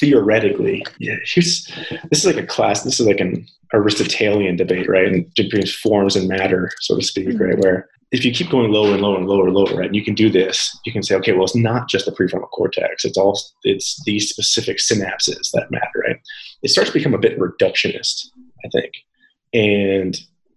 Theoretically, 0.00 0.84
yeah, 0.98 1.16
this 1.34 1.68
is 2.12 2.26
like 2.26 2.36
a 2.36 2.46
class. 2.46 2.82
This 2.82 3.00
is 3.00 3.06
like 3.06 3.20
an 3.20 3.46
Aristotelian 3.72 4.56
debate, 4.56 4.88
right? 4.88 5.06
And 5.06 5.32
between 5.34 5.66
forms 5.66 6.16
and 6.16 6.28
matter, 6.28 6.70
so 6.80 6.96
to 6.96 7.02
speak, 7.02 7.28
mm-hmm. 7.28 7.42
right? 7.42 7.58
Where 7.58 7.88
if 8.12 8.24
you 8.24 8.32
keep 8.32 8.50
going 8.50 8.70
lower 8.70 8.92
and 8.92 9.02
lower 9.02 9.16
and 9.16 9.26
lower 9.26 9.46
and 9.46 9.54
lower, 9.54 9.76
right, 9.76 9.86
and 9.86 9.96
you 9.96 10.04
can 10.04 10.14
do 10.14 10.30
this, 10.30 10.78
you 10.84 10.92
can 10.92 11.02
say, 11.02 11.14
okay, 11.16 11.32
well, 11.32 11.44
it's 11.44 11.56
not 11.56 11.88
just 11.88 12.06
the 12.06 12.12
prefrontal 12.12 12.50
cortex; 12.50 13.04
it's 13.04 13.18
all 13.18 13.38
it's 13.64 14.02
these 14.04 14.28
specific 14.28 14.78
synapses 14.78 15.50
that 15.52 15.70
matter, 15.70 16.04
right? 16.06 16.20
It 16.62 16.68
starts 16.68 16.90
to 16.90 16.98
become 16.98 17.14
a 17.14 17.18
bit 17.18 17.38
reductionist, 17.38 18.28
I 18.64 18.68
think, 18.68 18.92
and 19.52 20.16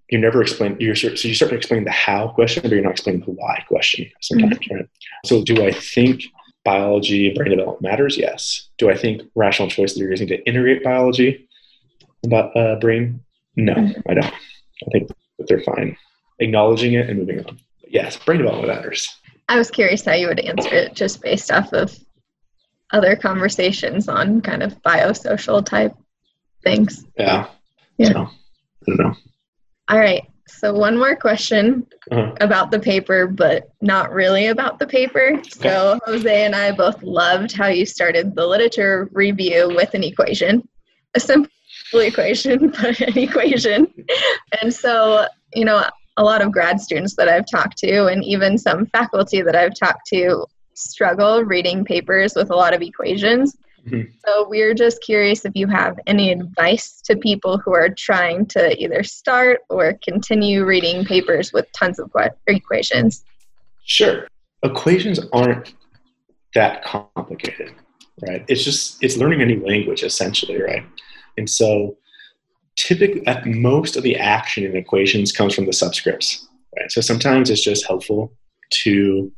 you 0.10 0.18
never 0.18 0.42
explain 0.42 0.76
you're 0.80 0.96
so 0.96 1.28
you 1.28 1.34
start 1.34 1.52
to 1.52 1.56
explain 1.58 1.84
the 1.84 1.92
how 1.92 2.30
question 2.30 2.62
but 2.64 2.72
you're 2.72 2.82
not 2.82 2.94
explaining 2.94 3.22
the 3.22 3.32
why 3.32 3.64
question 3.68 4.10
sometimes 4.22 4.58
mm-hmm. 4.58 4.76
right 4.76 4.90
so 5.26 5.44
do 5.44 5.64
i 5.64 5.72
think 5.72 6.24
biology 6.70 7.28
and 7.28 7.36
brain 7.36 7.49
development 7.51 7.82
matters? 7.82 8.17
Yes. 8.17 8.70
Do 8.78 8.89
i 8.89 8.95
think 8.95 9.22
rational 9.36 9.70
choice 9.70 9.93
theory 9.93 10.13
is 10.13 10.20
to 10.20 10.47
integrate 10.47 10.84
biology 10.84 11.47
about 12.26 12.55
uh, 12.55 12.76
brain? 12.80 13.22
No 13.55 13.74
i 14.09 14.13
don't. 14.13 14.26
I 14.26 14.89
think 14.91 15.07
that 15.38 15.47
they're 15.47 15.61
fine. 15.61 15.97
Acknowledging 16.39 16.93
it 16.93 17.09
and 17.09 17.20
moving 17.20 17.45
on. 17.45 17.59
Yes 17.88 18.17
brain 18.17 18.39
development 18.39 18.67
matters. 18.67 19.09
I 19.47 19.57
was 19.57 19.72
curious 19.72 20.05
how 20.05 20.13
you 20.13 20.28
would 20.28 20.39
answer 20.39 20.74
it 20.74 20.93
just 20.93 21.22
based 21.22 21.51
off 21.51 21.74
of 21.74 21.97
other 22.91 23.15
conversations 23.15 24.07
on 24.07 24.41
kind 24.41 24.63
of 24.63 24.82
biosocial 24.84 25.65
type 25.65 25.95
things. 26.63 27.05
Yeah. 27.17 27.47
Yeah. 27.97 28.13
So, 28.13 28.20
i 28.22 28.86
don't 28.88 28.99
know. 28.99 29.15
All 29.89 29.97
right. 29.97 30.29
So, 30.50 30.74
one 30.74 30.97
more 30.97 31.16
question 31.16 31.86
uh-huh. 32.12 32.34
about 32.41 32.72
the 32.72 32.80
paper, 32.80 33.28
but 33.28 33.72
not 33.82 34.12
really 34.12 34.47
about 34.47 34.80
the 34.80 34.88
paper. 34.88 35.41
So, 35.47 36.00
Jose 36.06 36.43
and 36.45 36.56
I 36.56 36.72
both 36.72 37.02
loved 37.04 37.52
how 37.52 37.68
you 37.68 37.86
started 37.86 38.36
the 38.36 38.45
literature 38.45 39.10
review 39.14 39.70
with 39.76 39.93
an 39.93 40.04
equation, 40.04 40.68
a 41.16 41.20
simple 41.20 41.50
equation, 41.93 42.70
but 42.82 43.00
an 43.00 43.18
equation. 43.18 43.93
And 44.62 44.74
so, 44.74 45.28
you 45.54 45.66
know, 45.66 45.86
a 46.18 46.24
lot 46.24 46.41
of 46.41 46.52
grad 46.52 46.82
students 46.82 47.16
that 47.16 47.30
I've 47.30 47.45
talked 47.50 47.78
to, 47.80 48.08
and 48.08 48.24
even 48.24 48.58
some 48.58 48.86
faculty 48.88 49.41
that 49.41 49.56
I've 49.56 49.76
talked 49.76 50.08
to, 50.08 50.45
struggle 50.74 51.43
reading 51.43 51.86
papers 51.86 52.34
with 52.36 52.52
a 52.52 52.56
lot 52.56 52.74
of 52.74 52.82
equations. 52.82 53.56
Mm-hmm. 53.88 54.12
So 54.26 54.48
we're 54.48 54.74
just 54.74 55.02
curious 55.02 55.46
if 55.46 55.54
you 55.56 55.68
have 55.68 56.00
any 56.08 56.32
advice 56.32 57.02
to 57.02 57.16
people 57.16 57.58
who 57.58 57.74
are 57.74 57.90
trying 57.90 58.46
to 58.48 58.82
either 58.82 59.04
start 59.04 59.62
or 59.70 59.98
continue 60.04 60.66
reading 60.66 61.06
papers 61.06 61.54
with 61.54 61.72
tons 61.72 62.00
of 62.00 62.12
equations. 62.48 63.24
Sure. 63.86 64.28
Equations 64.64 65.20
aren't 65.34 65.74
that 66.56 66.84
complicated, 66.84 67.74
right? 68.28 68.44
It's 68.48 68.64
just 68.64 69.04
it's 69.04 69.18
learning 69.18 69.42
a 69.42 69.46
new 69.46 69.66
language 69.66 70.04
essentially, 70.04 70.62
right? 70.62 70.86
And 71.38 71.50
so 71.50 71.98
typically 72.76 73.26
at 73.28 73.46
most 73.46 73.96
of 73.96 74.04
the 74.04 74.16
action 74.18 74.64
in 74.64 74.76
equations 74.76 75.32
comes 75.32 75.54
from 75.54 75.66
the 75.66 75.72
subscripts, 75.72 76.46
right? 76.78 76.92
So 76.92 77.02
sometimes 77.02 77.50
it's 77.50 77.64
just 77.64 77.86
helpful 77.86 78.34
to 78.84 79.32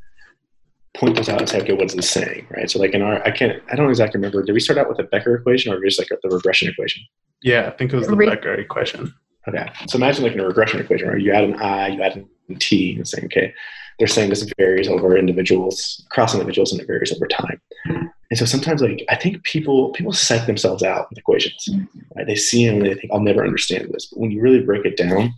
point 0.94 1.16
those 1.16 1.28
out 1.28 1.40
and 1.40 1.48
say, 1.48 1.60
okay, 1.60 1.72
what's 1.72 1.94
this 1.94 2.10
saying, 2.10 2.46
right? 2.50 2.70
So 2.70 2.78
like 2.78 2.92
in 2.92 3.02
our, 3.02 3.22
I 3.26 3.30
can't, 3.30 3.62
I 3.70 3.76
don't 3.76 3.88
exactly 3.88 4.18
remember. 4.18 4.42
Did 4.42 4.52
we 4.52 4.60
start 4.60 4.78
out 4.78 4.88
with 4.88 4.98
a 4.98 5.04
Becker 5.04 5.34
equation 5.34 5.72
or 5.72 5.82
just 5.82 5.98
like 5.98 6.08
the 6.08 6.28
regression 6.28 6.68
equation? 6.68 7.02
Yeah, 7.42 7.68
I 7.68 7.70
think 7.70 7.92
it 7.92 7.96
was 7.96 8.06
the 8.06 8.16
Re- 8.16 8.26
Becker 8.26 8.54
equation. 8.54 9.14
Okay, 9.48 9.68
so 9.88 9.96
imagine 9.96 10.22
like 10.22 10.34
in 10.34 10.40
a 10.40 10.46
regression 10.46 10.80
equation, 10.80 11.08
right? 11.08 11.20
You 11.20 11.32
add 11.32 11.44
an 11.44 11.54
i, 11.56 11.88
you 11.88 12.02
add 12.02 12.16
an 12.16 12.28
t, 12.58 12.94
and 12.94 13.08
saying, 13.08 13.24
okay, 13.24 13.52
they're 13.98 14.06
saying 14.06 14.30
this 14.30 14.48
varies 14.56 14.88
over 14.88 15.16
individuals, 15.16 16.04
across 16.10 16.34
individuals, 16.34 16.72
and 16.72 16.80
it 16.80 16.86
varies 16.86 17.12
over 17.12 17.26
time. 17.26 17.60
And 17.84 18.38
so 18.38 18.44
sometimes, 18.44 18.82
like 18.82 19.04
I 19.08 19.16
think 19.16 19.42
people 19.42 19.90
people 19.90 20.12
psych 20.12 20.46
themselves 20.46 20.82
out 20.82 21.10
with 21.10 21.18
equations. 21.18 21.68
Right? 22.14 22.26
They 22.26 22.36
see 22.36 22.66
them 22.66 22.76
and 22.76 22.86
they 22.86 22.94
think, 22.94 23.12
I'll 23.12 23.20
never 23.20 23.44
understand 23.44 23.90
this. 23.92 24.06
But 24.06 24.20
when 24.20 24.30
you 24.30 24.40
really 24.40 24.60
break 24.60 24.86
it 24.86 24.96
down, 24.96 25.34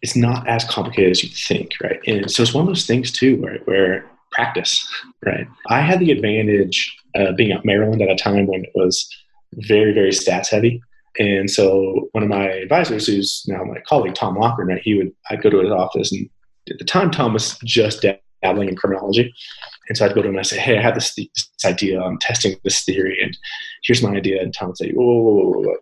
it's 0.00 0.16
not 0.16 0.48
as 0.48 0.64
complicated 0.64 1.10
as 1.10 1.22
you 1.22 1.30
think, 1.30 1.72
right? 1.82 2.00
And 2.06 2.30
so 2.30 2.42
it's 2.42 2.54
one 2.54 2.62
of 2.62 2.68
those 2.68 2.86
things 2.86 3.12
too, 3.12 3.36
right, 3.36 3.64
where 3.66 4.10
practice, 4.32 4.86
right? 5.24 5.46
I 5.68 5.80
had 5.80 6.00
the 6.00 6.10
advantage 6.10 6.96
uh, 7.14 7.32
being 7.32 7.52
at 7.52 7.64
Maryland 7.64 8.02
at 8.02 8.10
a 8.10 8.16
time 8.16 8.46
when 8.46 8.64
it 8.64 8.72
was 8.74 9.08
very, 9.54 9.92
very 9.92 10.10
stats 10.10 10.48
heavy. 10.48 10.82
And 11.18 11.50
so 11.50 12.08
one 12.12 12.22
of 12.22 12.30
my 12.30 12.48
advisors, 12.48 13.06
who's 13.06 13.44
now 13.46 13.62
my 13.64 13.80
colleague, 13.86 14.14
Tom 14.14 14.36
right, 14.36 14.80
he 14.82 14.94
would 14.94 15.12
I'd 15.30 15.42
go 15.42 15.50
to 15.50 15.60
his 15.60 15.70
office, 15.70 16.10
and 16.10 16.28
at 16.70 16.78
the 16.78 16.84
time 16.84 17.10
Tom 17.10 17.34
was 17.34 17.58
just 17.64 18.04
dabbling 18.42 18.70
in 18.70 18.76
criminology, 18.76 19.32
and 19.88 19.98
so 19.98 20.06
I'd 20.06 20.14
go 20.14 20.22
to 20.22 20.28
him 20.28 20.34
and 20.34 20.40
I 20.40 20.42
say, 20.42 20.58
"Hey, 20.58 20.78
I 20.78 20.82
have 20.82 20.94
this, 20.94 21.14
this 21.14 21.50
idea. 21.66 22.00
I'm 22.00 22.18
testing 22.18 22.56
this 22.64 22.82
theory, 22.84 23.18
and 23.22 23.36
here's 23.84 24.02
my 24.02 24.12
idea." 24.12 24.40
And 24.40 24.54
Tom 24.54 24.68
would 24.68 24.78
say, 24.78 24.90
"Whoa, 24.92 25.04
whoa, 25.04 25.34
whoa, 25.34 25.60
whoa. 25.60 25.76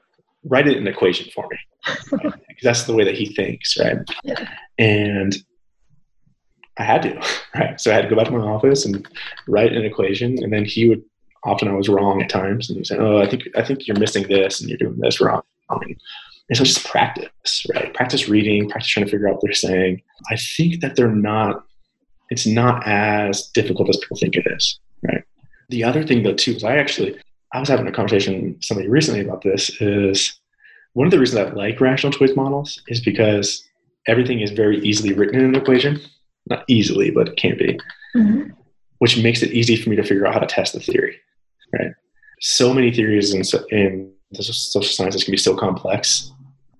write 0.45 0.67
it 0.67 0.77
in 0.77 0.87
an 0.87 0.93
equation 0.93 1.31
for 1.33 1.47
me," 1.49 1.59
because 2.11 2.65
that's 2.65 2.85
the 2.85 2.95
way 2.95 3.05
that 3.05 3.15
he 3.15 3.27
thinks, 3.27 3.79
right? 3.79 3.99
Yeah. 4.25 4.49
And 4.79 5.37
I 6.81 6.85
had 6.85 7.03
to, 7.03 7.23
right? 7.55 7.81
So 7.81 7.91
I 7.91 7.95
had 7.95 8.03
to 8.03 8.09
go 8.09 8.17
back 8.17 8.27
to 8.27 8.33
my 8.33 8.45
office 8.45 8.85
and 8.85 9.07
write 9.47 9.73
an 9.73 9.85
equation, 9.85 10.43
and 10.43 10.53
then 10.53 10.65
he 10.65 10.89
would. 10.89 11.03
Often 11.43 11.69
I 11.69 11.73
was 11.73 11.89
wrong 11.89 12.21
at 12.21 12.29
times, 12.29 12.69
and 12.69 12.77
he 12.77 12.85
said, 12.85 13.01
"Oh, 13.01 13.19
I 13.19 13.27
think 13.27 13.45
I 13.57 13.63
think 13.63 13.87
you're 13.87 13.99
missing 13.99 14.27
this, 14.29 14.61
and 14.61 14.69
you're 14.69 14.79
doing 14.79 14.99
this 14.99 15.21
wrong." 15.21 15.43
And 15.71 16.57
so 16.57 16.65
just 16.65 16.85
practice, 16.85 17.65
right? 17.75 17.95
Practice 17.95 18.29
reading, 18.29 18.69
practice 18.69 18.91
trying 18.91 19.07
to 19.07 19.11
figure 19.11 19.29
out 19.29 19.35
what 19.35 19.43
they're 19.45 19.55
saying. 19.55 20.03
I 20.31 20.37
think 20.37 20.81
that 20.81 20.97
they're 20.97 21.09
not. 21.09 21.65
It's 22.29 22.47
not 22.47 22.87
as 22.87 23.47
difficult 23.49 23.89
as 23.89 23.97
people 23.97 24.19
think 24.19 24.37
it 24.37 24.47
is, 24.51 24.79
right? 25.03 25.25
The 25.71 25.85
other 25.85 26.05
thing 26.05 26.23
though 26.23 26.35
too 26.35 26.53
is 26.53 26.65
I 26.65 26.77
actually 26.77 27.19
I 27.53 27.61
was 27.61 27.69
having 27.69 27.87
a 27.87 27.93
conversation 27.93 28.55
with 28.55 28.65
somebody 28.65 28.89
recently 28.89 29.21
about 29.21 29.43
this. 29.43 29.71
Is 29.81 30.39
one 30.93 31.07
of 31.07 31.11
the 31.11 31.19
reasons 31.19 31.41
I 31.41 31.51
like 31.53 31.81
rational 31.81 32.13
choice 32.13 32.37
models 32.37 32.83
is 32.89 33.01
because 33.01 33.63
everything 34.07 34.41
is 34.41 34.51
very 34.51 34.79
easily 34.81 35.15
written 35.15 35.39
in 35.41 35.47
an 35.47 35.55
equation 35.55 36.01
not 36.51 36.65
easily, 36.69 37.11
but 37.11 37.29
it 37.29 37.37
can 37.37 37.57
be, 37.57 37.79
mm-hmm. 38.15 38.51
which 38.99 39.23
makes 39.23 39.43
it 39.43 39.53
easy 39.53 39.77
for 39.77 39.89
me 39.89 39.97
to 39.97 40.03
figure 40.03 40.27
out 40.27 40.35
how 40.35 40.41
to 40.41 40.47
test 40.47 40.75
the 40.75 40.81
theory. 40.81 41.17
Right. 41.73 41.93
So 42.41 42.75
many 42.75 42.93
theories 42.93 43.33
in, 43.33 43.43
in 43.71 44.13
social 44.35 44.83
sciences 44.83 45.25
can 45.25 45.31
be 45.31 45.39
so 45.39 45.57
complex 45.57 46.33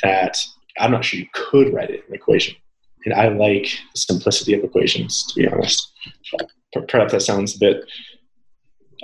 that 0.03 0.39
I'm 0.79 0.91
not 0.91 1.05
sure 1.05 1.21
you 1.21 1.27
could 1.33 1.73
write 1.73 1.91
it 1.91 2.01
in 2.01 2.09
an 2.09 2.15
equation. 2.15 2.57
And 3.05 3.15
I 3.15 3.29
like 3.29 3.69
the 3.95 4.01
simplicity 4.01 4.55
of 4.55 4.65
equations, 4.65 5.25
to 5.29 5.41
be 5.41 5.49
honest. 5.49 5.93
Perhaps 6.89 7.13
that 7.13 7.23
sounds 7.23 7.57
a 7.57 7.59
bit 7.59 7.85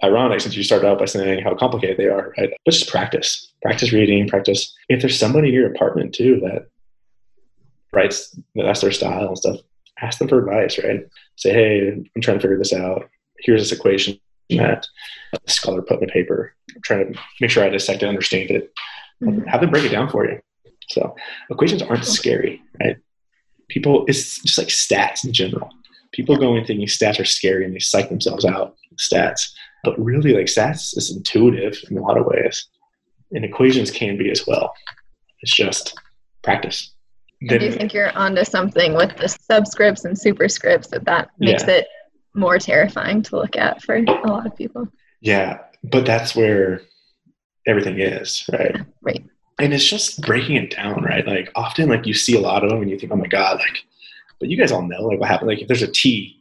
ironic 0.05 0.41
since 0.41 0.57
you 0.57 0.63
started 0.63 0.87
out 0.87 0.99
by 0.99 1.07
saying 1.07 1.43
how 1.43 1.55
complicated 1.55 1.97
they 1.97 2.07
are, 2.07 2.35
right? 2.37 2.51
But 2.65 2.73
just 2.73 2.91
practice. 2.91 3.53
Practice 3.63 3.93
reading, 3.93 4.29
practice. 4.29 4.75
If 4.89 5.01
there's 5.01 5.19
somebody 5.19 5.49
in 5.49 5.55
your 5.55 5.73
apartment 5.73 6.15
too 6.15 6.41
that 6.41 6.69
writes, 7.93 8.39
that's 8.55 8.83
their 8.83 8.93
style 8.93 9.29
and 9.29 9.39
stuff, 9.39 9.57
ask 10.01 10.19
them 10.19 10.29
for 10.29 10.39
advice, 10.39 10.79
right? 10.83 11.07
Say, 11.37 11.53
hey, 11.53 11.89
I'm 11.89 12.23
trying 12.23 12.39
to 12.39 12.43
figure 12.43 12.59
this 12.59 12.73
out. 12.73 13.09
Here's 13.39 13.63
this 13.63 13.77
equation 13.77 14.19
that 14.51 14.87
a 15.33 15.51
scholar 15.51 15.83
put 15.83 16.01
in 16.01 16.07
the 16.07 16.13
paper. 16.13 16.55
I'm 16.75 16.83
trying 16.83 17.13
to 17.13 17.19
make 17.41 17.51
sure 17.51 17.65
I 17.65 17.69
dissect 17.69 18.03
and 18.03 18.09
understand 18.09 18.51
it. 18.51 18.73
Mm-hmm. 19.23 19.47
Have 19.47 19.61
them 19.61 19.71
break 19.71 19.85
it 19.85 19.91
down 19.91 20.09
for 20.09 20.25
you. 20.27 20.41
So 20.89 21.17
equations 21.51 21.83
aren't 21.83 22.05
scary, 22.05 22.63
right? 22.81 22.97
People, 23.69 24.05
it's 24.07 24.41
just 24.43 24.59
like 24.59 24.69
stats 24.69 25.25
in 25.25 25.33
general. 25.33 25.71
People 26.13 26.37
go 26.37 26.55
in 26.55 26.65
thinking 26.65 26.87
stats 26.87 27.19
are 27.19 27.25
scary 27.25 27.65
and 27.65 27.75
they 27.75 27.81
psych 27.81 28.09
themselves 28.09 28.45
out 28.45 28.77
stats. 28.97 29.51
But 29.85 29.99
really, 30.03 30.33
like 30.33 30.47
stats 30.47 30.97
is 30.97 31.15
intuitive 31.15 31.79
in 31.91 31.99
a 31.99 32.01
lot 32.01 32.19
of 32.19 32.27
ways. 32.27 32.69
And 33.33 33.45
equations 33.45 33.91
can 33.91 34.17
be 34.17 34.31
as 34.31 34.47
well. 34.47 34.73
It's 35.41 35.55
just 35.55 35.99
practice. 36.43 36.93
I 37.51 37.59
do 37.59 37.71
think 37.71 37.93
you're 37.93 38.17
onto 38.17 38.45
something 38.45 38.95
with 38.95 39.17
the 39.17 39.27
subscripts 39.27 40.05
and 40.05 40.17
superscripts 40.17 40.89
that 40.89 41.05
that 41.05 41.31
makes 41.39 41.67
yeah. 41.67 41.75
it 41.75 41.89
more 42.35 42.59
terrifying 42.59 43.23
to 43.23 43.37
look 43.37 43.57
at 43.57 43.83
for 43.83 43.97
a 43.97 44.03
lot 44.27 44.47
of 44.47 44.57
people. 44.57 44.89
Yeah, 45.21 45.59
but 45.83 46.07
that's 46.07 46.35
where 46.35 46.83
everything 47.67 47.99
is, 47.99 48.49
right? 48.53 48.73
Yeah, 48.75 48.83
right. 49.03 49.25
And 49.59 49.73
it's 49.73 49.89
just 49.89 50.21
breaking 50.23 50.57
it 50.57 50.75
down, 50.75 51.03
right? 51.03 51.27
Like 51.27 51.51
often, 51.55 51.89
like 51.89 52.07
you 52.07 52.15
see 52.15 52.37
a 52.37 52.41
lot 52.41 52.65
of 52.65 52.71
them, 52.71 52.83
and 52.83 52.91
you 52.91 52.99
think, 52.99 53.13
"Oh 53.13 53.17
my 53.17 53.27
god!" 53.27 53.59
Like, 53.59 53.83
but 54.39 54.49
you 54.49 54.57
guys 54.57 54.73
all 54.73 54.83
know, 54.83 55.03
like 55.03 55.19
what 55.19 55.29
happened. 55.29 55.49
Like 55.49 55.61
if 55.61 55.69
there's 55.69 55.83
a 55.83 55.91
t 55.91 56.39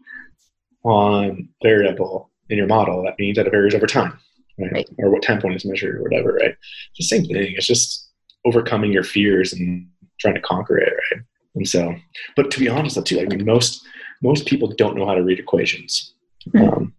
on 0.84 1.50
variable 1.64 2.30
in 2.50 2.58
your 2.58 2.68
model, 2.68 3.04
that 3.04 3.18
means 3.18 3.38
that 3.38 3.48
it 3.48 3.52
varies 3.52 3.74
over 3.74 3.88
time, 3.88 4.20
right? 4.60 4.72
right. 4.72 4.90
Or 4.98 5.10
what 5.10 5.24
time 5.24 5.42
point 5.42 5.56
is 5.56 5.66
measured, 5.66 5.96
or 5.96 6.04
whatever, 6.04 6.34
right? 6.34 6.56
It's 6.92 7.10
the 7.10 7.18
same 7.18 7.26
thing. 7.26 7.54
It's 7.56 7.68
just 7.68 8.10
overcoming 8.46 8.92
your 8.92 9.04
fears 9.04 9.54
and 9.54 9.88
trying 10.20 10.36
to 10.36 10.42
conquer 10.42 10.78
it, 10.78 10.94
right? 11.12 11.24
And 11.56 11.68
so, 11.68 11.96
but 12.36 12.52
to 12.52 12.60
be 12.60 12.70
honest, 12.70 12.96
though, 12.96 13.02
too, 13.02 13.20
I 13.20 13.26
mean, 13.26 13.46
most 13.46 13.86
most 14.22 14.46
people 14.46 14.74
don't 14.78 14.96
know 14.96 15.06
how 15.06 15.16
to 15.16 15.24
read 15.24 15.40
equations. 15.40 16.14
Mm-hmm. 16.50 16.70
Um, 16.70 16.94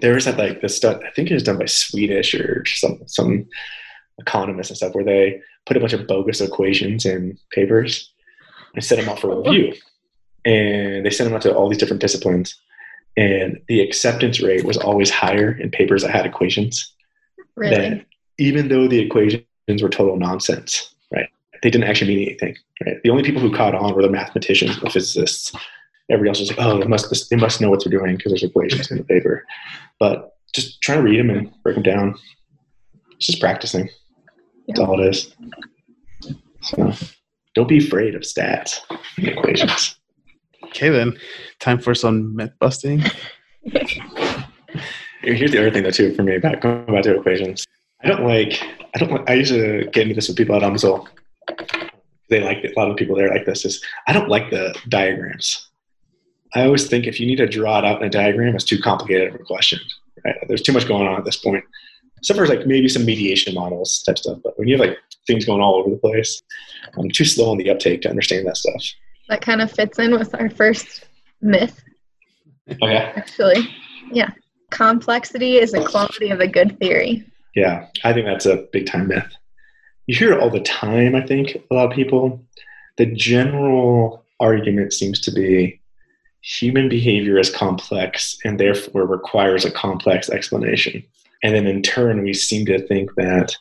there 0.00 0.16
is 0.16 0.24
that 0.26 0.38
like 0.38 0.60
this 0.60 0.76
stuff. 0.76 1.00
I 1.06 1.10
think 1.10 1.30
it 1.30 1.34
was 1.34 1.42
done 1.42 1.58
by 1.58 1.66
Swedish 1.66 2.34
or 2.34 2.64
some 2.66 3.00
some 3.06 3.46
economists 4.18 4.70
and 4.70 4.76
stuff, 4.76 4.94
where 4.94 5.04
they 5.04 5.40
put 5.66 5.76
a 5.76 5.80
bunch 5.80 5.92
of 5.92 6.06
bogus 6.06 6.40
equations 6.40 7.04
in 7.04 7.38
papers 7.52 8.12
and 8.74 8.84
sent 8.84 9.00
them 9.00 9.10
out 9.10 9.18
for 9.18 9.42
review, 9.42 9.74
and 10.44 11.04
they 11.04 11.10
sent 11.10 11.28
them 11.28 11.36
out 11.36 11.42
to 11.42 11.54
all 11.54 11.68
these 11.68 11.78
different 11.78 12.02
disciplines. 12.02 12.58
And 13.18 13.62
the 13.68 13.80
acceptance 13.80 14.42
rate 14.42 14.64
was 14.64 14.76
always 14.76 15.08
higher 15.08 15.52
in 15.52 15.70
papers 15.70 16.02
that 16.02 16.10
had 16.10 16.26
equations. 16.26 16.92
Really? 17.56 18.04
even 18.38 18.68
though 18.68 18.86
the 18.86 18.98
equations 18.98 19.44
were 19.80 19.88
total 19.88 20.16
nonsense 20.16 20.94
they 21.62 21.70
didn't 21.70 21.88
actually 21.88 22.14
mean 22.14 22.28
anything. 22.28 22.56
Right? 22.84 22.96
The 23.02 23.10
only 23.10 23.22
people 23.22 23.40
who 23.40 23.54
caught 23.54 23.74
on 23.74 23.94
were 23.94 24.02
the 24.02 24.10
mathematicians, 24.10 24.80
the 24.80 24.90
physicists. 24.90 25.52
Everybody 26.08 26.30
else 26.30 26.40
was 26.40 26.50
like, 26.50 26.60
"Oh, 26.60 26.78
they 26.78 26.86
must 26.86 27.30
they 27.30 27.36
must 27.36 27.60
know 27.60 27.70
what 27.70 27.82
they're 27.82 27.98
doing 27.98 28.16
because 28.16 28.32
there's 28.32 28.44
equations 28.44 28.90
in 28.90 28.98
the 28.98 29.04
paper." 29.04 29.44
But 29.98 30.32
just 30.54 30.80
trying 30.80 30.98
to 30.98 31.04
read 31.04 31.18
them 31.18 31.30
and 31.30 31.52
break 31.62 31.74
them 31.74 31.82
down. 31.82 32.14
It's 33.16 33.26
just 33.26 33.40
practicing. 33.40 33.88
That's 34.68 34.80
all 34.80 35.00
it 35.00 35.08
is. 35.08 35.34
So 36.62 36.92
don't 37.54 37.68
be 37.68 37.78
afraid 37.78 38.14
of 38.14 38.22
stats 38.22 38.80
and 39.16 39.28
equations. 39.28 39.96
Okay, 40.64 40.90
then 40.90 41.16
time 41.60 41.78
for 41.78 41.94
some 41.94 42.36
myth 42.36 42.52
busting. 42.60 43.02
Here's 45.22 45.50
the 45.50 45.58
other 45.58 45.70
thing, 45.70 45.82
though, 45.82 45.90
too, 45.90 46.14
for 46.14 46.22
me 46.22 46.36
about 46.36 46.60
going 46.60 46.86
back 46.86 47.02
to 47.04 47.18
equations. 47.18 47.66
I 48.02 48.08
don't 48.08 48.24
like. 48.24 48.62
I 48.94 48.98
don't. 48.98 49.10
Like, 49.10 49.28
I 49.30 49.34
used 49.34 49.52
to 49.52 49.88
get 49.92 50.02
into 50.02 50.14
this 50.14 50.28
with 50.28 50.36
people 50.36 50.54
at 50.54 50.62
UMSL 50.62 51.06
they 52.28 52.40
like 52.40 52.58
it. 52.58 52.72
A 52.76 52.78
lot 52.78 52.90
of 52.90 52.96
people 52.96 53.16
there 53.16 53.28
like 53.28 53.46
this 53.46 53.64
is 53.64 53.82
I 54.06 54.12
don't 54.12 54.28
like 54.28 54.50
the 54.50 54.74
diagrams. 54.88 55.70
I 56.54 56.64
always 56.64 56.88
think 56.88 57.06
if 57.06 57.20
you 57.20 57.26
need 57.26 57.36
to 57.36 57.46
draw 57.46 57.78
it 57.78 57.84
out 57.84 58.00
in 58.00 58.06
a 58.06 58.10
diagram, 58.10 58.54
it's 58.54 58.64
too 58.64 58.80
complicated 58.80 59.34
of 59.34 59.40
a 59.40 59.44
question. 59.44 59.78
Right? 60.24 60.36
There's 60.48 60.62
too 60.62 60.72
much 60.72 60.88
going 60.88 61.06
on 61.06 61.18
at 61.18 61.24
this 61.24 61.36
point. 61.36 61.64
Except 62.18 62.38
for 62.38 62.46
like 62.46 62.66
maybe 62.66 62.88
some 62.88 63.04
mediation 63.04 63.54
models 63.54 64.02
type 64.04 64.18
stuff, 64.18 64.38
but 64.42 64.58
when 64.58 64.66
you 64.66 64.76
have 64.76 64.86
like 64.86 64.98
things 65.26 65.44
going 65.44 65.60
all 65.60 65.76
over 65.76 65.90
the 65.90 65.96
place, 65.96 66.42
I'm 66.98 67.10
too 67.10 67.26
slow 67.26 67.50
on 67.50 67.58
the 67.58 67.70
uptake 67.70 68.00
to 68.02 68.10
understand 68.10 68.46
that 68.46 68.56
stuff. 68.56 68.82
That 69.28 69.42
kind 69.42 69.60
of 69.60 69.70
fits 69.70 69.98
in 69.98 70.12
with 70.12 70.34
our 70.34 70.48
first 70.48 71.04
myth. 71.42 71.82
Oh, 72.68 72.86
okay. 72.86 73.12
Actually, 73.16 73.68
yeah. 74.10 74.30
Complexity 74.70 75.58
is 75.58 75.74
a 75.74 75.84
quality 75.84 76.30
of 76.30 76.40
a 76.40 76.48
good 76.48 76.78
theory. 76.80 77.24
Yeah, 77.54 77.86
I 78.02 78.12
think 78.12 78.26
that's 78.26 78.46
a 78.46 78.66
big 78.72 78.86
time 78.86 79.08
myth 79.08 79.32
you 80.06 80.14
hear 80.14 80.32
it 80.32 80.40
all 80.40 80.50
the 80.50 80.60
time, 80.60 81.14
I 81.14 81.20
think, 81.20 81.56
a 81.70 81.74
lot 81.74 81.90
of 81.90 81.96
people. 81.96 82.42
The 82.96 83.06
general 83.06 84.24
argument 84.40 84.92
seems 84.92 85.20
to 85.20 85.32
be 85.32 85.80
human 86.42 86.88
behavior 86.88 87.38
is 87.38 87.50
complex 87.50 88.38
and 88.44 88.58
therefore 88.58 89.04
requires 89.04 89.64
a 89.64 89.70
complex 89.70 90.30
explanation. 90.30 91.04
And 91.42 91.54
then 91.54 91.66
in 91.66 91.82
turn, 91.82 92.22
we 92.22 92.32
seem 92.34 92.64
to 92.66 92.86
think 92.86 93.14
that 93.16 93.56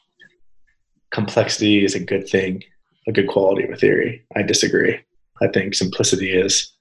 complexity 1.11 1.83
is 1.83 1.95
a 1.95 1.99
good 1.99 2.29
thing, 2.29 2.63
a 3.07 3.11
good 3.11 3.27
quality 3.27 3.63
of 3.63 3.71
a 3.71 3.75
theory. 3.75 4.23
I 4.35 4.43
disagree. 4.43 4.99
I 5.41 5.47
think 5.47 5.73
simplicity 5.73 6.31
is 6.31 6.71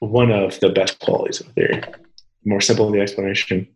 one 0.00 0.32
of 0.32 0.58
the 0.60 0.70
best 0.70 0.98
qualities 1.00 1.40
of 1.40 1.48
a 1.48 1.52
theory. 1.52 1.80
The 1.80 2.50
more 2.50 2.60
simple 2.60 2.90
the 2.90 3.00
explanation. 3.00 3.68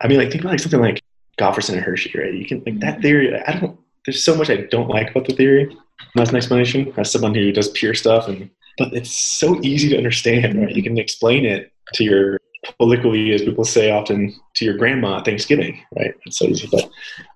I 0.00 0.08
mean, 0.08 0.18
like 0.18 0.30
think 0.30 0.42
about 0.42 0.50
like 0.50 0.60
something 0.60 0.80
like 0.80 1.02
Gottfredson 1.38 1.74
and 1.74 1.84
Hirschi, 1.84 2.18
right? 2.18 2.34
You 2.34 2.44
can 2.44 2.62
like 2.66 2.80
that 2.80 3.00
theory. 3.00 3.34
I 3.34 3.58
don't 3.58 3.78
there's 4.06 4.24
so 4.24 4.34
much 4.34 4.50
I 4.50 4.56
don't 4.70 4.88
like 4.88 5.10
about 5.10 5.26
the 5.26 5.34
theory. 5.34 5.76
That's 6.14 6.30
an 6.30 6.36
explanation. 6.36 6.92
As 6.96 7.10
someone 7.10 7.34
who 7.34 7.52
does 7.52 7.68
pure 7.70 7.94
stuff, 7.94 8.28
and 8.28 8.50
but 8.78 8.92
it's 8.92 9.10
so 9.10 9.60
easy 9.62 9.88
to 9.90 9.96
understand. 9.96 10.60
Right? 10.60 10.74
You 10.74 10.82
can 10.82 10.98
explain 10.98 11.44
it 11.44 11.72
to 11.94 12.04
your 12.04 12.38
colloquially, 12.78 13.32
as 13.32 13.42
people 13.42 13.64
say 13.64 13.90
often, 13.90 14.34
to 14.54 14.64
your 14.64 14.76
grandma 14.76 15.18
at 15.18 15.24
Thanksgiving. 15.24 15.80
Right? 15.96 16.14
It's 16.24 16.38
so 16.38 16.46
easy. 16.46 16.68
But 16.70 16.88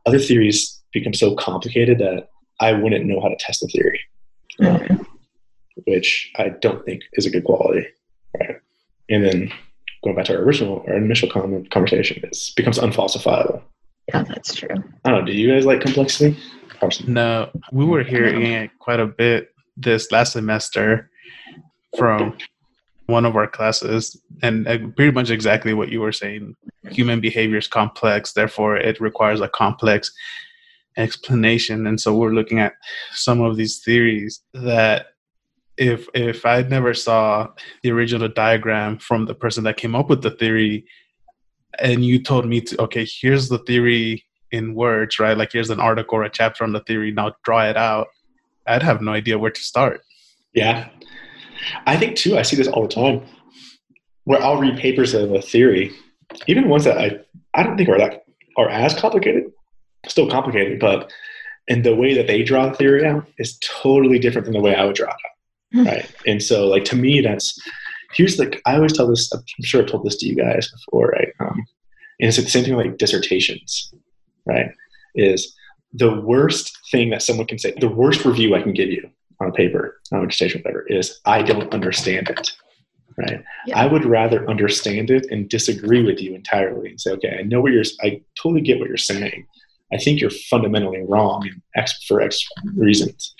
other 0.07 0.19
theories 0.19 0.81
become 0.93 1.15
so 1.15 1.35
complicated 1.35 1.99
that 1.99 2.29
I 2.61 2.73
wouldn't 2.73 3.07
know 3.07 3.21
how 3.21 3.29
to 3.29 3.37
test 3.37 3.61
the 3.61 3.69
theory, 3.69 4.01
mm-hmm. 4.61 5.03
which 5.87 6.33
I 6.37 6.51
don't 6.61 6.85
think 6.85 7.03
is 7.15 7.27
a 7.27 7.31
good 7.31 7.45
quality. 7.45 7.87
Right? 8.39 8.57
And 9.11 9.25
then 9.25 9.53
going 10.03 10.17
back 10.17 10.27
to 10.27 10.37
our 10.37 10.43
original, 10.43 10.85
our 10.89 10.95
initial 10.95 11.29
conversation, 11.29 12.21
it 12.23 12.39
becomes 12.57 12.79
unfalsifiable. 12.79 13.63
Yeah, 14.09 14.23
that's 14.23 14.55
true. 14.55 14.69
I 15.05 15.11
don't 15.11 15.21
know. 15.21 15.25
Do 15.25 15.33
you 15.33 15.53
guys 15.53 15.65
like 15.65 15.81
complexity? 15.81 16.37
No, 17.07 17.51
we 17.73 17.85
were 17.85 18.03
hearing 18.03 18.43
it 18.43 18.71
quite 18.79 19.01
a 19.01 19.07
bit 19.07 19.55
this 19.77 20.11
last 20.13 20.33
semester 20.33 21.11
from 21.97 22.37
one 23.07 23.27
of 23.27 23.37
our 23.37 23.47
classes, 23.47 24.21
and 24.43 24.67
uh, 24.67 24.79
pretty 24.97 25.13
much 25.13 25.31
exactly 25.31 25.75
what 25.75 25.91
you 25.91 26.01
were 26.01 26.13
saying. 26.13 26.57
Human 26.91 27.21
behavior 27.21 27.59
is 27.59 27.69
complex, 27.69 28.33
therefore, 28.33 28.77
it 28.77 29.01
requires 29.01 29.41
a 29.41 29.49
complex 29.49 30.13
explanation. 30.97 31.87
And 31.87 32.01
so 32.01 32.17
we're 32.17 32.33
looking 32.33 32.61
at 32.61 32.75
some 33.13 33.41
of 33.41 33.57
these 33.57 33.81
theories 33.81 34.41
that 34.55 35.07
if 35.77 36.09
if 36.15 36.47
I 36.47 36.63
never 36.63 36.95
saw 36.95 37.49
the 37.83 37.91
original 37.91 38.29
diagram 38.29 38.99
from 38.99 39.27
the 39.27 39.35
person 39.35 39.65
that 39.65 39.77
came 39.77 39.95
up 39.95 40.09
with 40.09 40.23
the 40.23 40.31
theory, 40.31 40.87
and 41.81 42.05
you 42.05 42.23
told 42.23 42.47
me 42.47 42.61
to 42.61 42.83
okay, 42.83 43.07
here's 43.21 43.49
the 43.49 43.59
theory 43.59 44.24
in 44.55 44.75
words, 44.75 45.19
right? 45.19 45.37
Like 45.37 45.53
here's 45.53 45.71
an 45.71 45.81
article 45.81 46.19
or 46.19 46.25
a 46.25 46.31
chapter 46.31 46.65
on 46.65 46.73
the 46.73 46.81
theory. 46.81 47.11
Now 47.11 47.33
draw 47.45 47.65
it 47.69 47.77
out. 47.77 48.09
I'd 48.67 48.83
have 48.83 49.03
no 49.03 49.13
idea 49.13 49.39
where 49.39 49.51
to 49.51 49.61
start. 49.61 50.03
Yeah, 50.55 50.89
I 51.87 51.97
think 51.97 52.17
too. 52.17 52.39
I 52.39 52.43
see 52.43 52.57
this 52.57 52.69
all 52.69 52.83
the 52.83 52.95
time, 52.95 53.23
where 54.25 54.43
I'll 54.43 54.61
read 54.61 54.79
papers 54.79 55.15
of 55.15 55.33
a 55.33 55.43
theory, 55.43 55.93
even 56.47 56.69
ones 56.69 56.85
that 56.85 56.99
I 56.99 57.19
I 57.55 57.63
don't 57.63 57.77
think 57.77 57.89
are 57.89 57.99
that 57.99 58.25
are 58.57 58.69
as 58.69 58.95
complicated, 58.95 59.45
still 60.07 60.31
complicated, 60.31 60.81
but 60.81 61.13
and 61.69 61.85
the 61.85 61.95
way 61.95 62.15
that 62.15 62.27
they 62.27 62.43
draw 62.43 62.69
the 62.69 62.75
theory 62.75 63.07
out 63.07 63.27
is 63.39 63.59
totally 63.59 64.19
different 64.19 64.45
than 64.45 64.55
the 64.55 64.61
way 64.61 64.75
I 64.75 64.85
would 64.85 64.97
draw 64.97 65.09
it 65.09 65.13
out 65.13 65.35
right? 65.75 66.11
And 66.27 66.43
so, 66.43 66.67
like 66.67 66.85
to 66.87 66.97
me, 66.97 67.21
that's 67.21 67.59
here's 68.13 68.37
the. 68.37 68.59
I 68.67 68.77
always 68.77 68.93
tell 68.93 69.09
this. 69.09 69.33
I'm 69.33 69.43
sure 69.63 69.83
I've 69.83 69.89
told 69.89 70.05
this 70.05 70.17
to 70.19 70.27
you 70.27 70.37
guys 70.37 70.71
before, 70.71 71.09
right? 71.09 71.29
Um, 71.41 71.65
and 72.21 72.29
it's 72.29 72.37
the 72.37 72.49
same 72.49 72.65
thing 72.65 72.77
like 72.77 72.99
dissertations, 72.99 73.93
right? 74.47 74.71
Is 75.15 75.55
the 75.95 76.21
worst 76.21 76.77
thing 76.91 77.11
that 77.11 77.23
someone 77.23 77.47
can 77.47 77.59
say. 77.59 77.73
The 77.81 77.89
worst 77.89 78.25
review 78.25 78.55
I 78.55 78.63
can 78.63 78.75
give 78.75 78.91
you 78.91 79.09
on 79.41 79.49
a 79.49 79.53
paper, 79.53 80.01
on 80.13 80.25
a 80.25 80.27
dissertation, 80.27 80.61
whatever, 80.63 80.87
is 80.89 81.21
I 81.25 81.43
don't 81.43 81.73
understand 81.73 82.29
it. 82.31 82.51
Right. 83.17 83.45
Yeah. 83.67 83.79
I 83.79 83.87
would 83.87 84.05
rather 84.05 84.49
understand 84.51 85.09
it 85.09 85.27
and 85.31 85.49
disagree 85.49 86.03
with 86.03 86.21
you 86.21 86.35
entirely 86.35 86.91
and 86.91 87.01
say, 87.01 87.13
okay, 87.13 87.39
I 87.39 87.43
know 87.43 87.61
what 87.61 87.71
you're. 87.71 87.85
I 88.03 88.21
totally 88.43 88.61
get 88.61 88.81
what 88.81 88.89
you're 88.89 88.97
saying. 88.97 89.47
I 89.93 89.99
think 89.99 90.21
you're 90.21 90.31
fundamentally 90.31 91.05
wrong 91.09 91.49
X 91.77 92.05
for 92.09 92.21
X 92.21 92.45
reasons. 92.75 93.33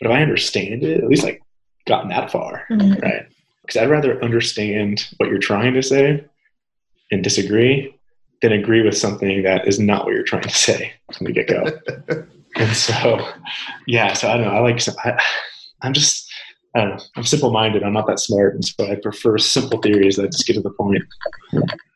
But 0.00 0.10
if 0.10 0.16
I 0.16 0.22
understand 0.22 0.82
it, 0.82 1.02
at 1.02 1.08
least 1.08 1.24
like 1.24 1.42
gotten 1.86 2.08
that 2.08 2.30
far, 2.30 2.64
mm-hmm. 2.70 3.00
right? 3.00 3.26
Because 3.60 3.82
I'd 3.82 3.90
rather 3.90 4.22
understand 4.24 5.06
what 5.18 5.28
you're 5.28 5.38
trying 5.38 5.74
to 5.74 5.82
say 5.82 6.24
and 7.10 7.22
disagree 7.22 7.97
than 8.42 8.52
agree 8.52 8.82
with 8.82 8.96
something 8.96 9.42
that 9.42 9.66
is 9.66 9.78
not 9.78 10.04
what 10.04 10.14
you're 10.14 10.22
trying 10.22 10.42
to 10.42 10.50
say 10.50 10.92
from 11.12 11.26
the 11.26 11.32
get 11.32 11.48
go. 11.48 11.64
and 12.56 12.76
so, 12.76 13.26
yeah, 13.86 14.12
so 14.12 14.28
I 14.28 14.36
don't 14.36 14.46
know. 14.46 14.52
I 14.52 14.60
like, 14.60 14.80
I, 15.04 15.20
I'm 15.82 15.92
just, 15.92 16.30
I 16.74 16.80
don't 16.80 16.90
know. 16.90 17.02
I'm 17.16 17.24
simple 17.24 17.50
minded. 17.50 17.82
I'm 17.82 17.92
not 17.92 18.06
that 18.06 18.20
smart. 18.20 18.54
And 18.54 18.64
so 18.64 18.86
I 18.86 18.94
prefer 18.96 19.38
simple 19.38 19.80
theories 19.80 20.16
that 20.16 20.32
just 20.32 20.46
get 20.46 20.54
to 20.54 20.60
the 20.60 20.70
point. 20.70 21.02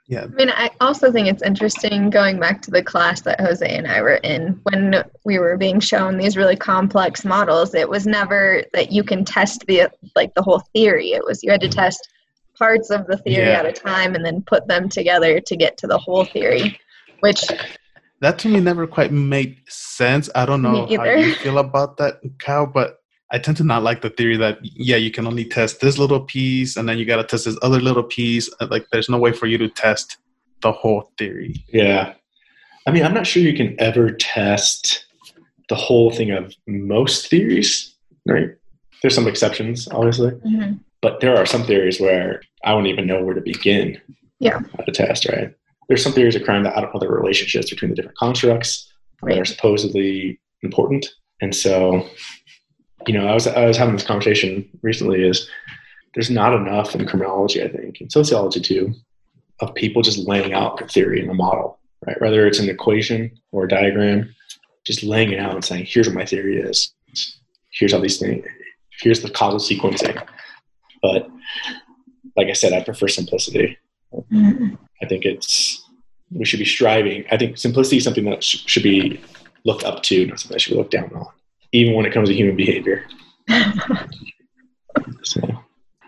Yeah. 0.09 0.25
I 0.25 0.27
mean, 0.27 0.51
I 0.51 0.71
also 0.81 1.13
think 1.13 1.29
it's 1.29 1.43
interesting 1.43 2.11
going 2.11 2.39
back 2.39 2.61
to 2.63 2.71
the 2.71 2.83
class 2.83 3.23
that 3.23 3.41
Jose 3.41 3.67
and 3.67 3.87
I 3.87 4.03
were 4.03 4.17
in 4.17 4.61
when 4.65 5.05
we 5.25 5.39
were 5.39 5.57
being 5.57 5.81
shown 5.81 6.19
these 6.19 6.37
really 6.37 6.57
complex 6.57 7.25
models. 7.25 7.75
It 7.75 7.89
was 7.89 8.07
never 8.07 8.65
that 8.75 8.93
you 8.93 9.05
can 9.05 9.25
test 9.25 9.65
the 9.67 9.91
like 10.17 10.35
the 10.35 10.43
whole 10.43 10.61
theory. 10.75 11.13
It 11.13 11.25
was 11.25 11.43
you 11.43 11.51
had 11.51 11.61
to 11.63 11.69
test 11.69 12.09
parts 12.63 12.91
of 12.91 13.07
the 13.07 13.19
theory 13.19 13.49
yeah. 13.49 13.61
at 13.61 13.67
a 13.67 13.73
time 13.73 14.15
and 14.15 14.25
then 14.25 14.43
put 14.43 14.69
them 14.69 14.89
together 14.89 15.41
to 15.41 15.55
get 15.57 15.77
to 15.79 15.87
the 15.87 15.99
whole 15.99 16.25
theory, 16.25 16.79
which 17.21 17.43
that 18.21 18.39
to 18.39 18.49
me 18.49 18.61
never 18.61 18.87
quite 18.87 19.13
made 19.13 19.57
sense. 19.69 20.31
I 20.35 20.47
don't 20.47 20.63
know 20.63 20.87
how 20.87 21.05
you 21.05 21.35
feel 21.35 21.59
about 21.59 21.97
that, 21.97 22.21
Cal, 22.41 22.67
but 22.67 22.99
I 23.33 23.39
tend 23.39 23.57
to 23.57 23.65
not 23.65 23.83
like 23.83 24.01
the 24.03 24.11
theory 24.11 24.37
that 24.37 24.59
yeah, 24.63 24.97
you 24.97 25.11
can 25.11 25.27
only 25.27 25.45
test 25.45 25.81
this 25.81 25.99
little 25.99 26.21
piece 26.21 26.77
and 26.77 26.89
then 26.89 26.99
you 26.99 27.05
got 27.05 27.17
to 27.17 27.25
test 27.25 27.47
this 27.47 27.59
other 27.63 27.81
little 27.81 28.05
piece. 28.05 28.49
Uh, 28.61 28.69
like, 28.71 28.87
there's 28.93 29.09
no 29.09 29.19
way 29.19 29.33
for 29.33 29.47
you 29.47 29.59
to 29.59 29.69
test 29.69 30.19
the 30.61 30.71
whole 30.71 31.11
theory. 31.19 31.65
Yeah, 31.73 32.15
I 32.87 32.91
mean, 32.93 33.05
I'm 33.05 33.15
not 33.15 33.27
sure 33.27 33.43
you 33.43 33.57
can 33.57 33.75
ever 33.81 34.11
test 34.13 35.07
the 35.69 35.75
whole 35.75 36.11
thing 36.11 36.31
of 36.31 36.55
most 36.67 37.29
theories, 37.29 37.97
right? 38.27 38.51
There's 39.01 39.15
some 39.15 39.27
exceptions, 39.27 39.89
obviously, 39.89 40.31
mm-hmm. 40.31 40.75
but 41.01 41.21
there 41.21 41.37
are 41.37 41.47
some 41.47 41.65
theories 41.65 42.01
where 42.01 42.43
I 42.65 42.75
wouldn't 42.75 42.93
even 42.93 43.07
know 43.07 43.23
where 43.23 43.35
to 43.35 43.41
begin. 43.41 44.01
Yeah, 44.39 44.61
at 44.79 44.87
the 44.87 44.93
test, 44.93 45.29
right? 45.29 45.55
There's 45.89 46.03
some 46.03 46.13
theories 46.13 46.37
of 46.37 46.45
crime 46.45 46.65
that 46.65 46.77
I 46.77 46.81
don't 46.81 46.93
know 46.95 47.01
the 47.01 47.09
relationships 47.09 47.71
between 47.71 47.91
the 47.91 47.97
different 47.97 48.19
constructs 48.19 48.93
right. 49.21 49.35
that 49.35 49.41
are 49.41 49.45
supposedly 49.45 50.41
important, 50.63 51.07
and 51.41 51.55
so 51.55 52.09
you 53.07 53.15
know, 53.15 53.27
I 53.27 53.35
was 53.35 53.47
I 53.47 53.67
was 53.67 53.77
having 53.77 53.95
this 53.97 54.07
conversation 54.07 54.69
recently. 54.83 55.23
Is 55.23 55.49
there's 56.15 56.31
not 56.31 56.55
enough 56.55 56.95
in 56.95 57.07
criminology, 57.07 57.63
I 57.63 57.69
think, 57.69 58.01
in 58.01 58.11
sociology 58.11 58.61
too, 58.61 58.95
of 59.61 59.75
people 59.75 60.03
just 60.03 60.27
laying 60.29 60.53
out 60.53 60.79
their 60.79 60.89
theory 60.89 61.23
in 61.23 61.31
a 61.31 61.35
model, 61.35 61.79
right? 62.07 62.21
Whether 62.21 62.47
it's 62.47 62.59
an 62.59 62.69
equation 62.69 63.39
or 63.51 63.65
a 63.65 63.69
diagram, 63.69 64.35
just 64.85 65.03
laying 65.03 65.33
it 65.33 65.39
out 65.39 65.55
and 65.55 65.65
saying, 65.65 65.87
"Here's 65.87 66.07
what 66.07 66.17
my 66.17 66.27
theory 66.27 66.59
is. 66.61 66.93
Here's 67.71 67.93
how 67.93 68.01
these 68.01 68.19
things. 68.19 68.45
Here's 69.01 69.23
the 69.23 69.31
causal 69.31 69.61
sequencing." 69.61 70.23
But 71.03 71.29
like 72.37 72.49
I 72.49 72.53
said, 72.53 72.73
I 72.73 72.83
prefer 72.83 73.09
simplicity. 73.09 73.79
Mm-hmm. 74.13 74.75
I 75.03 75.07
think 75.07 75.25
it's 75.25 75.83
we 76.31 76.45
should 76.45 76.59
be 76.59 76.65
striving. 76.65 77.25
I 77.31 77.37
think 77.37 77.59
simplicity 77.59 77.99
is 77.99 78.05
something 78.05 78.25
that 78.25 78.43
sh- 78.43 78.65
should 78.67 78.83
be 78.83 79.21
looked 79.65 79.85
up 79.85 80.03
to, 80.05 80.27
not 80.27 80.41
something 80.41 80.55
that 80.55 80.61
should 80.61 80.73
be 80.73 80.79
looked 80.79 80.93
down 80.93 81.13
on 81.15 81.27
even 81.73 81.95
when 81.95 82.07
it 82.07 82.13
comes 82.13 82.29
to 82.29 82.35
human 82.35 82.57
behavior. 82.57 83.05
so 85.23 85.41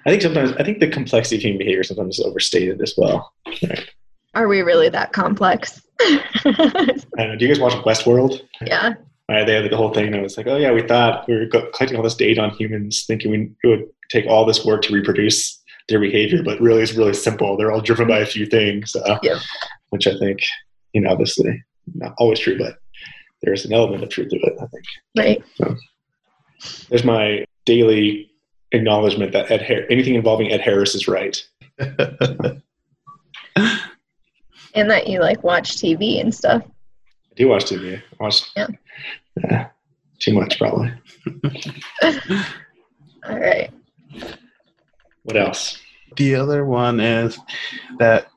I 0.07 0.11
think 0.11 0.23
sometimes 0.23 0.53
I 0.53 0.63
think 0.63 0.79
the 0.79 0.89
complexity 0.89 1.37
of 1.37 1.43
human 1.43 1.59
behavior 1.59 1.83
sometimes 1.83 2.19
is 2.19 2.25
overstated 2.25 2.81
as 2.83 2.95
well. 2.97 3.33
Right? 3.63 3.91
Are 4.35 4.49
we 4.49 4.63
really 4.63 4.89
that 4.91 5.13
complex? 5.13 5.81
I 6.01 6.23
don't 6.45 7.17
know. 7.17 7.37
Do 7.37 7.47
you 7.47 7.55
guys 7.55 7.61
watch 7.61 7.73
Westworld? 7.85 8.41
Yeah. 8.61 8.95
Right, 9.27 9.47
they 9.47 9.55
had 9.55 9.71
the 9.71 9.77
whole 9.77 9.95
thing 9.95 10.13
that 10.13 10.23
was 10.23 10.37
like, 10.37 10.47
oh 10.49 10.59
yeah, 10.59 10.71
we 10.71 10.83
thought 10.83 11.27
we 11.27 11.35
were 11.35 11.47
collecting 11.47 11.97
all 11.97 12.03
this 12.03 12.15
data 12.15 12.43
on 12.43 12.51
humans, 12.51 13.07
thinking 13.07 13.31
we, 13.31 13.51
it 13.63 13.67
would 13.67 13.89
take 14.11 14.27
all 14.27 14.45
this 14.45 14.67
work 14.67 14.83
to 14.83 14.93
reproduce 14.93 15.63
their 15.89 16.01
behavior, 16.01 16.43
but 16.43 16.61
really 16.61 16.83
it's 16.83 16.95
really 16.95 17.15
simple. 17.15 17.57
They're 17.57 17.73
all 17.73 17.81
driven 17.81 18.09
by 18.09 18.19
a 18.19 18.27
few 18.27 18.47
things, 18.47 18.95
uh, 18.97 19.19
yeah. 19.23 19.39
which 19.91 20.07
I 20.07 20.17
think, 20.19 20.41
you 20.93 21.01
know, 21.01 21.11
obviously 21.11 21.63
not 21.95 22.15
always 22.19 22.39
true, 22.39 22.59
but 22.59 22.79
there's 23.43 23.65
an 23.65 23.73
element 23.73 24.03
of 24.03 24.09
truth 24.09 24.31
to 24.31 24.37
it, 24.37 24.55
I 24.61 24.67
think. 24.67 24.85
Right. 25.17 25.45
So, 25.57 25.77
there's 26.89 27.05
my 27.05 27.45
daily 27.67 28.31
acknowledgement 28.73 29.33
that 29.33 29.51
Ed 29.51 29.63
Har- 29.63 29.87
anything 29.91 30.15
involving 30.15 30.51
Ed 30.51 30.61
Harris 30.61 30.95
is 30.95 31.07
right. 31.09 31.37
and 31.79 32.63
that 34.75 35.07
you 35.07 35.21
like 35.21 35.43
watch 35.45 35.77
TV 35.77 36.21
and 36.21 36.35
stuff. 36.35 36.63
I 36.65 37.35
do 37.37 37.49
watch 37.49 37.65
TV. 37.67 37.97
I 37.99 38.23
watch 38.23 38.43
yeah. 38.57 38.69
yeah 39.37 39.69
too 40.21 40.35
much 40.35 40.59
probably. 40.59 40.93
All 42.03 43.39
right. 43.39 43.71
What 45.25 45.37
else? 45.37 45.79
The 46.17 46.35
other 46.37 46.65
one 46.65 47.01
is 47.01 47.39
that 47.99 48.29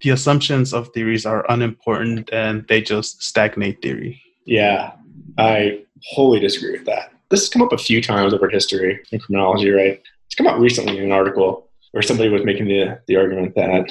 the 0.00 0.10
assumptions 0.10 0.72
of 0.72 0.88
theories 0.88 1.26
are 1.26 1.44
unimportant 1.48 2.30
and 2.32 2.66
they 2.68 2.80
just 2.80 3.22
stagnate 3.22 3.82
theory. 3.82 4.22
Yeah, 4.44 4.92
I 5.38 5.84
wholly 6.04 6.40
disagree 6.40 6.72
with 6.72 6.86
that. 6.86 7.12
This 7.30 7.40
has 7.40 7.48
come 7.48 7.62
up 7.62 7.72
a 7.72 7.78
few 7.78 8.00
times 8.00 8.32
over 8.32 8.48
history 8.48 9.00
and 9.10 9.20
criminology, 9.20 9.70
right? 9.70 10.00
It's 10.26 10.34
come 10.36 10.46
up 10.46 10.58
recently 10.58 10.98
in 10.98 11.04
an 11.04 11.12
article 11.12 11.68
where 11.92 12.02
somebody 12.02 12.28
was 12.28 12.44
making 12.44 12.68
the, 12.68 13.00
the 13.06 13.16
argument 13.16 13.54
that 13.56 13.90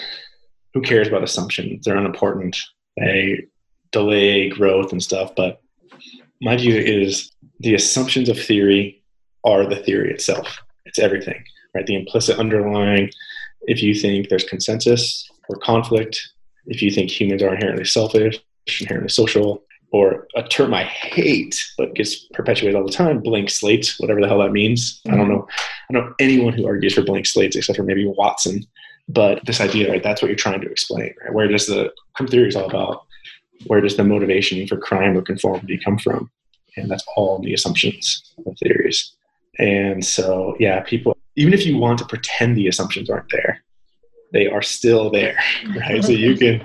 who 0.73 0.81
cares 0.81 1.07
about 1.07 1.23
assumptions? 1.23 1.83
They're 1.83 1.97
unimportant. 1.97 2.57
They 2.97 3.45
delay 3.91 4.49
growth 4.49 4.91
and 4.91 5.01
stuff. 5.01 5.33
But 5.35 5.61
my 6.41 6.57
view 6.57 6.75
is 6.75 7.31
the 7.59 7.75
assumptions 7.75 8.29
of 8.29 8.39
theory 8.39 9.01
are 9.43 9.65
the 9.65 9.77
theory 9.77 10.11
itself. 10.11 10.59
It's 10.85 10.99
everything, 10.99 11.43
right? 11.75 11.85
The 11.85 11.95
implicit 11.95 12.39
underlying, 12.39 13.11
if 13.63 13.83
you 13.83 13.93
think 13.93 14.29
there's 14.29 14.43
consensus 14.45 15.29
or 15.49 15.57
conflict, 15.57 16.19
if 16.65 16.81
you 16.81 16.89
think 16.89 17.11
humans 17.11 17.43
are 17.43 17.53
inherently 17.53 17.85
selfish, 17.85 18.41
inherently 18.81 19.09
social, 19.09 19.63
or 19.91 20.27
a 20.35 20.43
term 20.43 20.73
I 20.73 20.83
hate 20.83 21.63
but 21.77 21.93
gets 21.93 22.25
perpetuated 22.33 22.75
all 22.75 22.85
the 22.85 22.91
time, 22.91 23.19
blank 23.19 23.49
slates, 23.49 23.99
whatever 23.99 24.19
the 24.19 24.27
hell 24.27 24.39
that 24.39 24.51
means. 24.51 24.99
Mm-hmm. 25.01 25.13
I 25.13 25.17
don't 25.17 25.27
mm-hmm. 25.27 25.35
know. 25.35 25.47
I 25.89 25.93
don't 25.93 26.05
know 26.05 26.15
anyone 26.19 26.53
who 26.53 26.65
argues 26.65 26.95
for 26.95 27.03
blank 27.03 27.25
slates 27.25 27.55
except 27.55 27.77
for 27.77 27.83
maybe 27.83 28.05
Watson. 28.05 28.65
But 29.07 29.45
this 29.45 29.61
idea, 29.61 29.91
right, 29.91 30.01
that's 30.01 30.21
what 30.21 30.29
you're 30.29 30.35
trying 30.35 30.61
to 30.61 30.69
explain, 30.69 31.13
right? 31.23 31.33
Where 31.33 31.47
does 31.47 31.67
the 31.67 31.93
crime 32.15 32.27
theory 32.27 32.47
is 32.47 32.55
all 32.55 32.65
about? 32.65 33.05
Where 33.67 33.79
does 33.79 33.95
the 33.95 34.03
motivation 34.03 34.65
for 34.67 34.77
crime 34.77 35.15
or 35.15 35.21
conformity 35.21 35.77
come 35.77 35.99
from? 35.99 36.31
And 36.75 36.89
that's 36.89 37.05
all 37.15 37.39
the 37.39 37.53
assumptions 37.53 38.33
of 38.45 38.57
theories. 38.57 39.13
And 39.59 40.03
so, 40.03 40.55
yeah, 40.59 40.81
people, 40.81 41.15
even 41.35 41.53
if 41.53 41.65
you 41.65 41.77
want 41.77 41.99
to 41.99 42.05
pretend 42.05 42.57
the 42.57 42.67
assumptions 42.67 43.09
aren't 43.09 43.29
there, 43.31 43.63
they 44.33 44.47
are 44.47 44.61
still 44.61 45.09
there, 45.09 45.37
right? 45.75 46.03
so 46.03 46.11
you 46.11 46.35
can 46.35 46.61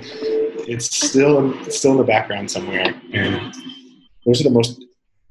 it's 0.69 0.95
still 0.95 1.53
it's 1.63 1.79
still 1.79 1.93
in 1.93 1.99
the 1.99 2.05
background 2.05 2.51
somewhere. 2.51 2.95
And 3.13 3.55
those 4.25 4.41
are 4.41 4.45
the 4.45 4.51
most 4.51 4.85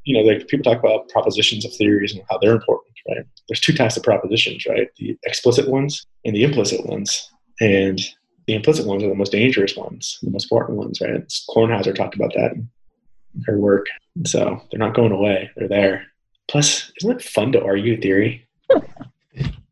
you 0.10 0.16
know, 0.16 0.28
like 0.28 0.48
people 0.48 0.64
talk 0.64 0.80
about 0.80 1.08
propositions 1.10 1.66
of 1.66 1.74
theories 1.76 2.14
and 2.14 2.24
how 2.30 2.40
they're 2.40 2.56
important, 2.56 2.96
right? 3.10 3.26
There's 3.48 3.60
two 3.60 3.74
types 3.74 3.96
of 3.96 4.02
propositions, 4.02 4.66
right? 4.66 4.88
The 4.98 5.16
explicit 5.24 5.70
ones 5.70 6.06
and 6.26 6.36
the 6.36 6.44
implicit 6.44 6.84
ones. 6.88 7.30
And 7.62 8.02
the 8.48 8.56
implicit 8.56 8.88
ones 8.88 9.04
are 9.04 9.10
the 9.10 9.14
most 9.14 9.32
dangerous 9.32 9.76
ones, 9.76 10.18
the 10.24 10.32
most 10.32 10.46
important 10.46 10.80
ones, 10.80 11.00
right? 11.00 11.28
Kornhauser 11.50 11.94
talked 11.94 12.16
about 12.16 12.34
that. 12.34 12.54
In 12.54 13.44
her 13.46 13.60
work. 13.60 13.86
So 14.26 14.60
they're 14.72 14.80
not 14.80 14.96
going 14.96 15.12
away. 15.12 15.52
They're 15.56 15.68
there. 15.68 16.08
Plus, 16.50 16.92
isn't 17.00 17.18
it 17.18 17.22
fun 17.22 17.52
to 17.52 17.64
argue 17.64 18.02
theory? 18.02 18.48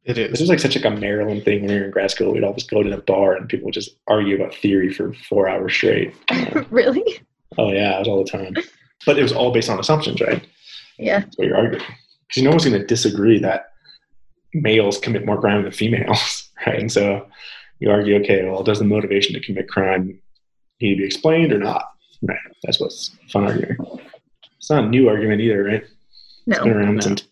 It 0.08 0.16
This 0.16 0.32
is. 0.36 0.40
was 0.42 0.50
like 0.50 0.60
such 0.60 0.76
like 0.76 0.86
a 0.86 0.90
Maryland 0.98 1.44
thing 1.44 1.62
when 1.62 1.70
we 1.74 1.80
were 1.80 1.86
in 1.86 1.92
grad 1.92 2.12
school. 2.12 2.32
We'd 2.34 2.44
always 2.44 2.64
go 2.64 2.82
to 2.82 2.90
the 2.90 2.98
bar 2.98 3.36
and 3.36 3.50
people 3.50 3.66
would 3.66 3.74
just 3.74 3.92
argue 4.08 4.36
about 4.36 4.56
theory 4.56 4.92
for 4.94 5.14
four 5.30 5.50
hours 5.50 5.74
straight. 5.74 6.14
really? 6.72 7.04
Oh 7.58 7.72
yeah, 7.72 7.96
it 7.96 8.00
was 8.00 8.08
all 8.08 8.24
the 8.24 8.30
time. 8.30 8.56
But 9.06 9.20
it 9.20 9.24
was 9.24 9.34
all 9.34 9.52
based 9.52 9.70
on 9.70 9.80
assumptions, 9.80 10.22
right? 10.22 10.46
Yeah. 10.98 11.20
That's 11.20 11.38
what 11.38 11.48
you're 11.48 11.58
arguing. 11.58 11.84
Because 12.30 12.44
no 12.44 12.50
one's 12.52 12.66
going 12.66 12.80
to 12.80 12.86
disagree 12.86 13.40
that 13.40 13.68
males 14.54 14.98
commit 14.98 15.26
more 15.26 15.40
crime 15.40 15.64
than 15.64 15.72
females, 15.72 16.50
right? 16.66 16.80
And 16.80 16.92
so 16.92 17.28
you 17.80 17.92
argue, 17.92 18.16
okay, 18.22 18.44
well, 18.50 18.64
does 18.64 18.80
the 18.80 18.86
motivation 18.86 19.34
to 19.34 19.40
commit 19.46 19.68
crime 19.70 20.20
need 20.82 20.92
to 20.96 20.98
be 20.98 21.06
explained 21.06 21.52
or 21.52 21.60
not? 21.60 21.86
Right. 22.22 22.38
That's 22.64 22.80
what's 22.80 23.12
fun 23.30 23.44
arguing. 23.46 23.78
It's 24.58 24.70
not 24.70 24.86
a 24.86 24.88
new 24.90 25.08
argument 25.10 25.42
either, 25.42 25.64
right? 25.64 25.84
It's 26.48 26.60
been 26.60 26.70
No. 26.72 26.78
around 26.78 26.96
No. 26.96 27.02
since 27.02 27.27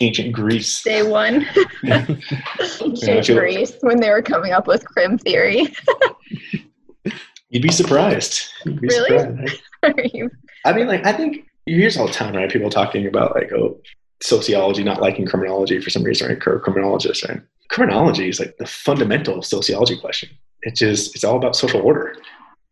ancient 0.00 0.32
Greece. 0.32 0.82
Day 0.82 1.02
one. 1.02 1.46
Ancient 1.84 3.26
feel- 3.26 3.36
Greece 3.38 3.72
when 3.80 4.00
they 4.00 4.10
were 4.10 4.22
coming 4.22 4.52
up 4.52 4.66
with 4.66 4.84
crim 4.84 5.18
theory. 5.18 5.66
You'd 7.50 7.62
be 7.62 7.72
surprised. 7.72 8.42
You'd 8.64 8.80
be 8.80 8.88
Really? 8.88 9.18
surprised, 9.18 9.62
right? 9.82 10.14
You- 10.14 10.30
I 10.64 10.72
mean, 10.72 10.86
like, 10.86 11.04
I 11.06 11.12
think 11.12 11.46
you 11.66 11.76
hear 11.76 11.86
this 11.86 11.96
all 11.96 12.06
the 12.06 12.12
time, 12.12 12.34
right? 12.36 12.50
People 12.50 12.70
talking 12.70 13.06
about 13.06 13.34
like, 13.34 13.50
oh, 13.52 13.80
sociology 14.22 14.84
not 14.84 15.00
liking 15.00 15.26
criminology 15.26 15.80
for 15.80 15.90
some 15.90 16.02
reason, 16.04 16.28
right? 16.28 16.46
Or 16.46 16.60
criminologists, 16.60 17.26
right? 17.28 17.40
Criminology 17.70 18.28
is 18.28 18.38
like 18.38 18.56
the 18.58 18.66
fundamental 18.66 19.42
sociology 19.42 19.98
question. 19.98 20.28
It 20.62 20.76
just 20.76 21.14
it's 21.14 21.24
all 21.24 21.36
about 21.36 21.56
social 21.56 21.80
order, 21.80 22.14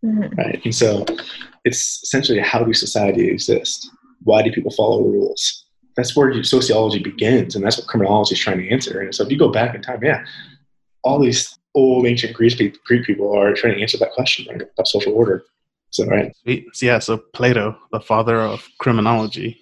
Mhm. 0.04 0.36
right? 0.36 0.60
And 0.64 0.74
so 0.74 1.04
it's 1.64 2.02
essentially 2.02 2.38
how 2.40 2.62
do 2.62 2.72
society 2.74 3.28
exist? 3.28 3.90
Why 4.24 4.42
do 4.42 4.52
people 4.52 4.70
follow 4.72 5.02
rules? 5.02 5.64
That's 5.98 6.14
where 6.14 6.44
sociology 6.44 7.00
begins, 7.00 7.56
and 7.56 7.64
that's 7.64 7.76
what 7.76 7.88
criminology 7.88 8.34
is 8.34 8.40
trying 8.40 8.58
to 8.58 8.70
answer. 8.70 9.00
And 9.00 9.12
so 9.12 9.24
if 9.24 9.32
you 9.32 9.36
go 9.36 9.48
back 9.48 9.74
in 9.74 9.82
time, 9.82 9.98
yeah, 10.00 10.24
all 11.02 11.18
these 11.18 11.58
old 11.74 12.06
ancient 12.06 12.34
Greek 12.34 12.56
people, 12.56 12.78
Greek 12.86 13.04
people 13.04 13.36
are 13.36 13.52
trying 13.52 13.74
to 13.74 13.82
answer 13.82 13.98
that 13.98 14.12
question, 14.12 14.46
right? 14.48 14.62
About 14.62 14.86
social 14.86 15.12
order. 15.12 15.42
So, 15.90 16.06
right. 16.06 16.32
Yeah, 16.80 17.00
so 17.00 17.18
Plato, 17.34 17.76
the 17.90 17.98
father 17.98 18.36
of 18.36 18.64
criminology. 18.78 19.60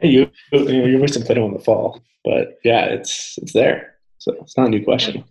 Hey, 0.00 0.08
you, 0.08 0.30
you're 0.50 1.00
wasting 1.00 1.22
Plato 1.22 1.46
in 1.46 1.52
the 1.52 1.60
fall, 1.60 2.02
but 2.24 2.58
yeah, 2.64 2.86
it's 2.86 3.38
it's 3.40 3.52
there. 3.52 3.94
So 4.18 4.32
it's 4.40 4.56
not 4.56 4.66
a 4.66 4.70
new 4.70 4.82
question. 4.82 5.22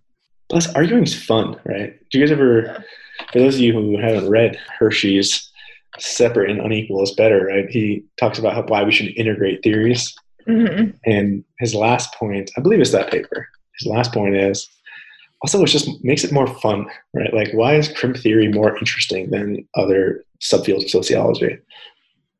Plus, 0.49 0.73
arguing 0.75 1.03
is 1.03 1.13
fun, 1.13 1.59
right? 1.65 1.93
Do 2.09 2.19
you 2.19 2.25
guys 2.25 2.31
ever, 2.31 2.85
for 3.33 3.39
those 3.39 3.55
of 3.55 3.61
you 3.61 3.73
who 3.73 3.97
haven't 3.99 4.29
read 4.29 4.57
Hirschi's 4.79 5.51
"Separate 5.99 6.51
and 6.51 6.61
Unequal 6.61 7.03
is 7.03 7.11
Better," 7.11 7.47
right? 7.47 7.69
He 7.69 8.05
talks 8.17 8.39
about 8.39 8.53
how, 8.53 8.63
why 8.63 8.83
we 8.83 8.93
should 8.93 9.09
integrate 9.17 9.61
theories, 9.61 10.15
Mhm. 10.47 10.93
and 11.05 11.43
his 11.59 11.75
last 11.75 12.13
point, 12.15 12.51
I 12.57 12.61
believe 12.61 12.79
it's 12.79 12.91
that 12.91 13.11
paper. 13.11 13.47
His 13.79 13.87
last 13.87 14.13
point 14.13 14.35
is 14.35 14.67
also 15.41 15.61
it 15.63 15.67
just 15.67 15.89
makes 16.03 16.23
it 16.23 16.31
more 16.31 16.47
fun, 16.47 16.87
right? 17.13 17.33
Like, 17.33 17.51
why 17.53 17.75
is 17.75 17.89
crim 17.89 18.13
theory 18.13 18.47
more 18.47 18.77
interesting 18.77 19.29
than 19.29 19.67
other 19.75 20.23
subfields 20.41 20.83
of 20.85 20.89
sociology? 20.89 21.57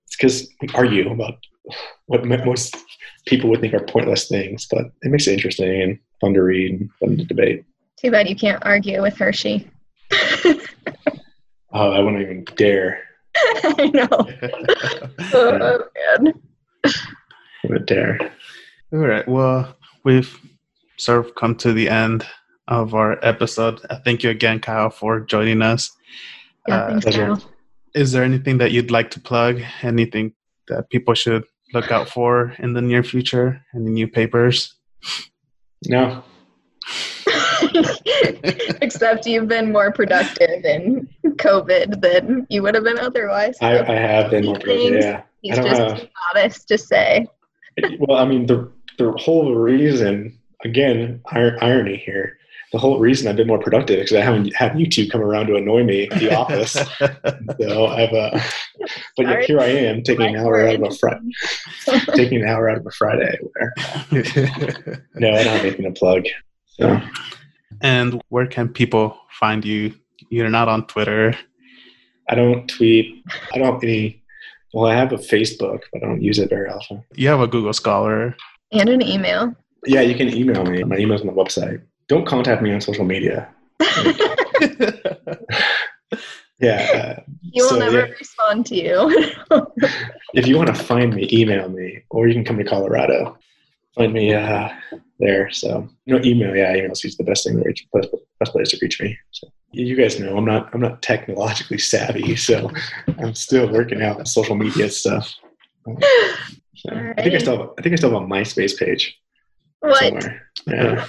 It's 0.06 0.16
because 0.18 0.50
we 0.62 0.70
argue 0.74 1.12
about 1.12 1.36
what 2.08 2.26
most 2.26 2.76
people 3.28 3.50
would 3.50 3.60
think 3.62 3.74
are 3.74 3.84
pointless 3.86 4.28
things, 4.28 4.66
but 4.72 4.86
it 5.02 5.12
makes 5.12 5.28
it 5.28 5.34
interesting 5.34 5.82
and 5.82 6.00
fun 6.22 6.34
to 6.34 6.42
read 6.42 6.72
and 6.80 6.90
fun 7.00 7.18
to 7.18 7.26
debate. 7.26 7.66
Too 8.02 8.10
bad 8.12 8.30
you 8.30 8.36
can't 8.36 8.64
argue 8.66 9.02
with 9.02 9.16
Hirschi. 9.16 9.68
Oh, 11.74 11.92
I 11.92 12.00
wouldn't 12.00 12.22
even 12.22 12.46
dare. 12.56 13.04
I 13.36 13.92
know. 13.94 14.08
Oh, 15.34 15.84
man. 16.22 16.34
I 17.70 17.74
wouldn't. 17.74 18.22
All 18.94 19.00
right. 19.00 19.28
Well, 19.28 19.76
we've 20.04 20.40
sort 20.98 21.26
of 21.26 21.36
come 21.36 21.56
to 21.56 21.74
the 21.74 21.90
end 21.90 22.26
of 22.68 22.94
our 22.94 23.24
episode. 23.26 23.82
Uh, 23.90 23.98
Thank 24.04 24.24
you 24.24 24.30
again, 24.30 24.60
Kyle, 24.60 24.90
for 24.90 25.20
joining 25.22 25.62
us. 25.62 25.90
Yeah, 26.68 26.76
Uh, 26.76 26.88
thanks, 26.90 27.06
pleasure. 27.06 27.26
Kyle. 27.28 27.52
is 27.96 28.12
there 28.12 28.24
anything 28.24 28.58
that 28.60 28.72
you'd 28.72 28.92
like 28.92 29.12
to 29.12 29.20
plug? 29.20 29.62
Anything 29.82 30.34
that 30.68 30.90
people 30.90 31.14
should 31.14 31.44
look 31.74 31.92
out 31.92 32.10
for 32.10 32.54
in 32.60 32.74
the 32.74 32.82
near 32.82 33.04
future? 33.04 33.62
Any 33.76 33.90
new 33.90 34.08
papers? 34.08 34.74
No, 35.88 36.24
Except 38.82 39.26
you've 39.26 39.48
been 39.48 39.72
more 39.72 39.92
productive 39.92 40.64
in 40.66 41.08
COVID 41.24 42.02
than 42.02 42.48
you 42.50 42.64
would 42.64 42.74
have 42.76 42.84
been 42.84 42.98
otherwise. 43.00 43.58
I, 43.62 43.80
I 43.80 43.96
have 43.96 44.32
been 44.32 44.46
more 44.46 44.56
productive. 44.60 45.02
Yeah. 45.04 45.22
He's 45.42 45.54
I 45.60 45.62
don't 45.62 45.70
just 45.70 45.82
have- 45.82 46.00
too 46.02 46.08
modest 46.34 46.68
to 46.70 46.78
say. 46.78 47.28
Well, 48.00 48.18
I 48.18 48.26
mean, 48.26 48.46
the 48.46 48.72
the 48.98 49.12
whole 49.14 49.54
reason, 49.56 50.38
again, 50.64 51.22
ir- 51.36 51.58
irony 51.62 51.98
here. 51.98 52.38
The 52.74 52.80
whole 52.80 53.00
reason 53.00 53.30
I've 53.30 53.38
been 53.38 53.48
more 53.48 53.60
productive 53.60 53.98
is 54.00 54.10
because 54.10 54.18
I 54.18 54.26
haven't 54.26 54.54
had 54.54 54.78
you 54.78 54.90
two 54.90 55.08
come 55.08 55.22
around 55.22 55.48
to 55.48 55.56
annoy 55.56 55.84
me 55.86 56.10
at 56.10 56.20
the 56.20 56.36
office. 56.38 56.74
So 56.74 57.86
I've, 57.86 58.12
uh, 58.12 58.38
but 59.16 59.26
yet 59.26 59.32
Sorry. 59.32 59.46
here 59.46 59.60
I 59.62 59.68
am 59.68 60.04
taking 60.04 60.36
an 60.36 60.36
hour 60.36 60.68
out 60.68 60.76
of 60.76 60.84
a 60.84 60.92
Friday, 60.92 61.32
taking 62.16 62.42
an 62.42 62.50
hour 62.50 62.70
out 62.70 62.80
of 62.80 62.86
a 62.86 62.92
Friday. 62.92 63.38
Where, 63.42 63.74
no, 65.16 65.30
I 65.30 65.44
don't 65.44 65.56
have 65.56 65.62
anything 65.62 65.86
to 65.86 65.98
plug. 65.98 66.26
So 66.66 67.00
and 67.82 68.22
where 68.30 68.48
can 68.48 68.68
people 68.70 69.18
find 69.40 69.64
you? 69.64 69.94
You're 70.30 70.50
not 70.50 70.68
on 70.68 70.88
Twitter. 70.88 71.36
I 72.30 72.36
don't 72.36 72.68
tweet. 72.68 73.24
I 73.54 73.60
don't 73.60 73.74
have 73.76 73.84
any. 73.84 74.22
Well, 74.74 74.86
I 74.92 74.96
have 74.96 75.12
a 75.14 75.18
Facebook, 75.18 75.84
but 75.92 76.04
I 76.04 76.08
don't 76.08 76.22
use 76.22 76.40
it 76.40 76.50
very 76.50 76.70
often. 76.70 77.04
You 77.16 77.30
have 77.30 77.40
a 77.40 77.48
Google 77.48 77.74
Scholar. 77.74 78.36
And 78.72 78.90
an 78.90 79.02
email. 79.02 79.56
Yeah, 79.86 80.02
you 80.02 80.16
can 80.16 80.30
email 80.30 80.66
me. 80.66 80.84
My 80.84 80.98
email's 80.98 81.22
on 81.22 81.28
the 81.28 81.34
website. 81.34 81.82
Don't 82.08 82.26
contact 82.26 82.62
me 82.62 82.74
on 82.74 82.82
social 82.82 83.06
media. 83.06 83.48
Yeah. 86.60 87.16
Uh, 87.20 87.22
he 87.54 87.62
will 87.62 87.70
So, 87.70 87.78
never 87.78 88.00
yeah. 88.00 88.14
respond 88.20 88.66
to 88.68 88.76
you. 88.76 89.32
if 90.34 90.48
you 90.48 90.58
want 90.58 90.68
to 90.68 90.74
find 90.74 91.14
me, 91.14 91.30
email 91.32 91.70
me, 91.70 92.02
or 92.10 92.28
you 92.28 92.34
can 92.34 92.44
come 92.44 92.58
to 92.58 92.64
Colorado. 92.64 93.38
Find 93.96 94.14
me 94.14 94.34
uh, 94.34 94.70
there. 95.20 95.50
So 95.52 95.88
no 96.06 96.20
email. 96.24 96.56
Yeah, 96.56 96.76
email 96.76 96.92
is 96.92 97.18
the 97.18 97.24
best 97.24 97.46
thing 97.46 97.58
to 97.58 97.64
reach. 97.64 97.88
Best, 97.94 98.10
best 98.40 98.52
place 98.52 98.70
to 98.72 98.78
reach 98.82 99.02
me. 99.02 99.18
So 99.32 99.48
you 99.72 99.96
guys 99.96 100.20
know 100.20 100.38
I'm 100.38 100.46
not 100.46 100.74
I'm 100.74 100.82
not 100.82 101.02
technologically 101.02 101.78
savvy, 101.78 102.36
so 102.36 102.72
I'm 103.20 103.34
still 103.36 103.72
working 103.72 104.02
out 104.02 104.28
social 104.28 104.56
media 104.56 104.90
stuff. 104.90 105.34
So, 106.78 106.92
I 106.94 107.24
think 107.24 107.34
I 107.34 107.40
still 107.40 107.58
have, 107.58 107.70
I 107.80 107.82
think 107.82 107.94
I 107.94 107.96
still 107.96 108.12
have 108.12 108.22
a 108.22 108.26
MySpace 108.26 108.78
page 108.78 109.20
what? 109.80 109.98
somewhere. 109.98 110.48
Yeah. 110.68 111.08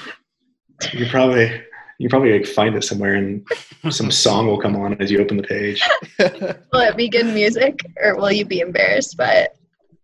You 0.93 1.01
can 1.01 1.09
probably 1.11 1.63
you 1.99 2.09
probably 2.09 2.33
like 2.33 2.47
find 2.47 2.77
it 2.77 2.85
somewhere, 2.85 3.15
and 3.17 3.47
some 3.91 4.11
song 4.11 4.47
will 4.47 4.61
come 4.61 4.77
on 4.77 5.01
as 5.03 5.11
you 5.11 5.21
open 5.21 5.37
the 5.37 5.43
page. 5.43 5.83
Will 6.19 6.81
it 6.81 6.97
be 6.97 7.09
good 7.09 7.27
music 7.27 7.81
or 8.01 8.17
will 8.17 8.31
you 8.31 8.45
be 8.45 8.61
embarrassed 8.61 9.17
by 9.17 9.49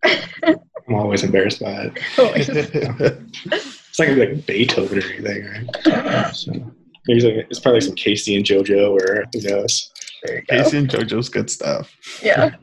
it? 0.02 0.60
I'm 0.86 0.94
always 0.94 1.22
embarrassed 1.22 1.60
by 1.60 1.92
it. 2.18 3.70
It's 3.94 4.00
not 4.00 4.06
gonna 4.08 4.26
be 4.26 4.34
like 4.34 4.46
Beethoven 4.46 4.98
or 4.98 5.06
anything, 5.06 5.44
right? 5.84 6.34
So 6.34 6.50
maybe 6.50 6.66
it's, 7.06 7.24
like, 7.24 7.46
it's 7.48 7.60
probably 7.60 7.78
like 7.78 7.86
some 7.86 7.94
K-Ci 7.94 8.34
and 8.34 8.44
JoJo, 8.44 8.90
or 8.90 9.24
who 9.32 9.40
knows. 9.48 9.92
there 10.24 10.42
go. 10.48 10.64
K-Ci 10.64 10.76
and 10.78 10.88
JoJo's 10.90 11.28
good 11.28 11.48
stuff. 11.48 11.96
Yeah. 12.20 12.56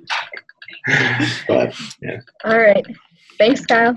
But 1.48 1.74
yeah. 2.02 2.18
All 2.44 2.58
right. 2.58 2.86
Thanks, 3.38 3.66
Kyle. 3.66 3.96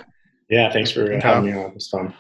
yeah, 0.48 0.70
thanks 0.70 0.92
for 0.92 1.12
uh, 1.12 1.20
having 1.20 1.50
me 1.50 1.58
on. 1.58 1.70
It 1.70 1.74
was 1.74 1.88
fun. 1.88 2.14